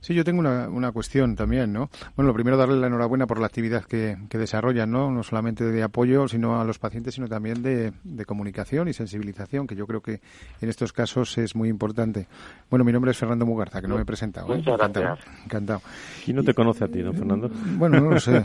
Sí, 0.00 0.14
yo 0.14 0.24
tengo 0.24 0.40
una, 0.40 0.68
una, 0.68 0.92
cuestión 0.92 1.36
también, 1.36 1.72
¿no? 1.72 1.90
Bueno, 2.16 2.28
lo 2.28 2.34
primero 2.34 2.56
darle 2.56 2.76
la 2.76 2.86
enhorabuena 2.86 3.26
por 3.26 3.40
la 3.40 3.46
actividad 3.46 3.84
que, 3.84 4.16
que 4.28 4.38
desarrollan, 4.38 4.90
¿no? 4.90 5.10
No 5.10 5.22
solamente 5.22 5.64
de 5.64 5.82
apoyo, 5.82 6.28
sino 6.28 6.60
a 6.60 6.64
los 6.64 6.78
pacientes, 6.78 7.14
sino 7.14 7.28
también 7.28 7.62
de, 7.62 7.92
de, 8.04 8.24
comunicación 8.24 8.88
y 8.88 8.92
sensibilización, 8.92 9.66
que 9.66 9.76
yo 9.76 9.86
creo 9.86 10.02
que 10.02 10.20
en 10.60 10.68
estos 10.68 10.92
casos 10.92 11.38
es 11.38 11.54
muy 11.54 11.68
importante. 11.68 12.26
Bueno, 12.68 12.84
mi 12.84 12.92
nombre 12.92 13.10
es 13.10 13.18
Fernando 13.18 13.46
Mugarza, 13.46 13.80
que 13.80 13.88
no 13.88 13.96
me 13.96 14.02
he 14.02 14.04
presentado. 14.04 14.54
¿eh? 14.54 14.58
Encantado. 14.58 15.18
Encantado. 15.44 15.82
¿Quién 16.24 16.36
no 16.36 16.44
te 16.44 16.54
conoce 16.54 16.84
a 16.84 16.88
ti, 16.88 17.02
no, 17.02 17.12
Fernando? 17.12 17.50
Bueno, 17.76 18.00
no 18.00 18.10
lo 18.10 18.20
sé. 18.20 18.36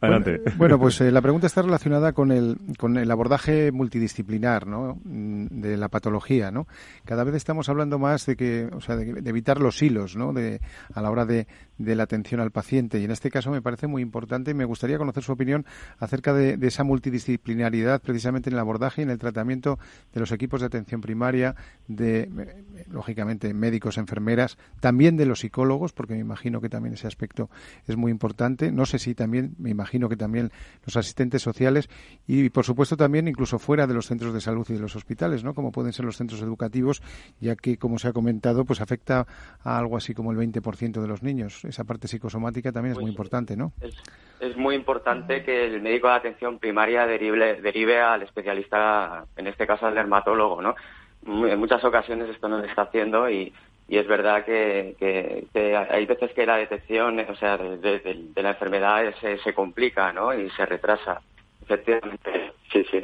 Adelante. 0.00 0.42
Bueno, 0.56 0.78
pues 0.78 1.00
eh, 1.00 1.10
la 1.10 1.22
pregunta 1.22 1.46
está 1.46 1.62
relacionada 1.62 2.12
con 2.12 2.30
el, 2.30 2.58
con 2.78 2.96
el 2.96 3.10
abordaje 3.10 3.72
multidisciplinar, 3.72 4.66
¿no? 4.66 4.98
De 5.04 5.76
la 5.76 5.88
patología, 5.88 6.50
¿no? 6.50 6.66
Cada 7.04 7.24
vez 7.24 7.34
estamos 7.34 7.68
hablando 7.68 7.98
más 7.98 8.26
de 8.26 8.36
que, 8.36 8.68
o 8.72 8.80
sea, 8.80 8.97
de, 8.98 9.28
evitar 9.28 9.60
los 9.60 9.82
hilos 9.82 10.16
¿no? 10.16 10.34
a 10.94 11.00
la 11.00 11.10
hora 11.10 11.24
de, 11.24 11.46
la 11.78 12.02
atención 12.02 12.40
al 12.40 12.50
paciente. 12.50 12.98
Y 12.98 13.04
en 13.04 13.10
este 13.10 13.30
caso 13.30 13.50
me 13.50 13.62
parece 13.62 13.86
muy 13.86 14.02
importante 14.02 14.50
y 14.50 14.54
me 14.54 14.64
gustaría 14.64 14.98
conocer 14.98 15.22
su 15.22 15.32
opinión 15.32 15.64
acerca 15.98 16.32
de, 16.34 16.58
esa 16.66 16.84
multidisciplinaridad 16.84 18.02
precisamente 18.02 18.50
en 18.50 18.54
el 18.54 18.60
abordaje 18.60 19.02
y 19.02 19.04
en 19.04 19.10
el 19.10 19.18
tratamiento 19.18 19.78
de 20.12 20.20
los 20.20 20.32
equipos 20.32 20.60
de 20.60 20.66
atención 20.66 21.00
primaria, 21.00 21.54
de, 21.86 22.22
eh, 22.22 22.84
lógicamente, 22.90 23.54
médicos, 23.54 23.98
enfermeras, 23.98 24.58
también 24.80 25.16
de 25.16 25.26
los 25.26 25.40
psicólogos, 25.40 25.92
porque 25.92 26.14
me 26.14 26.20
imagino 26.20 26.60
que 26.60 26.68
también 26.68 26.94
ese 26.94 27.06
aspecto 27.06 27.48
es 27.86 27.96
muy 27.96 28.10
importante. 28.10 28.72
No 28.72 28.86
sé 28.86 28.98
si 28.98 29.14
también, 29.14 29.54
me 29.58 29.70
imagino 29.70 30.08
que 30.08 30.16
también 30.16 30.50
los 30.84 30.96
asistentes 30.96 31.42
sociales 31.42 31.88
y, 32.26 32.50
por 32.50 32.64
supuesto, 32.64 32.96
también 32.96 33.28
incluso 33.28 33.58
fuera 33.58 33.86
de 33.86 33.94
los 33.94 34.06
centros 34.06 34.34
de 34.34 34.40
salud 34.40 34.66
y 34.68 34.74
de 34.74 34.80
los 34.80 34.96
hospitales, 34.96 35.44
¿no? 35.44 35.54
Como 35.54 35.72
pueden 35.72 35.92
ser 35.92 36.04
los 36.04 36.16
centros 36.16 36.42
educativos, 36.42 37.02
ya 37.40 37.56
que, 37.56 37.76
como 37.78 37.98
se 37.98 38.08
ha 38.08 38.12
comentado, 38.12 38.64
pues 38.64 38.80
afecta 38.88 39.26
a 39.62 39.78
algo 39.78 39.96
así 39.96 40.14
como 40.14 40.32
el 40.32 40.38
20% 40.38 41.00
de 41.00 41.06
los 41.06 41.22
niños. 41.22 41.64
Esa 41.64 41.84
parte 41.84 42.08
psicosomática 42.08 42.72
también 42.72 42.92
es 42.92 42.98
muy 42.98 43.04
pues, 43.04 43.12
importante, 43.12 43.56
¿no? 43.56 43.72
Es, 44.40 44.56
muy 44.56 44.74
importante 44.74 45.44
que 45.44 45.66
el 45.66 45.82
médico 45.82 46.08
de 46.08 46.14
atención 46.14 46.58
primaria 46.58 47.06
derive, 47.06 47.60
derive 47.60 48.00
al 48.00 48.22
especialista, 48.22 49.26
en 49.36 49.46
este 49.46 49.66
caso 49.66 49.86
al 49.86 49.94
dermatólogo, 49.94 50.62
¿no? 50.62 50.74
En 51.26 51.58
muchas 51.58 51.84
ocasiones 51.84 52.30
esto 52.30 52.48
no 52.48 52.60
se 52.60 52.68
está 52.68 52.82
haciendo 52.82 53.28
y, 53.28 53.52
y 53.88 53.98
es 53.98 54.06
verdad 54.06 54.44
que, 54.44 54.94
que, 54.98 55.76
hay 55.76 56.06
veces 56.06 56.32
que 56.32 56.46
la 56.46 56.56
detección, 56.56 57.18
o 57.18 57.36
sea, 57.36 57.58
de, 57.58 58.30
la 58.36 58.50
enfermedad 58.50 59.12
se, 59.20 59.38
se 59.38 59.52
complica, 59.52 60.12
¿no? 60.12 60.32
Y 60.32 60.48
se 60.50 60.64
retrasa. 60.64 61.20
Efectivamente, 61.62 62.52
sí, 62.72 62.84
sí. 62.90 63.00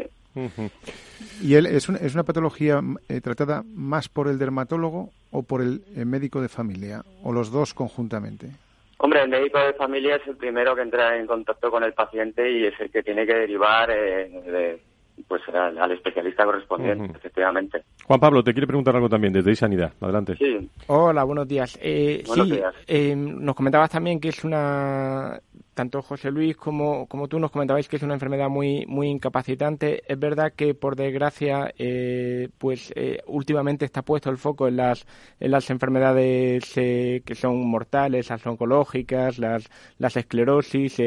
¿Y 1.43 1.55
él 1.55 1.66
es, 1.66 1.89
una, 1.89 1.99
es 1.99 2.14
una 2.14 2.24
patología 2.24 2.80
eh, 3.09 3.20
tratada 3.20 3.62
más 3.74 4.09
por 4.09 4.28
el 4.28 4.39
dermatólogo 4.39 5.11
o 5.30 5.43
por 5.43 5.62
el, 5.62 5.82
médico 6.07 6.41
de 6.41 6.49
familia? 6.49 7.03
¿O 7.22 7.32
los 7.32 7.51
dos 7.51 7.74
conjuntamente? 7.74 8.51
Hombre, 8.99 9.22
el 9.22 9.28
médico 9.28 9.59
de 9.59 9.74
familia 9.74 10.16
es 10.16 10.26
el 10.26 10.37
primero 10.37 10.74
que 10.74 10.82
entra 10.82 11.16
en 11.18 11.26
contacto 11.26 11.70
con 11.70 11.85
el 11.85 11.93
paciente 11.93 12.51
y 12.51 12.66
es 12.66 12.80
el 12.80 12.91
que 12.91 13.03
tiene 13.03 13.26
que 13.26 13.35
derivar 13.35 13.91
eh, 13.91 14.28
de, 14.47 14.80
pues 15.28 15.43
al, 15.49 15.93
especialista 15.93 16.45
correspondiente, 16.45 17.16
efectivamente. 17.16 17.82
Juan 18.05 18.20
Pablo, 18.20 18.43
te 18.43 18.53
quiere 18.53 18.66
preguntar 18.66 18.95
algo 18.97 19.09
también 19.09 19.32
desde 19.32 19.55
Sanidad. 19.55 19.93
Adelante. 20.01 20.37
Sí. 20.37 20.68
Hola, 20.87 21.24
buenos 21.24 21.47
días. 21.47 21.78
Eh, 21.80 22.22
sí, 22.24 22.61
Eh, 22.87 23.14
nos 23.16 23.55
comentabas 23.55 23.91
también 23.91 24.20
que 24.20 24.28
es 24.28 24.45
una 24.45 25.39
tanto 25.75 26.03
José 26.03 26.31
Luis 26.31 26.57
como, 26.57 27.07
como 27.07 27.29
tú 27.29 27.39
nos 27.39 27.51
comentabais 27.51 27.89
que 27.89 27.97
es 27.97 28.03
una 28.03 28.14
enfermedad 28.14 28.49
muy, 28.49 28.87
muy 28.87 29.09
incapacitante. 29.09 30.03
Es 30.07 30.18
verdad 30.18 30.53
que, 30.55 30.75
por 30.75 30.97
desgracia, 30.97 31.72
eh, 31.77 32.49
pues 32.59 32.93
eh, 32.97 33.18
últimamente 33.27 33.85
está 33.85 34.03
puesto 34.03 34.31
el 34.31 34.39
foco 34.39 34.68
en 34.68 34.77
las, 34.77 35.07
en 35.41 35.51
las 35.51 35.68
enfermedades 35.70 36.72
eh, 36.77 37.22
que 37.25 37.35
son 37.35 37.66
mortales, 37.66 38.31
las 38.31 38.47
oncológicas, 38.47 39.39
las, 39.39 39.68
las 39.99 40.16
esclerosis. 40.16 41.03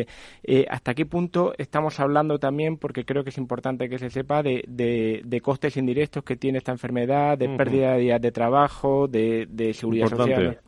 ¿Hasta 0.70 0.94
qué 0.94 1.06
punto 1.06 1.54
estamos 1.58 2.00
hablando 2.00 2.40
también, 2.40 2.78
porque 2.78 3.06
creo 3.06 3.24
que 3.24 3.30
es 3.30 3.38
importante 3.38 3.90
que 3.90 3.98
se 3.98 4.10
sepa, 4.10 4.44
de, 4.44 4.64
de, 4.68 5.42
costes 5.42 5.78
indirectos 5.78 6.24
que 6.24 6.36
tiene 6.36 6.58
esta 6.58 6.72
enfermedad, 6.72 7.38
de 7.38 7.50
pérdida 7.50 7.94
de 7.94 8.00
días 8.00 8.22
de 8.22 8.32
trabajo, 8.32 9.08
de, 9.08 9.48
de 9.50 9.74
seguridad 9.74 10.10
social? 10.10 10.60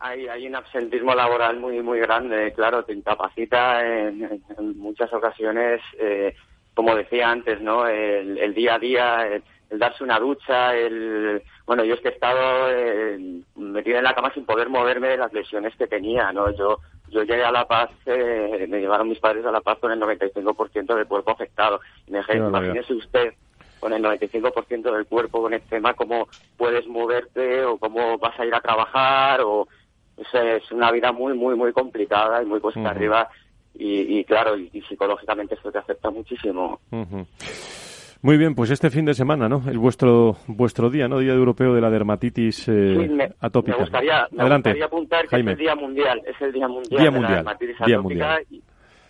Hay, 0.00 0.26
hay 0.28 0.46
un 0.46 0.56
absentismo 0.56 1.14
laboral 1.14 1.58
muy 1.58 1.82
muy 1.82 2.00
grande, 2.00 2.52
claro, 2.54 2.84
te 2.84 2.94
incapacita 2.94 3.86
en, 3.86 4.40
muchas 4.76 5.12
ocasiones, 5.12 5.80
eh, 5.98 6.34
como 6.74 6.94
decía 6.94 7.30
antes, 7.30 7.60
¿no? 7.60 7.86
El, 7.86 8.54
día 8.54 8.74
a 8.74 8.78
día, 8.78 9.26
el 9.26 9.78
darse 9.78 10.02
una 10.02 10.18
ducha, 10.18 10.74
el 10.74 11.42
bueno, 11.66 11.84
yo 11.84 11.94
es 11.94 12.00
que 12.00 12.08
he 12.08 12.12
estado 12.12 12.70
eh, 12.70 13.42
metido 13.56 13.98
en 13.98 14.04
la 14.04 14.14
cama 14.14 14.32
sin 14.32 14.44
poder 14.46 14.68
moverme 14.68 15.08
de 15.08 15.18
las 15.18 15.32
lesiones 15.32 15.76
que 15.76 15.86
tenía, 15.86 16.32
¿no? 16.32 16.50
Yo 16.56 16.78
yo 17.10 17.24
llegué 17.24 17.44
a 17.44 17.50
La 17.50 17.66
Paz, 17.66 17.90
eh, 18.06 18.66
me 18.68 18.80
llevaron 18.80 19.08
mis 19.08 19.18
padres 19.18 19.44
a 19.44 19.50
La 19.50 19.60
Paz 19.60 19.78
con 19.78 19.90
el 19.90 20.00
95% 20.00 20.94
del 20.94 21.06
cuerpo 21.06 21.32
afectado. 21.32 21.80
Y 22.06 22.12
me 22.12 22.20
imagínese 22.20 22.94
usted 22.94 23.34
con 23.80 23.92
el 23.92 24.02
95% 24.02 24.92
del 24.92 25.06
cuerpo 25.06 25.42
con 25.42 25.54
este 25.54 25.76
tema, 25.76 25.94
cómo 25.94 26.28
puedes 26.56 26.86
moverte 26.86 27.64
o 27.64 27.78
cómo 27.78 28.18
vas 28.18 28.38
a 28.38 28.44
ir 28.44 28.54
a 28.54 28.60
trabajar 28.60 29.40
o 29.40 29.66
es, 30.32 30.70
una 30.72 30.90
vida 30.90 31.12
muy, 31.12 31.34
muy, 31.34 31.54
muy 31.54 31.72
complicada 31.72 32.42
y 32.42 32.46
muy 32.46 32.60
cuesta 32.60 32.90
arriba 32.90 33.28
y, 33.74 34.24
claro, 34.24 34.56
y, 34.56 34.82
psicológicamente 34.88 35.54
esto 35.54 35.72
te 35.72 35.78
afecta 35.78 36.10
muchísimo. 36.10 36.80
Muy 38.22 38.36
bien, 38.36 38.54
pues 38.54 38.70
este 38.70 38.90
fin 38.90 39.06
de 39.06 39.14
semana, 39.14 39.48
¿no? 39.48 39.62
El 39.66 39.78
vuestro 39.78 40.36
vuestro 40.46 40.90
día, 40.90 41.08
¿no? 41.08 41.20
Día 41.20 41.32
Europeo 41.32 41.74
de 41.74 41.80
la 41.80 41.88
Dermatitis 41.88 42.68
eh, 42.68 43.32
atópica. 43.40 43.78
Me 43.78 43.82
gustaría, 43.82 44.28
apuntar 44.84 45.26
que 45.26 45.36
es 45.40 45.46
el 45.46 45.56
Día 45.56 45.74
Mundial, 45.74 46.20
es 46.26 46.38
el 46.42 46.52
Día 46.52 46.68
Mundial 46.68 47.12
de 47.12 47.20
la 47.20 47.30
Dermatitis 47.30 47.80
atópica 47.80 48.38
y, 48.50 48.62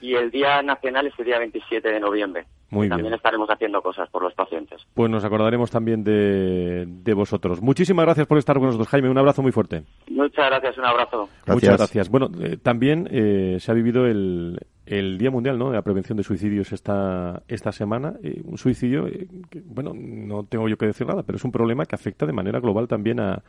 el 0.03 0.31
Día 0.31 0.63
Nacional 0.63 1.07
es 1.07 1.19
el 1.19 1.25
día 1.27 1.39
27 1.39 1.89
de 1.89 2.01
noviembre. 2.01 2.47
Muy 2.71 2.89
también 2.89 3.13
estaremos 3.13 3.49
haciendo 3.51 3.83
cosas 3.83 4.09
por 4.11 4.23
los 4.23 4.33
pacientes. 4.35 4.81
Pues 4.95 5.11
nos 5.11 5.25
acordaremos 5.25 5.71
también 5.71 6.05
de, 6.05 6.87
de, 6.87 7.15
vosotros. 7.15 7.61
Muchísimas 7.61 8.05
gracias 8.05 8.27
por 8.27 8.39
estar 8.39 8.57
con 8.57 8.67
nosotros, 8.67 8.89
Jaime. 8.89 9.11
Un 9.11 9.19
abrazo 9.19 9.43
muy 9.43 9.51
fuerte. 9.51 9.83
Muchas 10.09 10.47
gracias, 10.47 10.79
un 10.79 10.85
abrazo. 10.85 11.29
Muchas 11.47 11.77
gracias. 11.77 12.09
Bueno, 12.09 12.29
eh, 12.41 12.57
también 12.63 13.09
eh, 13.11 13.57
se 13.59 13.73
ha 13.73 13.75
vivido 13.75 14.07
el, 14.07 14.61
el 14.87 15.19
Día 15.19 15.33
Mundial 15.33 15.59
¿no? 15.59 15.71
de 15.71 15.77
la 15.77 15.83
Prevención 15.83 16.17
de 16.17 16.23
Suicidios 16.23 16.73
esta, 16.73 17.43
esta 17.49 17.73
semana. 17.73 18.15
Eh, 18.23 18.41
un 18.45 18.57
suicidio, 18.57 19.07
que, 19.51 19.61
bueno, 19.65 19.93
no 19.95 20.45
tengo 20.45 20.69
yo 20.69 20.77
que 20.77 20.87
decir 20.87 21.07
nada, 21.09 21.25
pero 21.25 21.37
es 21.37 21.45
un 21.45 21.53
problema 21.53 21.87
que 21.87 21.97
afecta 21.97 22.25
de 22.25 22.33
manera 22.33 22.61
global 22.61 22.87
también 22.87 23.19
a 23.19 23.43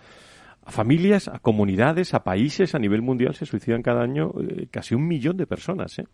a 0.63 0.71
familias, 0.71 1.27
a 1.27 1.39
comunidades, 1.39 2.13
a 2.13 2.23
países 2.23 2.75
a 2.75 2.79
nivel 2.79 3.01
mundial 3.01 3.33
se 3.33 3.45
suicidan 3.45 3.81
cada 3.81 4.03
año 4.03 4.31
eh, 4.39 4.67
casi 4.69 4.93
un 4.93 5.07
millón 5.07 5.37
de 5.37 5.47
personas, 5.47 5.97
¿eh? 5.99 6.05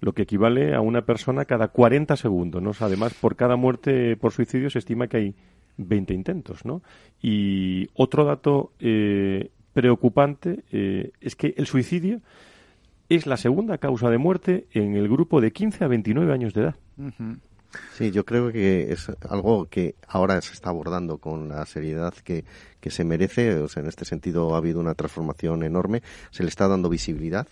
lo 0.00 0.12
que 0.12 0.22
equivale 0.22 0.74
a 0.74 0.80
una 0.80 1.02
persona 1.02 1.46
cada 1.46 1.68
40 1.68 2.16
segundos. 2.16 2.82
además, 2.82 3.14
por 3.14 3.36
cada 3.36 3.56
muerte 3.56 4.16
por 4.16 4.32
suicidio 4.32 4.68
se 4.68 4.80
estima 4.80 5.06
que 5.06 5.16
hay 5.16 5.34
20 5.78 6.12
intentos. 6.12 6.64
¿no? 6.64 6.82
Y 7.22 7.88
otro 7.94 8.24
dato 8.24 8.72
eh, 8.80 9.50
preocupante 9.72 10.64
es 11.20 11.36
que 11.36 11.54
el 11.56 11.66
suicidio 11.66 12.20
es 13.08 13.26
la 13.26 13.36
segunda 13.36 13.78
causa 13.78 14.10
de 14.10 14.18
muerte 14.18 14.66
en 14.72 14.96
el 14.96 15.08
grupo 15.08 15.40
de 15.40 15.52
15 15.52 15.84
a 15.84 15.88
29 15.88 16.32
años 16.32 16.54
de 16.54 16.62
edad. 16.62 16.76
Sí, 17.94 18.10
yo 18.10 18.24
creo 18.24 18.52
que 18.52 18.92
es 18.92 19.10
algo 19.28 19.66
que 19.66 19.94
ahora 20.06 20.40
se 20.40 20.52
está 20.52 20.70
abordando 20.70 21.18
con 21.18 21.48
la 21.48 21.64
seriedad 21.66 22.14
que, 22.14 22.44
que 22.80 22.90
se 22.90 23.04
merece. 23.04 23.54
O 23.56 23.68
sea, 23.68 23.82
en 23.82 23.88
este 23.88 24.04
sentido 24.04 24.54
ha 24.54 24.58
habido 24.58 24.80
una 24.80 24.94
transformación 24.94 25.62
enorme. 25.62 26.02
Se 26.30 26.42
le 26.42 26.48
está 26.48 26.68
dando 26.68 26.88
visibilidad. 26.88 27.48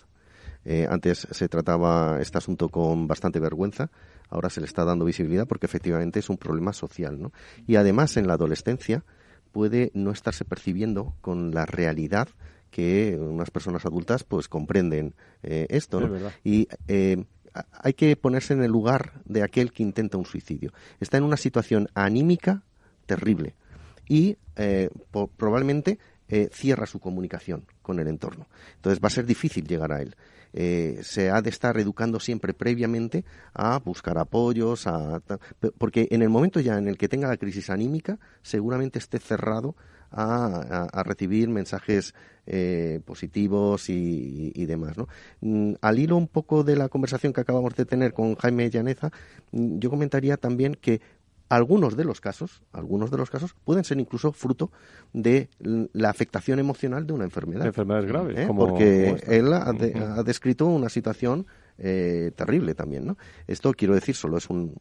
Eh, 0.65 0.87
antes 0.89 1.27
se 1.29 1.47
trataba 1.47 2.19
este 2.19 2.39
asunto 2.39 2.69
con 2.69 3.07
bastante 3.07 3.39
vergüenza. 3.39 3.91
Ahora 4.29 4.49
se 4.49 4.59
le 4.59 4.65
está 4.65 4.83
dando 4.83 5.05
visibilidad 5.05 5.47
porque 5.47 5.67
efectivamente 5.67 6.19
es 6.19 6.29
un 6.29 6.37
problema 6.37 6.73
social. 6.73 7.21
¿no? 7.21 7.31
Y 7.67 7.75
además 7.75 8.17
en 8.17 8.27
la 8.27 8.33
adolescencia 8.33 9.05
puede 9.51 9.91
no 9.93 10.11
estarse 10.11 10.43
percibiendo 10.43 11.15
con 11.21 11.51
la 11.51 11.65
realidad 11.65 12.27
que 12.71 13.17
unas 13.17 13.51
personas 13.51 13.85
adultas 13.85 14.23
pues 14.23 14.49
comprenden 14.49 15.13
eh, 15.43 15.67
esto. 15.69 16.01
¿no? 16.01 16.17
Y 16.43 16.67
eh, 16.87 17.23
hay 17.71 17.93
que 17.93 18.15
ponerse 18.15 18.53
en 18.53 18.63
el 18.63 18.71
lugar 18.71 19.21
de 19.25 19.43
aquel 19.43 19.71
que 19.71 19.83
intenta 19.83 20.17
un 20.17 20.25
suicidio. 20.25 20.73
Está 20.99 21.17
en 21.17 21.23
una 21.23 21.37
situación 21.37 21.87
anímica 21.93 22.63
terrible 23.05 23.55
y 24.07 24.37
eh, 24.55 24.89
probablemente 25.37 25.99
eh, 26.27 26.49
cierra 26.51 26.85
su 26.85 26.99
comunicación 26.99 27.65
con 27.81 27.99
el 27.99 28.07
entorno. 28.07 28.47
Entonces 28.75 29.03
va 29.03 29.07
a 29.07 29.11
ser 29.11 29.25
difícil 29.25 29.67
llegar 29.67 29.91
a 29.91 30.01
él. 30.01 30.15
Eh, 30.57 30.99
se 31.03 31.29
ha 31.29 31.41
de 31.41 31.49
estar 31.49 31.77
educando 31.77 32.17
siempre 32.21 32.53
previamente 32.53 33.25
a 33.53 33.77
buscar 33.79 34.17
apoyos, 34.17 34.87
porque 35.77 36.07
en 36.11 36.21
el 36.21 36.29
momento 36.29 36.61
ya 36.61 36.77
en 36.77 36.87
el 36.87 36.97
que 36.97 37.09
tenga 37.09 37.27
la 37.27 37.35
crisis 37.35 37.69
anímica, 37.69 38.19
seguramente 38.41 38.97
esté 38.97 39.19
cerrado 39.19 39.75
a, 40.11 41.03
recibir 41.03 41.49
mensajes 41.49 42.15
eh, 42.45 43.01
positivos 43.05 43.89
y, 43.89 44.65
demás. 44.65 44.97
¿no? 44.97 45.09
Mm, 45.41 45.73
al 45.81 45.99
hilo 45.99 46.15
un 46.15 46.27
poco 46.27 46.63
de 46.63 46.77
la 46.77 46.87
conversación 46.87 47.33
que 47.33 47.41
acabamos 47.41 47.75
de 47.75 47.85
tener 47.85 48.13
con 48.13 48.35
Jaime 48.35 48.69
Llaneza, 48.69 49.11
mm, 49.51 49.79
yo 49.79 49.89
comentaría 49.89 50.37
también 50.37 50.75
que 50.75 51.01
algunos 51.49 51.95
de 51.95 52.05
los 52.05 52.21
casos, 52.21 52.63
algunos 52.71 53.11
de 53.11 53.17
los 53.17 53.29
casos 53.29 53.55
pueden 53.63 53.83
ser 53.83 53.99
incluso 53.99 54.31
fruto 54.31 54.71
de 55.13 55.49
la 55.59 56.09
afectación 56.09 56.59
emocional 56.59 57.05
de 57.05 57.13
una 57.13 57.23
enfermedad. 57.25 57.65
Enfermedades 57.65 58.07
graves. 58.07 58.37
¿Eh? 58.37 58.47
Porque 58.55 59.17
él 59.27 59.53
ha, 59.53 59.69
ha, 59.69 60.23
descrito 60.23 60.65
una 60.65 60.89
situación 60.89 61.45
eh, 61.77 62.31
terrible 62.35 62.73
también, 62.73 63.05
¿no? 63.05 63.17
Esto 63.47 63.73
quiero 63.73 63.93
decir, 63.93 64.15
solo 64.15 64.37
es 64.37 64.49
un, 64.49 64.73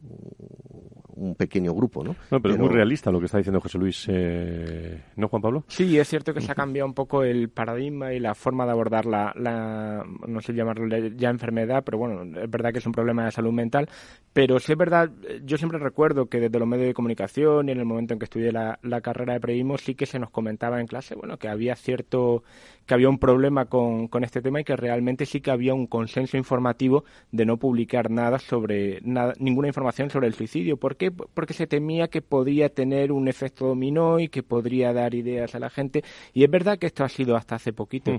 un 1.17 1.35
pequeño 1.35 1.73
grupo, 1.75 2.05
¿no? 2.05 2.17
No, 2.31 2.41
pero, 2.41 2.55
es 2.55 2.61
muy 2.61 2.69
realista 2.69 3.11
lo 3.11 3.19
que 3.19 3.27
está 3.27 3.39
diciendo 3.39 3.61
José 3.61 3.79
Luis, 3.79 4.07
eh, 4.09 5.03
¿no, 5.17 5.29
Juan 5.29 5.43
Pablo? 5.43 5.65
Sí, 5.69 5.99
es 5.99 6.09
cierto 6.09 6.35
que 6.35 6.41
se 6.41 6.53
ha 6.53 6.55
cambiado 6.55 6.87
un 6.87 6.95
poco 6.95 7.23
el 7.23 7.49
paradigma 7.49 8.13
y 8.13 8.21
la 8.21 8.35
forma 8.35 8.65
de 8.65 8.73
abordar 8.73 9.07
la, 9.07 9.33
la 9.37 10.05
no 10.27 10.41
sé 10.41 10.53
llamarlo 10.53 10.87
ya 11.17 11.31
enfermedad, 11.31 11.83
pero 11.85 11.99
bueno, 11.99 12.41
es 12.41 12.51
verdad 12.51 12.73
que 12.73 12.79
es 12.79 12.87
un 12.87 12.93
problema 12.93 13.25
de 13.25 13.33
salud 13.33 13.53
mental, 13.53 13.89
pero 14.33 14.59
sí 14.59 14.73
es 14.73 14.79
verdad, 14.79 15.11
yo 15.45 15.57
siempre 15.57 15.79
recuerdo 15.79 16.27
que 16.27 16.41
desde 16.41 16.59
los 16.59 16.69
medios 16.69 16.87
de 16.87 16.95
comunicación 16.95 17.69
y 17.69 17.73
en 17.73 17.79
el 17.79 17.85
momento 17.85 18.15
en 18.15 18.19
que 18.19 18.25
estudié 18.25 18.53
la, 18.53 18.79
la 18.83 19.01
carrera 19.01 19.35
de 19.35 19.41
periodismo 19.41 19.79
sí 19.79 19.95
que 19.95 20.07
se 20.07 20.19
nos 20.19 20.31
comentaba 20.31 20.81
en 20.81 20.87
clase, 20.87 21.15
bueno, 21.15 21.39
que 21.39 21.49
había 21.49 21.77
cierto, 21.77 22.43
que 22.87 22.95
había 22.95 23.09
un 23.09 23.19
problema 23.19 23.67
con, 23.67 24.09
con 24.09 24.25
este 24.25 24.43
tema 24.43 24.61
y 24.61 24.65
que 24.65 24.77
realmente 24.77 25.27
sí 25.27 25.41
que 25.41 25.51
había 25.51 25.75
un 25.75 25.87
consenso 25.87 26.37
informativo 26.37 27.05
de 27.31 27.47
no 27.47 27.59
publicar 27.59 28.11
nada 28.11 28.39
sobre 28.39 29.01
nada, 29.03 29.35
ninguna 29.39 29.69
información 29.69 30.11
sobre 30.11 30.27
el 30.27 30.35
suicidio. 30.35 30.77
¿Por 30.77 30.97
qué? 31.05 31.11
Porque 31.11 31.55
se 31.55 31.67
temía 31.67 32.09
que 32.09 32.23
podía 32.23 32.69
tener 32.69 33.13
un 33.13 33.29
efecto 33.29 33.67
dominó 33.67 34.19
y 34.19 34.29
que 34.29 34.43
podría 34.43 34.93
dar 34.93 35.15
ideas 35.15 35.55
a 35.55 35.59
la 35.59 35.71
gente. 35.71 36.03
Y 36.33 36.45
es 36.45 36.51
verdad 36.51 36.79
que 36.79 36.87
esto 36.87 37.05
ha 37.05 37.09
sido 37.09 37.37
hasta 37.37 37.57
hace 37.57 37.73
poquito 37.73 38.13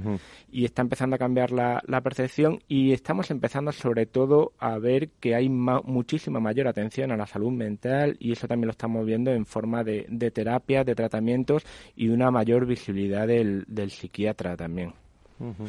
y 0.52 0.66
está 0.66 0.82
empezando 0.82 1.16
a 1.16 1.20
cambiar 1.20 1.52
la, 1.52 1.82
percepción 2.04 2.60
y 2.68 2.92
estamos 2.92 3.32
empezando 3.32 3.72
sobre 3.72 4.06
todo 4.06 4.54
a 4.60 4.78
ver 4.78 5.10
que 5.20 5.34
hay 5.34 5.50
muchísima 5.50 6.40
mayor 6.40 6.68
atención 6.68 7.12
a 7.12 7.18
la 7.18 7.26
salud 7.26 7.52
mental 7.52 8.16
y 8.20 8.34
eso 8.34 8.48
también 8.48 8.68
lo 8.68 8.72
estamos 8.72 9.06
viendo 9.06 9.32
en 9.32 9.46
forma 9.46 9.84
de, 9.84 10.06
de 10.08 10.30
terapias, 10.30 10.86
de 10.86 10.94
tratamientos 10.94 11.66
y 11.96 12.10
una 12.10 12.30
mayor 12.30 12.68
visibilidad 12.68 13.28
del 13.28 13.90
psiquiatra 13.90 14.56
también. 14.56 15.05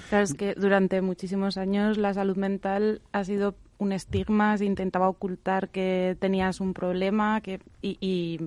Claro, 0.09 0.25
es 0.25 0.35
que 0.35 0.55
durante 0.55 1.01
muchísimos 1.01 1.57
años 1.57 1.99
la 1.99 2.15
salud 2.15 2.37
mental 2.37 3.03
ha 3.13 3.25
sido 3.25 3.57
un 3.79 3.93
estigma, 3.93 4.57
se 4.57 4.65
intentaba 4.65 5.09
ocultar 5.09 5.69
que 5.69 6.17
tenías 6.19 6.61
un 6.61 6.73
problema 6.73 7.41
que, 7.41 7.61
y, 7.83 8.41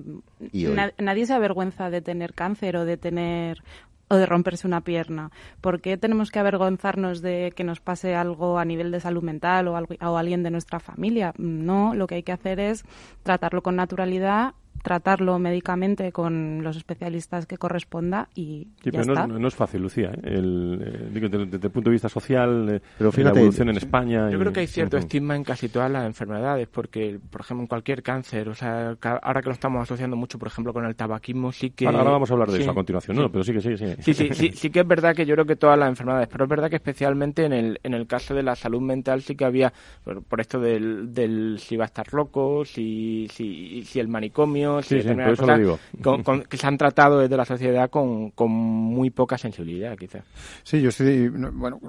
nadie 0.98 1.26
se 1.26 1.34
avergüenza 1.34 1.90
de 1.90 2.00
tener 2.00 2.34
cáncer 2.34 2.76
o 2.76 2.84
de 2.84 2.96
tener 2.96 3.62
o 4.08 4.16
de 4.16 4.26
romperse 4.26 4.66
una 4.66 4.80
pierna. 4.80 5.30
¿Por 5.60 5.80
qué 5.80 5.96
tenemos 5.96 6.32
que 6.32 6.40
avergonzarnos 6.40 7.22
de 7.22 7.52
que 7.54 7.62
nos 7.62 7.80
pase 7.80 8.16
algo 8.16 8.58
a 8.58 8.64
nivel 8.64 8.90
de 8.90 8.98
salud 8.98 9.22
mental 9.22 9.68
o, 9.68 9.76
algo, 9.76 9.94
o 10.00 10.16
alguien 10.16 10.42
de 10.42 10.50
nuestra 10.50 10.80
familia? 10.80 11.32
No, 11.38 11.94
lo 11.94 12.08
que 12.08 12.16
hay 12.16 12.22
que 12.24 12.32
hacer 12.32 12.58
es 12.58 12.84
tratarlo 13.22 13.62
con 13.62 13.76
naturalidad 13.76 14.54
tratarlo 14.82 15.38
médicamente 15.38 16.12
con 16.12 16.62
los 16.62 16.76
especialistas 16.76 17.46
que 17.46 17.58
corresponda 17.58 18.28
y 18.34 18.68
sí, 18.82 18.90
pero 18.90 19.04
no, 19.04 19.38
no, 19.38 19.48
es 19.48 19.54
fácil, 19.54 19.82
Lucía. 19.82 20.10
¿eh? 20.10 20.20
El, 20.22 21.10
eh, 21.14 21.28
desde, 21.28 21.66
el 21.66 21.70
punto 21.70 21.90
de 21.90 21.92
vista 21.92 22.08
social, 22.08 22.68
eh, 22.70 22.80
pero 22.98 23.12
fíjate, 23.12 23.34
la 23.34 23.40
evolución 23.40 23.68
en 23.68 23.76
España. 23.76 24.30
Yo 24.30 24.38
creo 24.38 24.52
que 24.52 24.60
hay 24.60 24.66
cierto 24.66 24.96
estigma 24.96 25.36
en 25.36 25.44
casi 25.44 25.68
todas 25.68 25.90
las 25.90 26.06
enfermedades, 26.06 26.68
porque, 26.68 27.18
por 27.30 27.42
ejemplo, 27.42 27.62
en 27.62 27.66
cualquier 27.66 28.02
cáncer, 28.02 28.48
o 28.48 28.54
sea, 28.54 28.96
ahora 29.22 29.42
que 29.42 29.48
lo 29.48 29.54
estamos 29.54 29.82
asociando 29.82 30.16
mucho, 30.16 30.38
por 30.38 30.48
ejemplo, 30.48 30.72
con 30.72 30.84
el 30.84 30.96
tabaquismo, 30.96 31.52
sí 31.52 31.70
que. 31.70 31.86
Ahora, 31.86 32.04
vamos 32.04 32.30
a 32.30 32.34
hablar 32.34 32.50
de 32.50 32.60
eso 32.60 32.70
a 32.70 32.74
continuación, 32.74 33.16
no, 33.16 33.30
pero 33.30 33.44
sí 33.44 33.52
que 33.52 33.60
sí, 33.60 33.76
sí. 33.76 33.86
Sí, 34.00 34.14
sí, 34.14 34.28
sí, 34.32 34.52
sí 34.52 34.70
que 34.70 34.80
es 34.80 34.86
verdad 34.86 35.14
que 35.14 35.26
yo 35.26 35.34
creo 35.34 35.46
que 35.46 35.56
todas 35.56 35.78
las 35.78 35.88
enfermedades, 35.88 36.28
pero 36.28 36.44
es 36.44 36.50
verdad 36.50 36.70
que 36.70 36.76
especialmente 36.76 37.44
en 37.44 37.52
el, 37.52 37.80
en 37.82 37.94
el 37.94 38.06
caso 38.06 38.34
de 38.34 38.42
la 38.42 38.56
salud 38.56 38.80
mental 38.80 39.22
sí 39.22 39.34
que 39.34 39.44
había, 39.44 39.72
por, 40.04 40.40
esto 40.40 40.60
del, 40.60 41.12
del 41.12 41.58
si 41.58 41.76
va 41.76 41.84
a 41.84 41.86
estar 41.86 42.12
loco, 42.12 42.64
si, 42.64 43.28
si, 43.30 43.82
si 43.84 44.00
el 44.00 44.08
manicomio, 44.08 44.69
si 44.82 45.00
que 45.00 46.56
se 46.56 46.66
han 46.66 46.78
tratado 46.78 47.18
desde 47.18 47.36
la 47.36 47.44
sociedad 47.44 47.90
con, 47.90 48.30
con 48.30 48.50
muy 48.50 49.10
poca 49.10 49.38
sensibilidad, 49.38 49.96
quizás. 49.96 50.24
Sí, 50.62 50.80
yo 50.80 50.88
estoy 50.90 51.28
bueno, 51.28 51.80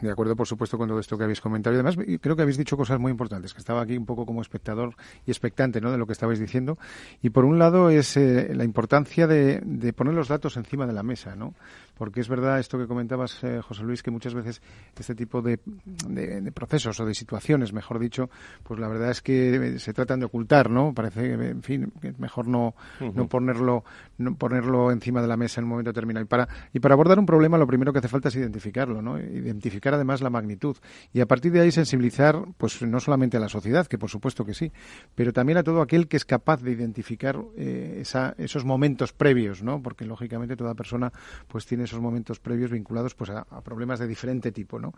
de 0.00 0.10
acuerdo, 0.10 0.36
por 0.36 0.46
supuesto, 0.46 0.78
con 0.78 0.88
todo 0.88 1.00
esto 1.00 1.16
que 1.16 1.24
habéis 1.24 1.40
comentado. 1.40 1.74
Y 1.74 1.78
además, 1.80 1.96
creo 2.20 2.36
que 2.36 2.42
habéis 2.42 2.58
dicho 2.58 2.76
cosas 2.76 2.98
muy 2.98 3.10
importantes, 3.10 3.52
que 3.52 3.58
estaba 3.58 3.82
aquí 3.82 3.96
un 3.96 4.06
poco 4.06 4.26
como 4.26 4.42
espectador 4.42 4.94
y 5.26 5.30
expectante 5.30 5.80
¿no? 5.80 5.90
de 5.90 5.98
lo 5.98 6.06
que 6.06 6.12
estabais 6.12 6.38
diciendo. 6.38 6.78
Y 7.22 7.30
por 7.30 7.44
un 7.44 7.58
lado 7.58 7.90
es 7.90 8.16
eh, 8.16 8.52
la 8.54 8.64
importancia 8.64 9.26
de, 9.26 9.60
de 9.64 9.92
poner 9.92 10.14
los 10.14 10.28
datos 10.28 10.56
encima 10.56 10.86
de 10.86 10.92
la 10.92 11.02
mesa, 11.02 11.34
¿no? 11.34 11.54
porque 11.98 12.20
es 12.20 12.28
verdad 12.28 12.60
esto 12.60 12.78
que 12.78 12.86
comentabas, 12.86 13.42
eh, 13.42 13.60
José 13.60 13.82
Luis, 13.82 14.02
que 14.02 14.12
muchas 14.12 14.32
veces 14.32 14.62
este 14.96 15.14
tipo 15.14 15.42
de, 15.42 15.58
de, 16.06 16.52
procesos 16.52 16.98
o 17.00 17.04
de 17.04 17.12
situaciones, 17.12 17.72
mejor 17.72 17.98
dicho, 17.98 18.30
pues 18.62 18.78
la 18.78 18.88
verdad 18.88 19.10
es 19.10 19.20
que 19.20 19.78
se 19.78 19.92
tratan 19.92 20.20
de 20.20 20.26
ocultar, 20.26 20.70
¿no? 20.70 20.94
Parece, 20.94 21.32
en 21.32 21.62
fin, 21.62 21.92
que 22.00 22.14
mejor 22.28 22.46
no, 22.46 22.74
no 23.00 23.26
ponerlo 23.26 23.84
no 24.18 24.34
ponerlo 24.34 24.90
encima 24.90 25.22
de 25.22 25.28
la 25.28 25.36
mesa 25.36 25.60
en 25.60 25.64
un 25.64 25.70
momento 25.70 25.90
determinado. 25.90 26.24
Y 26.24 26.26
para, 26.26 26.48
y 26.72 26.80
para 26.80 26.94
abordar 26.94 27.18
un 27.18 27.26
problema 27.26 27.56
lo 27.56 27.66
primero 27.66 27.92
que 27.92 28.00
hace 28.00 28.08
falta 28.08 28.28
es 28.28 28.36
identificarlo, 28.36 29.00
¿no? 29.00 29.18
Identificar 29.18 29.94
además 29.94 30.20
la 30.20 30.30
magnitud. 30.30 30.76
Y 31.12 31.20
a 31.20 31.26
partir 31.26 31.52
de 31.52 31.60
ahí 31.60 31.70
sensibilizar, 31.70 32.44
pues 32.58 32.82
no 32.82 33.00
solamente 33.00 33.36
a 33.36 33.40
la 33.40 33.48
sociedad, 33.48 33.86
que 33.86 33.96
por 33.96 34.10
supuesto 34.10 34.44
que 34.44 34.54
sí, 34.54 34.72
pero 35.14 35.32
también 35.32 35.58
a 35.58 35.62
todo 35.62 35.80
aquel 35.80 36.08
que 36.08 36.16
es 36.16 36.24
capaz 36.24 36.62
de 36.62 36.72
identificar 36.72 37.40
eh, 37.56 37.98
esa, 38.00 38.34
esos 38.38 38.64
momentos 38.64 39.12
previos, 39.12 39.62
¿no? 39.62 39.80
Porque 39.80 40.04
lógicamente 40.04 40.56
toda 40.56 40.74
persona 40.74 41.12
pues 41.46 41.64
tiene 41.66 41.84
esos 41.84 42.00
momentos 42.00 42.40
previos 42.40 42.70
vinculados 42.70 43.14
pues 43.14 43.30
a, 43.30 43.44
problemas 43.62 43.98
de 43.98 44.06
diferente 44.06 44.50
tipo, 44.50 44.78
¿no? 44.78 44.92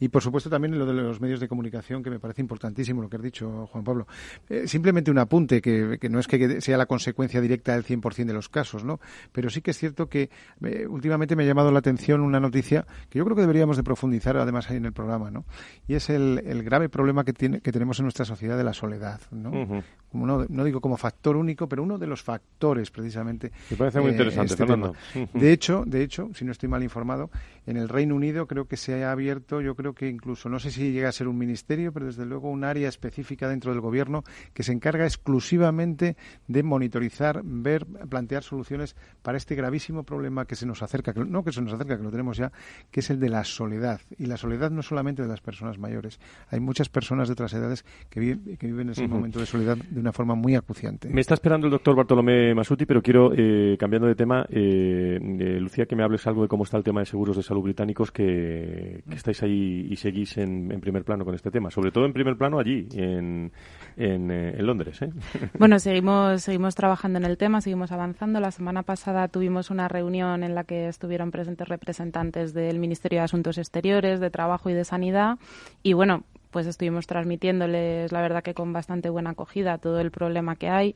Y 0.00 0.08
por 0.08 0.22
supuesto 0.22 0.48
también 0.48 0.78
lo 0.78 0.86
de 0.86 0.94
los 0.94 1.20
medios 1.20 1.40
de 1.40 1.48
comunicación, 1.48 2.02
que 2.02 2.10
me 2.10 2.18
parece 2.18 2.40
importantísimo 2.40 3.02
lo 3.02 3.08
que 3.08 3.16
has 3.16 3.22
dicho, 3.22 3.66
Juan 3.66 3.84
Pablo. 3.84 4.06
Eh, 4.48 4.66
simplemente 4.66 5.10
un 5.10 5.18
apunte, 5.18 5.60
que, 5.60 5.98
que, 6.00 6.08
no 6.08 6.18
es 6.18 6.26
que 6.26 6.60
sea 6.64 6.78
la 6.78 6.86
consecuencia 6.86 7.40
directa 7.40 7.72
del 7.74 7.84
100% 7.84 8.24
de 8.24 8.32
los 8.32 8.48
casos, 8.48 8.84
¿no? 8.84 9.00
Pero 9.32 9.50
sí 9.50 9.60
que 9.60 9.72
es 9.72 9.78
cierto 9.78 10.08
que 10.08 10.30
eh, 10.64 10.86
últimamente 10.88 11.36
me 11.36 11.44
ha 11.44 11.46
llamado 11.46 11.70
la 11.70 11.78
atención 11.78 12.22
una 12.22 12.40
noticia 12.40 12.86
que 13.10 13.18
yo 13.18 13.24
creo 13.24 13.36
que 13.36 13.42
deberíamos 13.42 13.76
de 13.76 13.82
profundizar 13.82 14.36
además 14.36 14.70
ahí 14.70 14.78
en 14.78 14.86
el 14.86 14.92
programa, 14.92 15.30
¿no? 15.30 15.44
Y 15.86 15.94
es 15.94 16.08
el, 16.08 16.42
el 16.46 16.62
grave 16.62 16.88
problema 16.88 17.24
que, 17.24 17.32
tiene, 17.32 17.60
que 17.60 17.70
tenemos 17.70 17.98
en 17.98 18.04
nuestra 18.04 18.24
sociedad 18.24 18.56
de 18.56 18.64
la 18.64 18.72
soledad, 18.72 19.20
¿no? 19.30 19.84
como 20.14 20.28
no, 20.28 20.46
no, 20.48 20.62
digo 20.62 20.80
como 20.80 20.96
factor 20.96 21.36
único, 21.36 21.68
pero 21.68 21.82
uno 21.82 21.98
de 21.98 22.06
los 22.06 22.22
factores 22.22 22.92
precisamente. 22.92 23.50
Me 23.68 23.76
parece 23.76 23.98
muy 23.98 24.10
eh, 24.10 24.12
interesante, 24.12 24.52
este 24.52 24.64
Fernando. 24.64 24.94
De 25.32 25.52
hecho, 25.52 25.82
de 25.84 26.04
hecho, 26.04 26.30
si 26.34 26.44
no 26.44 26.52
estoy 26.52 26.68
mal 26.68 26.84
informado, 26.84 27.30
en 27.66 27.76
el 27.76 27.88
Reino 27.88 28.14
Unido 28.14 28.46
creo 28.46 28.66
que 28.66 28.76
se 28.76 29.02
ha 29.02 29.10
abierto, 29.10 29.60
yo 29.60 29.74
creo 29.74 29.92
que 29.92 30.08
incluso, 30.08 30.48
no 30.48 30.60
sé 30.60 30.70
si 30.70 30.92
llega 30.92 31.08
a 31.08 31.12
ser 31.12 31.26
un 31.26 31.36
ministerio, 31.36 31.92
pero 31.92 32.06
desde 32.06 32.26
luego 32.26 32.48
un 32.48 32.62
área 32.62 32.88
específica 32.88 33.48
dentro 33.48 33.72
del 33.72 33.80
gobierno 33.80 34.22
que 34.52 34.62
se 34.62 34.70
encarga 34.70 35.04
exclusivamente 35.04 36.16
de 36.54 36.62
monitorizar, 36.62 37.42
ver, 37.44 37.84
plantear 37.84 38.44
soluciones 38.44 38.94
para 39.22 39.36
este 39.36 39.56
gravísimo 39.56 40.04
problema 40.04 40.46
que 40.46 40.54
se 40.54 40.66
nos 40.66 40.82
acerca, 40.82 41.12
que, 41.12 41.24
no 41.24 41.42
que 41.42 41.52
se 41.52 41.60
nos 41.60 41.72
acerca, 41.72 41.96
que 41.96 42.02
lo 42.04 42.12
tenemos 42.12 42.36
ya, 42.36 42.52
que 42.92 43.00
es 43.00 43.10
el 43.10 43.18
de 43.18 43.28
la 43.28 43.42
soledad. 43.42 44.00
Y 44.18 44.26
la 44.26 44.36
soledad 44.36 44.70
no 44.70 44.82
solamente 44.82 45.22
de 45.22 45.28
las 45.28 45.40
personas 45.40 45.78
mayores, 45.78 46.20
hay 46.48 46.60
muchas 46.60 46.88
personas 46.88 47.28
de 47.28 47.32
otras 47.32 47.52
edades 47.54 47.84
que, 48.08 48.20
viven, 48.20 48.56
que 48.56 48.66
viven 48.68 48.90
ese 48.90 49.08
momento 49.08 49.40
de 49.40 49.46
soledad 49.46 49.76
de 49.76 50.00
una 50.00 50.12
forma 50.12 50.36
muy 50.36 50.54
acuciante. 50.54 51.08
Me 51.08 51.20
está 51.20 51.34
esperando 51.34 51.66
el 51.66 51.72
doctor 51.72 51.96
Bartolomé 51.96 52.54
Masuti, 52.54 52.86
pero 52.86 53.02
quiero, 53.02 53.32
eh, 53.36 53.76
cambiando 53.76 54.06
de 54.06 54.14
tema, 54.14 54.46
eh, 54.48 55.18
eh, 55.20 55.60
Lucía, 55.60 55.86
que 55.86 55.96
me 55.96 56.04
hables 56.04 56.24
algo 56.28 56.42
de 56.42 56.48
cómo 56.48 56.62
está 56.62 56.76
el 56.76 56.84
tema 56.84 57.00
de 57.00 57.06
seguros 57.06 57.36
de 57.36 57.42
salud 57.42 57.62
británicos, 57.62 58.12
que, 58.12 59.02
estáis 59.10 59.42
ahí 59.42 59.88
y 59.90 59.96
seguís 59.96 60.38
en, 60.38 60.80
primer 60.80 61.02
plano 61.02 61.24
con 61.24 61.34
este 61.34 61.50
tema, 61.50 61.70
sobre 61.70 61.90
todo 61.90 62.06
en 62.06 62.12
primer 62.12 62.36
plano 62.36 62.60
allí, 62.60 62.86
en, 62.92 63.50
en, 63.96 64.66
Londres. 64.66 65.00
Bueno, 65.58 65.78
seguimos, 65.78 66.42
seguimos 66.42 66.74
trabajando 66.74 67.18
en 67.18 67.24
el 67.24 67.36
tema, 67.36 67.60
seguimos 67.60 67.92
avanzando. 67.92 68.40
La 68.40 68.50
semana 68.50 68.82
pasada 68.82 69.28
tuvimos 69.28 69.70
una 69.70 69.88
reunión 69.88 70.42
en 70.42 70.54
la 70.54 70.64
que 70.64 70.88
estuvieron 70.88 71.30
presentes 71.30 71.68
representantes 71.68 72.54
del 72.54 72.78
Ministerio 72.78 73.20
de 73.20 73.24
Asuntos 73.24 73.58
Exteriores, 73.58 74.20
de 74.20 74.30
Trabajo 74.30 74.70
y 74.70 74.74
de 74.74 74.84
Sanidad. 74.84 75.38
Y 75.82 75.92
bueno, 75.92 76.24
pues 76.50 76.66
estuvimos 76.66 77.06
transmitiéndoles, 77.06 78.12
la 78.12 78.20
verdad 78.20 78.42
que 78.42 78.54
con 78.54 78.72
bastante 78.72 79.10
buena 79.10 79.30
acogida, 79.30 79.78
todo 79.78 80.00
el 80.00 80.10
problema 80.10 80.56
que 80.56 80.68
hay. 80.68 80.94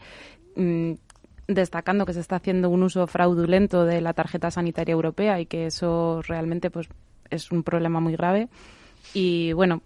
Mm, 0.56 0.94
destacando 1.48 2.04
que 2.04 2.12
se 2.12 2.20
está 2.20 2.36
haciendo 2.36 2.68
un 2.68 2.82
uso 2.82 3.06
fraudulento 3.06 3.84
de 3.86 4.02
la 4.02 4.12
tarjeta 4.12 4.50
sanitaria 4.50 4.92
europea 4.92 5.40
y 5.40 5.46
que 5.46 5.66
eso 5.66 6.20
realmente 6.22 6.70
pues 6.70 6.88
es 7.30 7.50
un 7.50 7.62
problema 7.62 8.00
muy 8.00 8.12
grave 8.12 8.48
y 9.14 9.54
bueno 9.54 9.80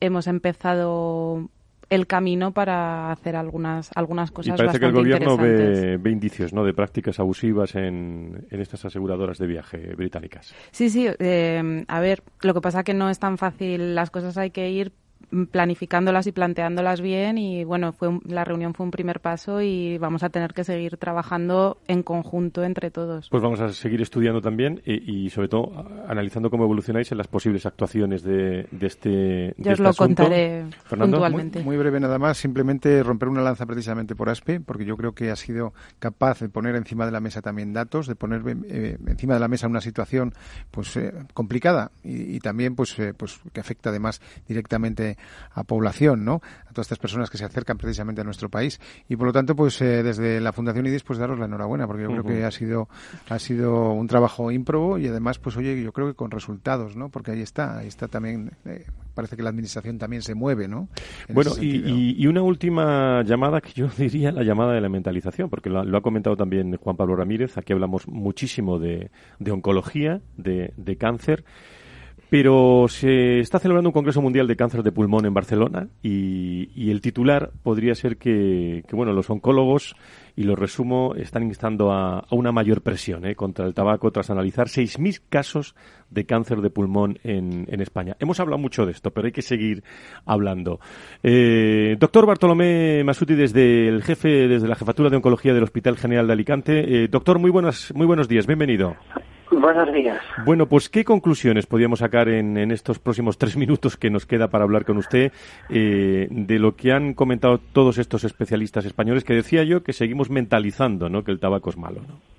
hemos 0.00 0.26
empezado 0.26 1.50
el 1.92 2.06
camino 2.06 2.52
para 2.52 3.12
hacer 3.12 3.36
algunas 3.36 3.90
algunas 3.94 4.30
cosas. 4.30 4.54
Y 4.54 4.56
parece 4.56 4.80
que 4.80 4.86
el 4.86 4.92
gobierno 4.92 5.36
ve, 5.36 6.10
indicios 6.10 6.54
¿no? 6.54 6.64
de 6.64 6.72
prácticas 6.72 7.20
abusivas 7.20 7.74
en, 7.74 8.46
en, 8.50 8.60
estas 8.60 8.84
aseguradoras 8.86 9.36
de 9.36 9.46
viaje 9.46 9.94
británicas. 9.94 10.54
Sí, 10.70 10.88
sí. 10.88 11.06
Eh, 11.18 11.84
a 11.86 12.00
ver, 12.00 12.22
lo 12.40 12.54
que 12.54 12.60
pasa 12.62 12.82
que 12.82 12.94
no 12.94 13.10
es 13.10 13.18
tan 13.18 13.36
fácil. 13.36 13.94
Las 13.94 14.10
cosas 14.10 14.38
hay 14.38 14.50
que 14.50 14.70
ir 14.70 14.92
planificándolas 15.50 16.26
y 16.26 16.32
planteándolas 16.32 17.00
bien 17.00 17.38
y 17.38 17.64
bueno, 17.64 17.92
fue 17.92 18.10
la 18.26 18.44
reunión 18.44 18.74
fue 18.74 18.84
un 18.84 18.90
primer 18.90 19.20
paso 19.20 19.62
y 19.62 19.98
vamos 19.98 20.22
a 20.22 20.30
tener 20.30 20.52
que 20.52 20.64
seguir 20.64 20.96
trabajando 20.96 21.78
en 21.88 22.02
conjunto 22.02 22.64
entre 22.64 22.90
todos. 22.90 23.28
Pues 23.30 23.42
vamos 23.42 23.60
a 23.60 23.70
seguir 23.70 24.02
estudiando 24.02 24.40
también 24.40 24.82
y, 24.84 25.30
sobre 25.30 25.48
todo 25.48 25.72
analizando 26.08 26.50
cómo 26.50 26.64
evolucionáis 26.64 27.10
en 27.12 27.18
las 27.18 27.28
posibles 27.28 27.66
actuaciones 27.66 28.22
de, 28.22 28.66
este 28.80 29.54
Yo 29.56 29.72
os 29.72 29.78
este 29.78 29.82
lo 29.82 29.94
contaré 29.94 30.64
puntualmente. 30.88 31.62
Muy, 31.62 31.76
breve 31.76 32.00
nada 32.00 32.18
más, 32.18 32.38
simplemente 32.38 33.02
romper 33.02 33.28
una 33.28 33.42
lanza 33.42 33.66
precisamente 33.66 34.14
por 34.14 34.28
ASPE, 34.28 34.60
porque 34.60 34.84
yo 34.84 34.96
creo 34.96 35.12
que 35.12 35.30
ha 35.30 35.36
sido 35.36 35.72
capaz 35.98 36.40
de 36.40 36.48
poner 36.48 36.76
encima 36.76 37.06
de 37.06 37.12
la 37.12 37.20
mesa 37.20 37.40
también 37.40 37.72
datos, 37.72 38.06
de 38.06 38.14
poner 38.14 38.42
eh, 38.68 38.98
encima 39.06 39.34
de 39.34 39.40
la 39.40 39.48
mesa 39.48 39.66
una 39.66 39.80
situación 39.80 40.34
pues 40.70 40.96
eh, 40.96 41.12
complicada 41.34 41.90
y, 42.02 42.38
también 42.40 42.74
pues, 42.74 42.98
eh, 42.98 43.14
pues 43.14 43.40
que 43.52 43.60
afecta 43.60 43.90
además 43.90 44.20
directamente 44.46 45.16
a 45.52 45.64
población, 45.64 46.24
¿no? 46.24 46.40
A 46.66 46.70
todas 46.70 46.86
estas 46.86 46.98
personas 46.98 47.30
que 47.30 47.38
se 47.38 47.44
acercan 47.44 47.78
precisamente 47.78 48.20
a 48.20 48.24
nuestro 48.24 48.48
país. 48.48 48.80
Y 49.08 49.16
por 49.16 49.26
lo 49.26 49.32
tanto, 49.32 49.54
pues 49.54 49.80
eh, 49.80 50.02
desde 50.02 50.40
la 50.40 50.52
Fundación 50.52 50.86
IDIS, 50.86 51.02
pues 51.02 51.18
daros 51.18 51.38
la 51.38 51.46
enhorabuena, 51.46 51.86
porque 51.86 52.02
yo 52.02 52.08
creo 52.08 52.24
que 52.24 52.44
ha 52.44 52.50
sido, 52.50 52.88
ha 53.28 53.38
sido 53.38 53.92
un 53.92 54.06
trabajo 54.06 54.50
ímprobo 54.50 54.98
y 54.98 55.06
además, 55.06 55.38
pues 55.38 55.56
oye, 55.56 55.82
yo 55.82 55.92
creo 55.92 56.08
que 56.08 56.14
con 56.14 56.30
resultados, 56.30 56.96
¿no? 56.96 57.08
Porque 57.08 57.32
ahí 57.32 57.42
está, 57.42 57.78
ahí 57.78 57.88
está 57.88 58.08
también, 58.08 58.52
eh, 58.64 58.86
parece 59.14 59.36
que 59.36 59.42
la 59.42 59.50
administración 59.50 59.98
también 59.98 60.22
se 60.22 60.34
mueve, 60.34 60.68
¿no? 60.68 60.88
bueno, 61.28 61.52
y, 61.60 62.26
una 62.26 62.42
última 62.42 63.22
llamada 63.24 63.60
que 63.60 63.72
yo 63.72 63.88
diría 63.98 64.32
la 64.32 64.42
llamada 64.42 64.72
de 64.72 64.80
la 64.80 64.88
mentalización, 64.88 65.50
porque 65.50 65.70
lo, 65.70 65.96
ha 65.96 66.00
comentado 66.00 66.36
también 66.36 66.76
Juan 66.76 66.96
Pablo 66.96 67.16
Ramírez, 67.16 67.58
aquí 67.58 67.72
hablamos 67.72 68.08
muchísimo 68.08 68.78
de, 68.78 69.10
de 69.38 69.50
oncología, 69.50 70.20
de, 70.36 70.72
de 70.76 70.96
cáncer. 70.96 71.44
Pero 72.32 72.86
se 72.88 73.40
está 73.40 73.58
celebrando 73.58 73.90
un 73.90 73.92
Congreso 73.92 74.22
Mundial 74.22 74.46
de 74.46 74.56
Cáncer 74.56 74.82
de 74.82 74.90
Pulmón 74.90 75.26
en 75.26 75.34
Barcelona 75.34 75.88
y, 76.02 76.90
el 76.90 77.02
titular 77.02 77.50
podría 77.62 77.94
ser 77.94 78.16
que, 78.16 78.82
bueno, 78.90 79.12
los 79.12 79.28
oncólogos, 79.28 79.94
y 80.34 80.44
lo 80.44 80.56
resumo, 80.56 81.14
están 81.14 81.42
instando 81.42 81.92
a, 81.92 82.24
una 82.30 82.50
mayor 82.50 82.80
presión 82.80 83.26
¿eh? 83.26 83.34
contra 83.34 83.66
el 83.66 83.74
tabaco 83.74 84.10
tras 84.12 84.30
analizar 84.30 84.68
6.000 84.68 85.20
casos 85.28 85.74
de 86.08 86.24
cáncer 86.24 86.62
de 86.62 86.70
pulmón 86.70 87.18
en, 87.22 87.68
España. 87.82 88.16
Hemos 88.18 88.40
hablado 88.40 88.56
mucho 88.56 88.86
de 88.86 88.92
esto, 88.92 89.10
pero 89.10 89.26
hay 89.26 89.32
que 89.32 89.42
seguir 89.42 89.84
hablando. 90.24 90.80
Eh, 91.22 91.96
doctor 92.00 92.24
Bartolomé 92.24 93.04
Masuti, 93.04 93.34
desde 93.34 93.88
el 93.88 94.02
jefe, 94.02 94.48
desde 94.48 94.68
la 94.68 94.76
Jefatura 94.76 95.10
de 95.10 95.16
Oncología 95.16 95.52
del 95.52 95.64
Hospital 95.64 95.98
General 95.98 96.26
de 96.26 96.32
Alicante. 96.32 97.04
Eh, 97.04 97.08
doctor, 97.08 97.38
muy, 97.38 97.50
buenas, 97.50 97.92
muy 97.94 98.06
buenos 98.06 98.26
días, 98.26 98.46
bienvenido. 98.46 98.96
Buenos 99.52 99.92
días. 99.92 100.18
Bueno, 100.46 100.66
pues 100.66 100.88
¿qué 100.88 101.04
conclusiones 101.04 101.66
podríamos 101.66 101.98
sacar 101.98 102.28
en, 102.28 102.56
estos 102.70 102.98
próximos 102.98 103.36
tres 103.36 103.56
minutos 103.56 103.98
que 103.98 104.08
nos 104.08 104.24
queda 104.24 104.48
para 104.48 104.64
hablar 104.64 104.86
con 104.86 104.96
usted 104.96 105.30
eh, 105.68 106.26
de 106.30 106.58
lo 106.58 106.74
que 106.74 106.92
han 106.92 107.12
comentado 107.12 107.58
todos 107.58 107.98
estos 107.98 108.24
especialistas 108.24 108.86
españoles 108.86 109.24
que 109.24 109.34
decía 109.34 109.62
yo 109.62 109.82
que 109.82 109.92
seguimos 109.92 110.30
mentalizando 110.30 111.10
¿no? 111.10 111.22
que 111.22 111.32
el 111.32 111.38
tabaco 111.38 111.68
es 111.68 111.76
malo? 111.76 112.00
¿no? 112.00 112.32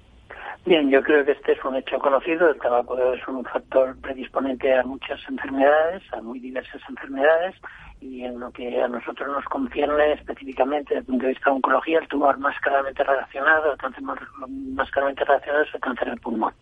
Bien, 0.66 0.90
yo 0.90 1.04
creo 1.04 1.24
que 1.26 1.34
este 1.34 1.52
es 1.52 1.64
un 1.66 1.76
hecho 1.76 2.00
conocido. 2.00 2.50
El 2.50 2.58
tabaco 2.58 2.98
es 3.14 3.28
un 3.28 3.44
factor 3.44 3.96
predisponente 4.02 4.74
a 4.74 4.84
muchas 4.84 5.20
enfermedades, 5.28 6.02
a 6.14 6.22
muy 6.22 6.40
diversas 6.40 6.82
enfermedades, 6.90 7.56
y 8.00 8.24
en 8.24 8.40
lo 8.40 8.50
que 8.52 8.82
a 8.82 8.88
nosotros 8.88 9.28
nos 9.28 9.46
concierne 9.46 10.14
específicamente 10.14 10.96
desde 10.96 11.00
el 11.00 11.06
punto 11.06 11.24
de 11.26 11.34
vista 11.34 11.50
de 11.50 11.56
oncología, 11.58 12.00
el 12.00 12.08
tumor 12.08 12.38
más 12.40 12.58
claramente 12.62 13.04
relacionado, 13.04 13.74
el 13.74 13.78
cáncer 13.78 14.04
más, 14.04 14.20
más 14.48 14.90
claramente 14.92 15.26
relacionado 15.26 15.64
es 15.64 15.76
el 15.76 15.82
cáncer 15.82 16.10
del 16.10 16.20
pulmón. 16.20 16.54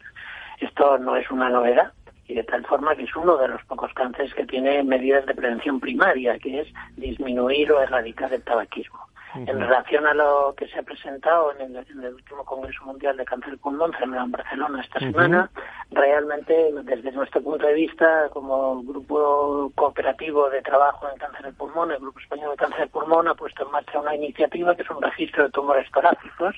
Esto 0.61 0.97
no 0.97 1.15
es 1.15 1.29
una 1.29 1.49
novedad 1.49 1.91
y 2.27 2.35
de 2.35 2.43
tal 2.43 2.65
forma 2.65 2.95
que 2.95 3.03
es 3.03 3.15
uno 3.15 3.35
de 3.37 3.49
los 3.49 3.63
pocos 3.65 3.93
cánceres 3.93 4.33
que 4.33 4.45
tiene 4.45 4.83
medidas 4.83 5.25
de 5.25 5.35
prevención 5.35 5.79
primaria, 5.79 6.39
que 6.39 6.61
es 6.61 6.67
disminuir 6.95 7.71
o 7.71 7.81
erradicar 7.81 8.33
el 8.33 8.43
tabaquismo. 8.43 8.99
En 9.33 9.59
relación 9.59 10.05
a 10.07 10.13
lo 10.13 10.53
que 10.57 10.67
se 10.67 10.79
ha 10.79 10.83
presentado 10.83 11.53
en 11.57 11.73
el, 11.73 12.13
último 12.13 12.43
Congreso 12.43 12.83
Mundial 12.83 13.15
de 13.15 13.23
Cáncer 13.23 13.57
Pulmón, 13.59 13.93
celebrado 13.93 14.25
en 14.25 14.31
Barcelona 14.31 14.81
esta 14.81 14.99
semana, 14.99 15.49
realmente 15.89 16.69
desde 16.83 17.13
nuestro 17.13 17.41
punto 17.41 17.65
de 17.65 17.73
vista, 17.73 18.27
como 18.33 18.83
grupo 18.83 19.71
cooperativo 19.75 20.49
de 20.49 20.61
trabajo 20.61 21.07
en 21.09 21.17
cáncer 21.17 21.43
del 21.43 21.53
pulmón, 21.53 21.91
el 21.91 21.99
Grupo 21.99 22.19
Español 22.19 22.51
de 22.51 22.57
Cáncer 22.57 22.79
del 22.81 22.89
Pulmón 22.89 23.29
ha 23.29 23.35
puesto 23.35 23.65
en 23.65 23.71
marcha 23.71 23.99
una 23.99 24.15
iniciativa 24.15 24.75
que 24.75 24.81
es 24.81 24.89
un 24.89 25.01
registro 25.01 25.45
de 25.45 25.51
tumores 25.51 25.89
torácicos, 25.91 26.55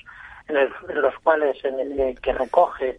en, 0.48 1.00
los 1.00 1.14
cuales 1.22 1.64
en 1.64 1.78
el, 1.78 2.20
que 2.20 2.32
recoge 2.32 2.98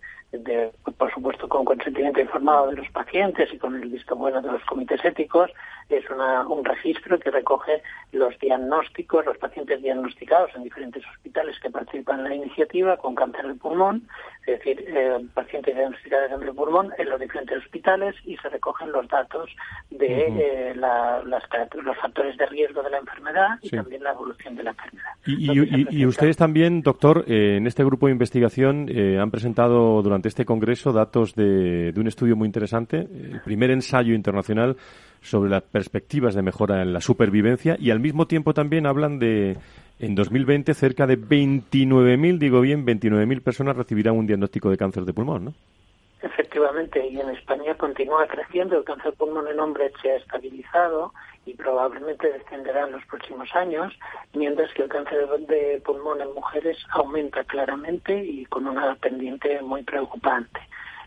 por 0.98 1.14
supuesto 1.14 1.48
con 1.48 1.66
consentimiento 1.66 2.20
informado 2.20 2.68
de 2.68 2.78
los 2.78 2.90
pacientes 2.90 3.54
y 3.54 3.58
con 3.58 3.76
el 3.76 3.90
visto 3.90 4.16
bueno 4.16 4.42
de 4.42 4.52
los 4.52 4.64
comités 4.66 5.04
éticos, 5.06 5.52
es 5.90 6.04
un 6.10 6.66
registro 6.66 7.20
que 7.20 7.30
recoge 7.30 7.82
los 8.12 8.38
diagnósticos, 8.40 9.26
los 9.26 9.38
pacientes 9.38 9.82
diagnosticados 9.82 10.52
en 10.56 10.64
diferentes 10.64 11.04
hospitales 11.14 11.60
que 11.60 11.70
participan 11.70 12.22
en 12.22 12.30
la 12.30 12.36
iniciativa 12.36 12.98
con 12.98 13.14
cáncer 13.14 13.48
de 13.48 13.54
pulmón, 13.56 14.08
es 14.48 14.60
decir, 14.60 14.84
eh, 14.88 15.20
pacientes 15.34 15.76
diagnosticados 15.76 16.24
de 16.24 16.30
cáncer 16.30 16.50
de 16.50 16.56
pulmón 16.56 16.92
en 16.98 17.10
los 17.10 17.20
diferentes 17.20 17.58
hospitales 17.58 18.16
y 18.26 18.36
se 18.38 18.50
recogen 18.50 18.92
los 18.92 19.08
datos 19.08 19.50
de 19.92 20.72
eh, 20.72 20.76
los 20.76 21.98
factores 21.98 22.38
de 22.38 22.46
riesgo 22.48 22.82
de 22.82 22.90
la 22.90 22.98
enfermedad 22.98 23.60
y 23.62 23.70
también 23.70 24.04
la 24.04 24.12
evolución 24.12 24.56
de 24.56 24.64
la 24.64 24.72
enfermedad. 24.72 25.12
Y, 25.26 26.06
ustedes 26.06 26.38
también, 26.38 26.82
doctor, 26.82 27.26
eh, 27.28 27.58
en 27.58 27.68
este 27.68 27.84
grupo 27.84 28.08
de 28.08 28.14
investigación 28.14 28.88
han 29.20 29.32
presentado 29.32 30.02
durante 30.02 30.25
este 30.30 30.46
congreso 30.46 30.94
datos 30.94 31.36
de, 31.36 31.92
de 31.92 32.00
un 32.00 32.08
estudio 32.08 32.36
muy 32.36 32.48
interesante, 32.48 32.98
el 32.98 33.42
primer 33.44 33.72
ensayo 33.72 34.14
internacional 34.14 34.78
sobre 35.22 35.50
las 35.50 35.64
perspectivas 35.64 36.36
de 36.36 36.42
mejora 36.42 36.82
en 36.82 36.94
la 36.94 37.02
supervivencia 37.02 37.76
y 37.80 37.92
al 37.92 38.00
mismo 38.00 38.28
tiempo 38.28 38.54
también 38.54 38.86
hablan 38.86 39.20
de 39.20 39.58
en 40.00 40.16
2020 40.16 40.74
cerca 40.74 41.08
de 41.08 41.18
29.000, 41.18 42.38
digo 42.38 42.62
bien, 42.62 42.86
29.000 42.86 43.42
personas 43.42 43.78
recibirán 43.78 44.18
un 44.18 44.28
diagnóstico 44.28 44.70
de 44.70 44.78
cáncer 44.78 45.04
de 45.04 45.14
pulmón, 45.14 45.46
¿no? 45.46 45.54
Efectivamente, 46.22 47.08
y 47.08 47.20
en 47.20 47.30
España 47.30 47.76
continúa 47.76 48.26
creciendo. 48.28 48.78
El 48.78 48.84
cáncer 48.84 49.14
pulmón 49.14 49.48
en 49.48 49.60
hombres 49.60 49.92
se 50.02 50.12
ha 50.12 50.16
estabilizado 50.18 51.14
y 51.46 51.54
probablemente 51.54 52.32
descenderá 52.32 52.86
en 52.86 52.94
los 52.94 53.06
próximos 53.06 53.54
años, 53.56 53.94
mientras 54.34 54.74
que 54.74 54.84
el 54.84 54.90
cáncer 54.90 55.28
de 55.48 55.82
pulmón 55.86 56.22
en 56.22 56.34
mujeres 56.34 56.78
aumenta 56.92 57.44
claramente 57.44 58.18
y 58.18 58.46
con 58.46 58.68
una 58.68 58.96
pendiente 58.96 59.62
muy 59.62 59.84
preocupante. 59.84 60.60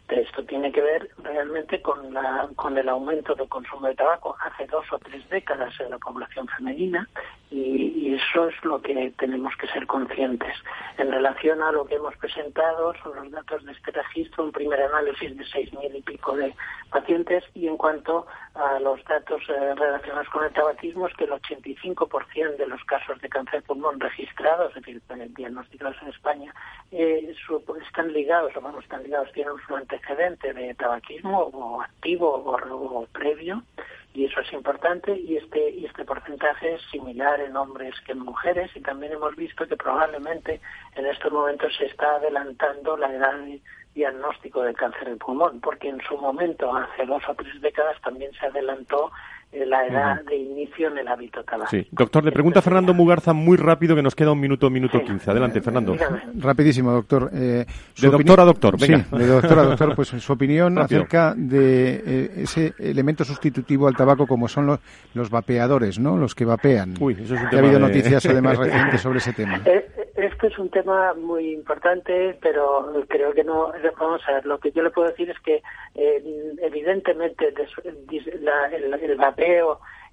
Esto 0.09 0.43
tiene 0.45 0.73
que 0.73 0.81
ver 0.81 1.11
realmente 1.19 1.83
con, 1.83 2.15
la, 2.15 2.49
con 2.57 2.79
el 2.79 2.89
aumento 2.89 3.35
del 3.35 3.49
consumo 3.49 3.89
de 3.89 3.95
tabaco 3.95 4.35
hace 4.41 4.67
dos 4.67 4.87
o 4.91 4.99
tres 4.99 5.29
décadas 5.29 5.79
en 5.81 5.91
la 5.91 5.99
población 5.99 6.49
femenina 6.49 7.07
y, 7.51 7.99
eso 8.15 8.49
es 8.49 8.65
lo 8.65 8.83
que 8.83 9.13
tenemos 9.17 9.55
que 9.57 9.69
ser 9.69 9.87
conscientes. 9.87 10.53
En 10.97 11.13
relación 11.13 11.63
a 11.63 11.71
lo 11.71 11.85
que 11.85 11.95
hemos 11.95 12.17
presentado, 12.17 12.93
son 13.03 13.15
los 13.15 13.31
datos 13.31 13.65
de 13.65 13.71
este 13.73 13.93
registro, 13.93 14.45
un 14.45 14.53
primer 14.53 14.83
análisis 14.83 15.37
de 15.37 15.45
seis 15.47 15.73
mil 15.75 15.95
y 15.95 16.03
pico 16.03 16.37
de 16.37 16.53
pacientes 16.91 17.45
y 17.55 17.69
en 17.69 17.77
cuanto 17.77 18.27
a 18.59 18.81
los 18.81 19.03
datos 19.05 19.41
eh, 19.49 19.75
relacionados 19.77 20.29
con 20.31 20.45
el 20.45 20.53
tabaquismo, 20.53 21.07
es 21.07 21.15
que 21.15 21.25
el 21.25 21.31
85% 21.31 22.57
de 22.57 22.67
los 22.67 22.83
casos 22.85 23.21
de 23.21 23.29
cáncer 23.29 23.61
de 23.61 23.67
pulmón 23.67 24.01
registrados, 24.01 24.77
es 24.77 24.83
decir, 24.83 25.01
diagnosticados 25.37 25.97
en 26.03 26.09
España, 26.09 26.55
eh, 26.91 27.35
están 27.87 28.13
ligados, 28.13 28.57
o 28.57 28.61
vamos, 28.61 28.83
están 28.83 29.05
ligados, 29.05 29.31
tienen 29.33 29.53
un 29.53 29.77
antecedente 29.77 30.53
de 30.53 30.75
tabaquismo 30.75 31.39
o 31.39 31.81
activo 31.83 32.35
o, 32.35 33.07
previo 33.13 33.63
y 34.15 34.25
eso 34.25 34.41
es 34.41 34.53
importante 34.53 35.17
y 35.17 35.37
este 35.37 35.71
y 35.71 35.87
este 35.87 36.05
porcentaje 36.05 36.75
es 36.75 36.83
similar 36.91 37.41
en 37.41 37.57
hombres 37.57 37.95
que 38.05 38.13
en 38.13 38.21
mujeres 38.21 38.71
y 38.75 38.81
también 38.81 39.13
hemos 39.13 39.37
visto 39.37 39.67
que 39.67 39.77
probablemente 39.77 40.61
en 40.97 41.07
estos 41.07 41.33
momentos 41.33 41.75
se 41.77 41.87
está 41.87 42.17
adelantando 42.17 42.97
la 42.97 43.13
edad 43.13 43.35
de 43.39 43.61
diagnóstico 43.99 44.63
de 44.63 44.75
cáncer 44.75 45.09
de 45.11 45.17
pulmón 45.17 45.61
porque 45.61 45.89
en 45.89 46.01
su 46.03 46.17
momento 46.17 46.73
hace 46.73 47.05
dos 47.05 47.23
o 47.29 47.35
tres 47.35 47.61
décadas 47.61 48.01
también 48.01 48.33
se 48.33 48.47
adelantó 48.47 49.11
la 49.53 49.87
edad 49.87 50.25
de 50.25 50.37
inicio 50.37 50.89
en 50.89 50.99
el 50.99 51.09
hábito 51.09 51.43
tabaco. 51.43 51.71
Sí. 51.71 51.87
Doctor, 51.91 52.25
le 52.25 52.33
pregunta 52.33 52.61
Fernando 52.61 52.93
Mugarza 52.93 53.33
muy 53.33 53.57
rápido 53.57 53.97
que 53.97 54.03
nos 54.03 54.15
queda 54.15 54.33
un 54.33 54.41
minuto, 54.41 54.69
minuto 54.69 55.01
quince. 55.03 55.31
Adelante, 55.31 55.61
Fernando. 55.61 55.97
Rapidísimo, 56.39 56.93
doctor. 56.93 57.31
Eh, 57.33 57.65
de 58.01 58.09
doctor 58.09 58.41
a 58.41 58.45
doctor, 58.45 58.79
venga. 58.79 58.99
Sí, 58.99 59.19
de 59.19 59.27
doctor 59.27 59.59
a 59.59 59.63
doctor, 59.63 59.95
pues 59.95 60.09
su 60.09 60.33
opinión 60.33 60.79
acerca 60.79 61.35
de 61.35 62.03
eh, 62.07 62.31
ese 62.43 62.75
elemento 62.79 63.25
sustitutivo 63.25 63.89
al 63.89 63.97
tabaco 63.97 64.27
como 64.27 64.49
son 64.49 64.67
los, 64.67 64.81
los 65.15 65.31
vapeadores, 65.31 65.99
¿no? 65.99 66.17
Los 66.17 66.35
que 66.35 66.45
vapean. 66.45 66.95
Uy, 67.01 67.15
eso 67.15 67.35
es 67.35 67.43
un 67.43 67.49
tema 67.49 67.63
Ha 67.63 67.65
habido 67.65 67.81
noticias 67.81 68.27
además 68.27 68.59
recientes 68.59 69.01
sobre 69.01 69.19
ese 69.19 69.33
tema. 69.33 69.63
Este 69.65 70.49
es 70.49 70.59
un 70.59 70.69
tema 70.69 71.15
muy 71.15 71.53
importante, 71.53 72.37
pero 72.43 72.93
creo 73.09 73.33
que 73.33 73.45
no. 73.45 73.73
Vamos 73.99 74.21
a 74.27 74.33
ver, 74.33 74.47
lo 74.47 74.59
que 74.59 74.73
yo 74.73 74.83
le 74.83 74.91
puedo 74.91 75.09
decir 75.09 75.31
es 75.31 75.39
que 75.41 75.63
evidentemente 75.95 77.49
el 77.49 79.17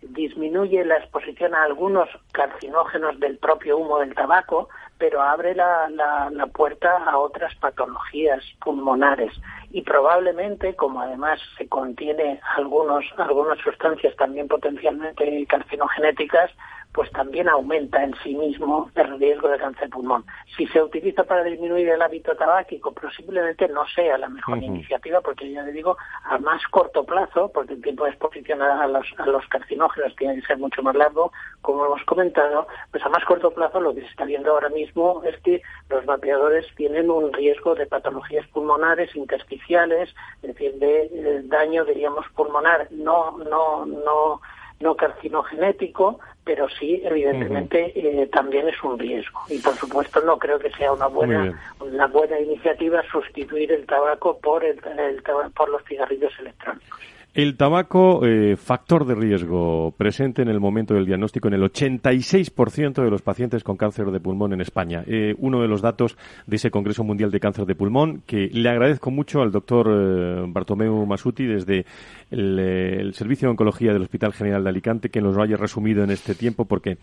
disminuye 0.02 0.86
la 0.86 0.98
exposición 0.98 1.56
a 1.56 1.64
algunos 1.64 2.08
carcinógenos 2.32 3.20
del 3.20 3.38
propio 3.38 3.78
humo 3.78 4.00
del 4.00 4.14
tabaco, 4.14 4.70
pero 4.98 5.22
abre 5.22 5.56
la, 5.56 5.90
la, 5.90 6.48
puerta 6.48 6.98
a 7.06 7.18
otras 7.18 7.54
patologías 7.56 8.42
pulmonares 8.64 9.34
y 9.72 9.82
probablemente, 9.82 10.76
como 10.76 11.02
además 11.02 11.40
se 11.58 11.68
contiene 11.68 12.40
algunos, 12.56 13.04
algunas 13.18 13.60
sustancias 13.60 14.16
también 14.16 14.48
potencialmente 14.48 15.46
carcinogenéticas, 15.48 16.52
pues 16.96 17.12
también 17.12 17.50
aumenta 17.50 18.02
en 18.02 18.16
sí 18.24 18.34
mismo 18.34 18.90
el 18.96 19.20
riesgo 19.20 19.50
de 19.50 19.58
cáncer 19.58 19.90
pulmón. 19.90 20.24
Si 20.56 20.66
se 20.68 20.82
utiliza 20.82 21.26
para 21.26 21.44
disminuir 21.44 21.90
el 21.90 22.02
hábito 22.02 22.34
tabáquico, 22.38 22.94
posiblemente 22.94 23.68
no 23.68 23.86
sea 23.88 24.18
la 24.18 24.30
mejor 24.30 24.64
iniciativa, 24.64 25.20
porque 25.20 25.52
ya 25.52 25.62
le 25.64 25.74
digo, 25.74 25.98
a 26.24 26.38
más 26.38 26.66
corto 26.68 27.04
plazo, 27.04 27.52
porque 27.54 27.74
el 27.74 27.82
tiempo 27.82 28.06
de 28.06 28.12
exposición 28.12 28.62
a 28.62 28.88
los, 28.88 29.06
a 29.18 29.26
los 29.26 29.46
carcinógenos 29.48 30.16
tiene 30.16 30.36
que 30.36 30.48
ser 30.48 30.58
mucho 30.58 30.82
más 30.84 30.96
largo, 30.96 31.34
como 31.62 31.86
hemos 31.86 32.04
comentado, 32.06 32.66
pues 32.92 33.06
a 33.06 33.10
más 33.10 33.26
corto 33.26 33.52
plazo 33.52 33.82
lo 33.82 33.94
que 33.94 34.00
se 34.00 34.08
está 34.08 34.24
viendo 34.24 34.52
ahora 34.52 34.70
mismo 34.70 34.85
es 35.24 35.38
que 35.42 35.62
los 35.90 36.06
vapeadores 36.06 36.66
tienen 36.76 37.10
un 37.10 37.32
riesgo 37.34 37.76
de 37.76 37.86
patologías 37.86 38.48
pulmonares 38.48 39.16
intersticiales, 39.16 40.14
es 40.42 40.54
decir, 40.54 40.74
de 40.76 41.04
eh, 41.04 41.42
daño, 41.46 41.86
diríamos, 41.86 42.26
pulmonar 42.36 42.88
no, 42.92 43.38
no, 43.38 43.86
no 43.86 44.42
no 44.80 44.96
carcinogenético, 44.96 46.20
pero 46.44 46.68
sí, 46.70 47.02
evidentemente, 47.04 47.92
eh, 47.96 48.28
también 48.28 48.68
es 48.68 48.84
un 48.84 49.00
riesgo. 49.00 49.40
Y 49.50 49.60
por 49.60 49.74
supuesto, 49.76 50.22
no 50.22 50.38
creo 50.38 50.60
que 50.60 50.72
sea 50.72 50.92
una 50.92 51.08
buena, 51.08 51.60
una 51.80 52.08
buena 52.08 52.40
iniciativa 52.40 53.02
sustituir 53.12 53.72
el 53.72 53.86
tabaco 53.86 54.38
por, 54.40 54.64
el, 54.64 54.80
por 55.56 55.70
los 55.70 55.84
cigarrillos 55.86 56.34
electrónicos. 56.40 57.00
El 57.36 57.58
tabaco, 57.58 58.26
eh, 58.26 58.56
factor 58.56 59.06
de 59.06 59.14
riesgo 59.14 59.94
presente 59.98 60.42
en 60.42 60.48
el 60.48 60.62
momento 60.62 60.94
del 60.94 61.06
diagnóstico 61.06 61.50
en 61.50 61.56
el 61.56 61.64
86% 61.64 63.04
de 63.04 63.12
los 63.12 63.22
pacientes 63.22 63.62
con 63.62 63.76
cáncer 63.76 64.06
de 64.06 64.22
pulmón 64.22 64.54
en 64.54 64.62
España. 64.62 65.04
Eh, 65.06 65.36
uno 65.40 65.62
de 65.62 65.68
los 65.68 65.82
datos 65.82 66.18
de 66.48 66.56
ese 66.56 66.72
Congreso 66.72 67.04
Mundial 67.04 67.32
de 67.32 67.42
Cáncer 67.42 67.66
de 67.66 67.76
Pulmón, 67.76 68.22
que 68.26 68.48
le 68.54 68.70
agradezco 68.70 69.12
mucho 69.12 69.42
al 69.42 69.52
doctor 69.52 69.88
eh, 69.92 70.46
Bartomeu 70.48 71.06
Masuti 71.06 71.46
desde 71.46 71.86
el, 72.32 73.14
Servicio 73.14 73.50
de 73.50 73.52
Oncología 73.52 73.92
del 73.92 74.04
Hospital 74.04 74.32
General 74.32 74.64
de 74.64 74.70
Alicante, 74.70 75.10
que 75.10 75.20
nos 75.20 75.36
lo 75.36 75.44
haya 75.44 75.58
resumido 75.58 76.06
en 76.06 76.12
este 76.12 76.36
tiempo, 76.36 76.64
porque, 76.64 77.00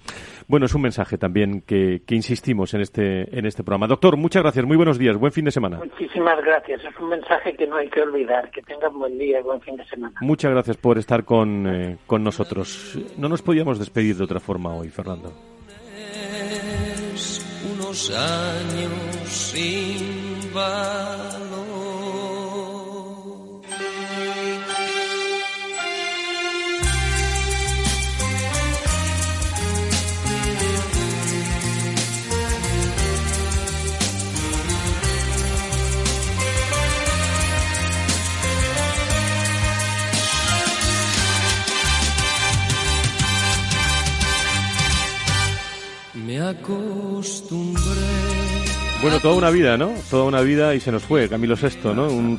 bueno, 0.48 0.64
es 0.64 0.74
un 0.74 0.80
mensaje 0.80 1.18
también 1.18 1.60
que, 1.60 2.00
que 2.06 2.14
insistimos 2.14 2.72
en 2.72 2.80
este, 2.80 3.38
en 3.38 3.44
este 3.44 3.62
programa. 3.62 3.86
Doctor, 3.86 4.16
muchas 4.16 4.42
gracias, 4.42 4.64
muy 4.64 4.78
buenos 4.78 4.98
días, 4.98 5.18
buen 5.18 5.32
fin 5.32 5.44
de 5.44 5.50
semana. 5.50 5.76
Muchísimas 5.76 6.42
gracias, 6.42 6.82
es 6.82 6.98
un 6.98 7.10
mensaje 7.10 7.54
que 7.54 7.66
no 7.66 7.76
hay 7.76 7.90
que 7.90 8.00
olvidar. 8.00 8.50
Que 8.50 8.62
tengan 8.62 8.98
buen 8.98 9.18
día 9.18 9.40
y 9.40 9.42
buen 9.42 9.60
fin 9.60 9.76
de 9.76 9.84
semana. 9.84 10.21
Muchas 10.22 10.52
gracias 10.52 10.76
por 10.76 10.98
estar 10.98 11.24
con, 11.24 11.66
eh, 11.66 11.98
con 12.06 12.22
nosotros. 12.22 12.96
No 13.16 13.28
nos 13.28 13.42
podíamos 13.42 13.80
despedir 13.80 14.16
de 14.16 14.22
otra 14.22 14.38
forma 14.38 14.72
hoy, 14.72 14.88
Fernando. 14.88 15.32
Unos 17.74 18.10
años 18.10 18.92
sin 19.28 20.52
Bueno, 49.02 49.18
toda 49.18 49.34
una 49.34 49.50
vida, 49.50 49.76
¿no? 49.76 49.92
Toda 50.08 50.24
una 50.24 50.42
vida 50.42 50.76
y 50.76 50.80
se 50.80 50.92
nos 50.92 51.02
fue, 51.02 51.28
Camilo 51.28 51.56
VI, 51.56 51.92
¿no? 51.92 52.06
Un, 52.06 52.38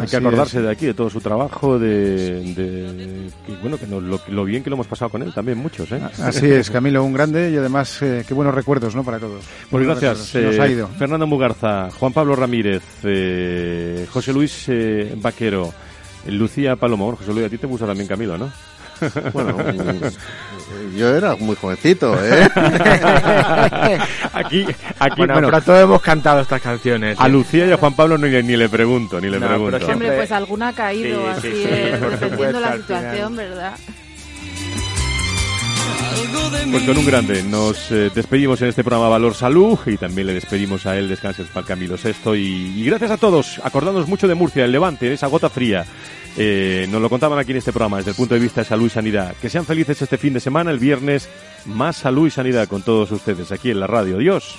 hay 0.00 0.06
que 0.06 0.16
acordarse 0.16 0.60
de 0.60 0.70
aquí, 0.70 0.84
de 0.84 0.92
todo 0.92 1.08
su 1.08 1.18
trabajo, 1.20 1.78
de, 1.78 3.30
bueno, 3.62 3.78
que 3.78 3.86
lo, 3.86 4.44
bien 4.44 4.62
que 4.62 4.68
lo 4.68 4.76
hemos 4.76 4.86
pasado 4.86 5.10
con 5.10 5.22
él 5.22 5.32
también, 5.32 5.56
muchos, 5.56 5.90
¿eh? 5.92 6.02
Así 6.22 6.50
es, 6.50 6.70
Camilo, 6.70 7.02
un 7.02 7.14
grande 7.14 7.50
y 7.50 7.56
además 7.56 8.02
eh, 8.02 8.22
qué 8.28 8.34
buenos 8.34 8.54
recuerdos, 8.54 8.94
¿no? 8.94 9.02
Para 9.02 9.18
todos. 9.18 9.42
Pues 9.70 9.86
gracias. 9.86 10.34
nos 10.34 10.58
ha 10.58 10.68
ido. 10.68 10.88
Fernando 10.88 11.26
Mugarza, 11.26 11.90
Juan 11.90 12.12
Pablo 12.12 12.36
Ramírez, 12.36 12.82
eh, 13.02 14.06
José 14.12 14.34
Luis 14.34 14.70
Vaquero, 15.16 15.72
Lucía 16.26 16.76
Palomón. 16.76 17.16
José 17.16 17.32
Luis, 17.32 17.46
a 17.46 17.48
ti 17.48 17.56
te 17.56 17.66
gusta 17.66 17.86
también 17.86 18.06
Camilo, 18.06 18.36
¿no? 18.36 18.52
Bueno, 19.32 19.56
pues, 19.56 20.18
yo 20.96 21.14
era 21.14 21.36
muy 21.36 21.56
jovencito, 21.56 22.16
¿eh? 22.22 22.48
aquí, 24.32 24.66
aquí 24.98 25.16
bueno, 25.16 25.34
bueno, 25.34 25.48
pero 25.48 25.62
todos 25.62 25.82
hemos 25.82 26.02
cantado 26.02 26.40
estas 26.40 26.60
canciones. 26.60 27.18
A 27.20 27.26
¿eh? 27.26 27.30
Lucía 27.30 27.66
y 27.66 27.72
a 27.72 27.76
Juan 27.76 27.94
Pablo 27.94 28.18
ni, 28.18 28.30
ni 28.42 28.56
le 28.56 28.68
pregunto, 28.68 29.20
ni 29.20 29.28
le 29.28 29.38
pregunto. 29.38 29.86
Hombre, 29.86 30.12
pues 30.12 30.32
alguna 30.32 30.68
ha 30.68 30.72
caído 30.72 31.28
así, 31.28 31.48
defendiendo 31.50 32.60
la 32.60 32.76
situación, 32.76 33.36
¿verdad? 33.36 33.74
Pues 36.70 36.82
con 36.84 36.98
un 36.98 37.06
grande 37.06 37.42
nos 37.42 37.90
eh, 37.92 38.10
despedimos 38.14 38.60
en 38.62 38.68
este 38.68 38.82
programa 38.82 39.08
Valor 39.08 39.34
Salud 39.34 39.78
y 39.86 39.96
también 39.96 40.26
le 40.26 40.34
despedimos 40.34 40.86
a 40.86 40.98
él 40.98 41.08
Descanses 41.08 41.46
para 41.48 41.66
Camilo 41.66 41.96
y, 42.34 42.38
y, 42.38 42.84
gracias 42.84 43.12
a 43.12 43.16
todos, 43.16 43.60
acordándonos 43.62 44.08
mucho 44.08 44.26
de 44.26 44.34
Murcia, 44.34 44.64
el 44.64 44.72
Levante, 44.72 45.12
esa 45.12 45.28
gota 45.28 45.48
fría. 45.48 45.84
Eh, 46.36 46.88
nos 46.90 47.00
lo 47.00 47.08
contaban 47.08 47.38
aquí 47.38 47.52
en 47.52 47.58
este 47.58 47.72
programa 47.72 47.98
desde 47.98 48.10
el 48.10 48.16
punto 48.16 48.34
de 48.34 48.40
vista 48.40 48.62
de 48.62 48.66
salud 48.66 48.86
y 48.86 48.90
sanidad. 48.90 49.36
Que 49.40 49.48
sean 49.48 49.64
felices 49.64 50.02
este 50.02 50.18
fin 50.18 50.34
de 50.34 50.40
semana, 50.40 50.70
el 50.70 50.78
viernes, 50.78 51.28
más 51.66 51.96
salud 51.96 52.26
y 52.26 52.30
sanidad 52.30 52.66
con 52.66 52.82
todos 52.82 53.10
ustedes 53.12 53.52
aquí 53.52 53.70
en 53.70 53.80
la 53.80 53.86
radio. 53.86 54.18
Dios. 54.18 54.58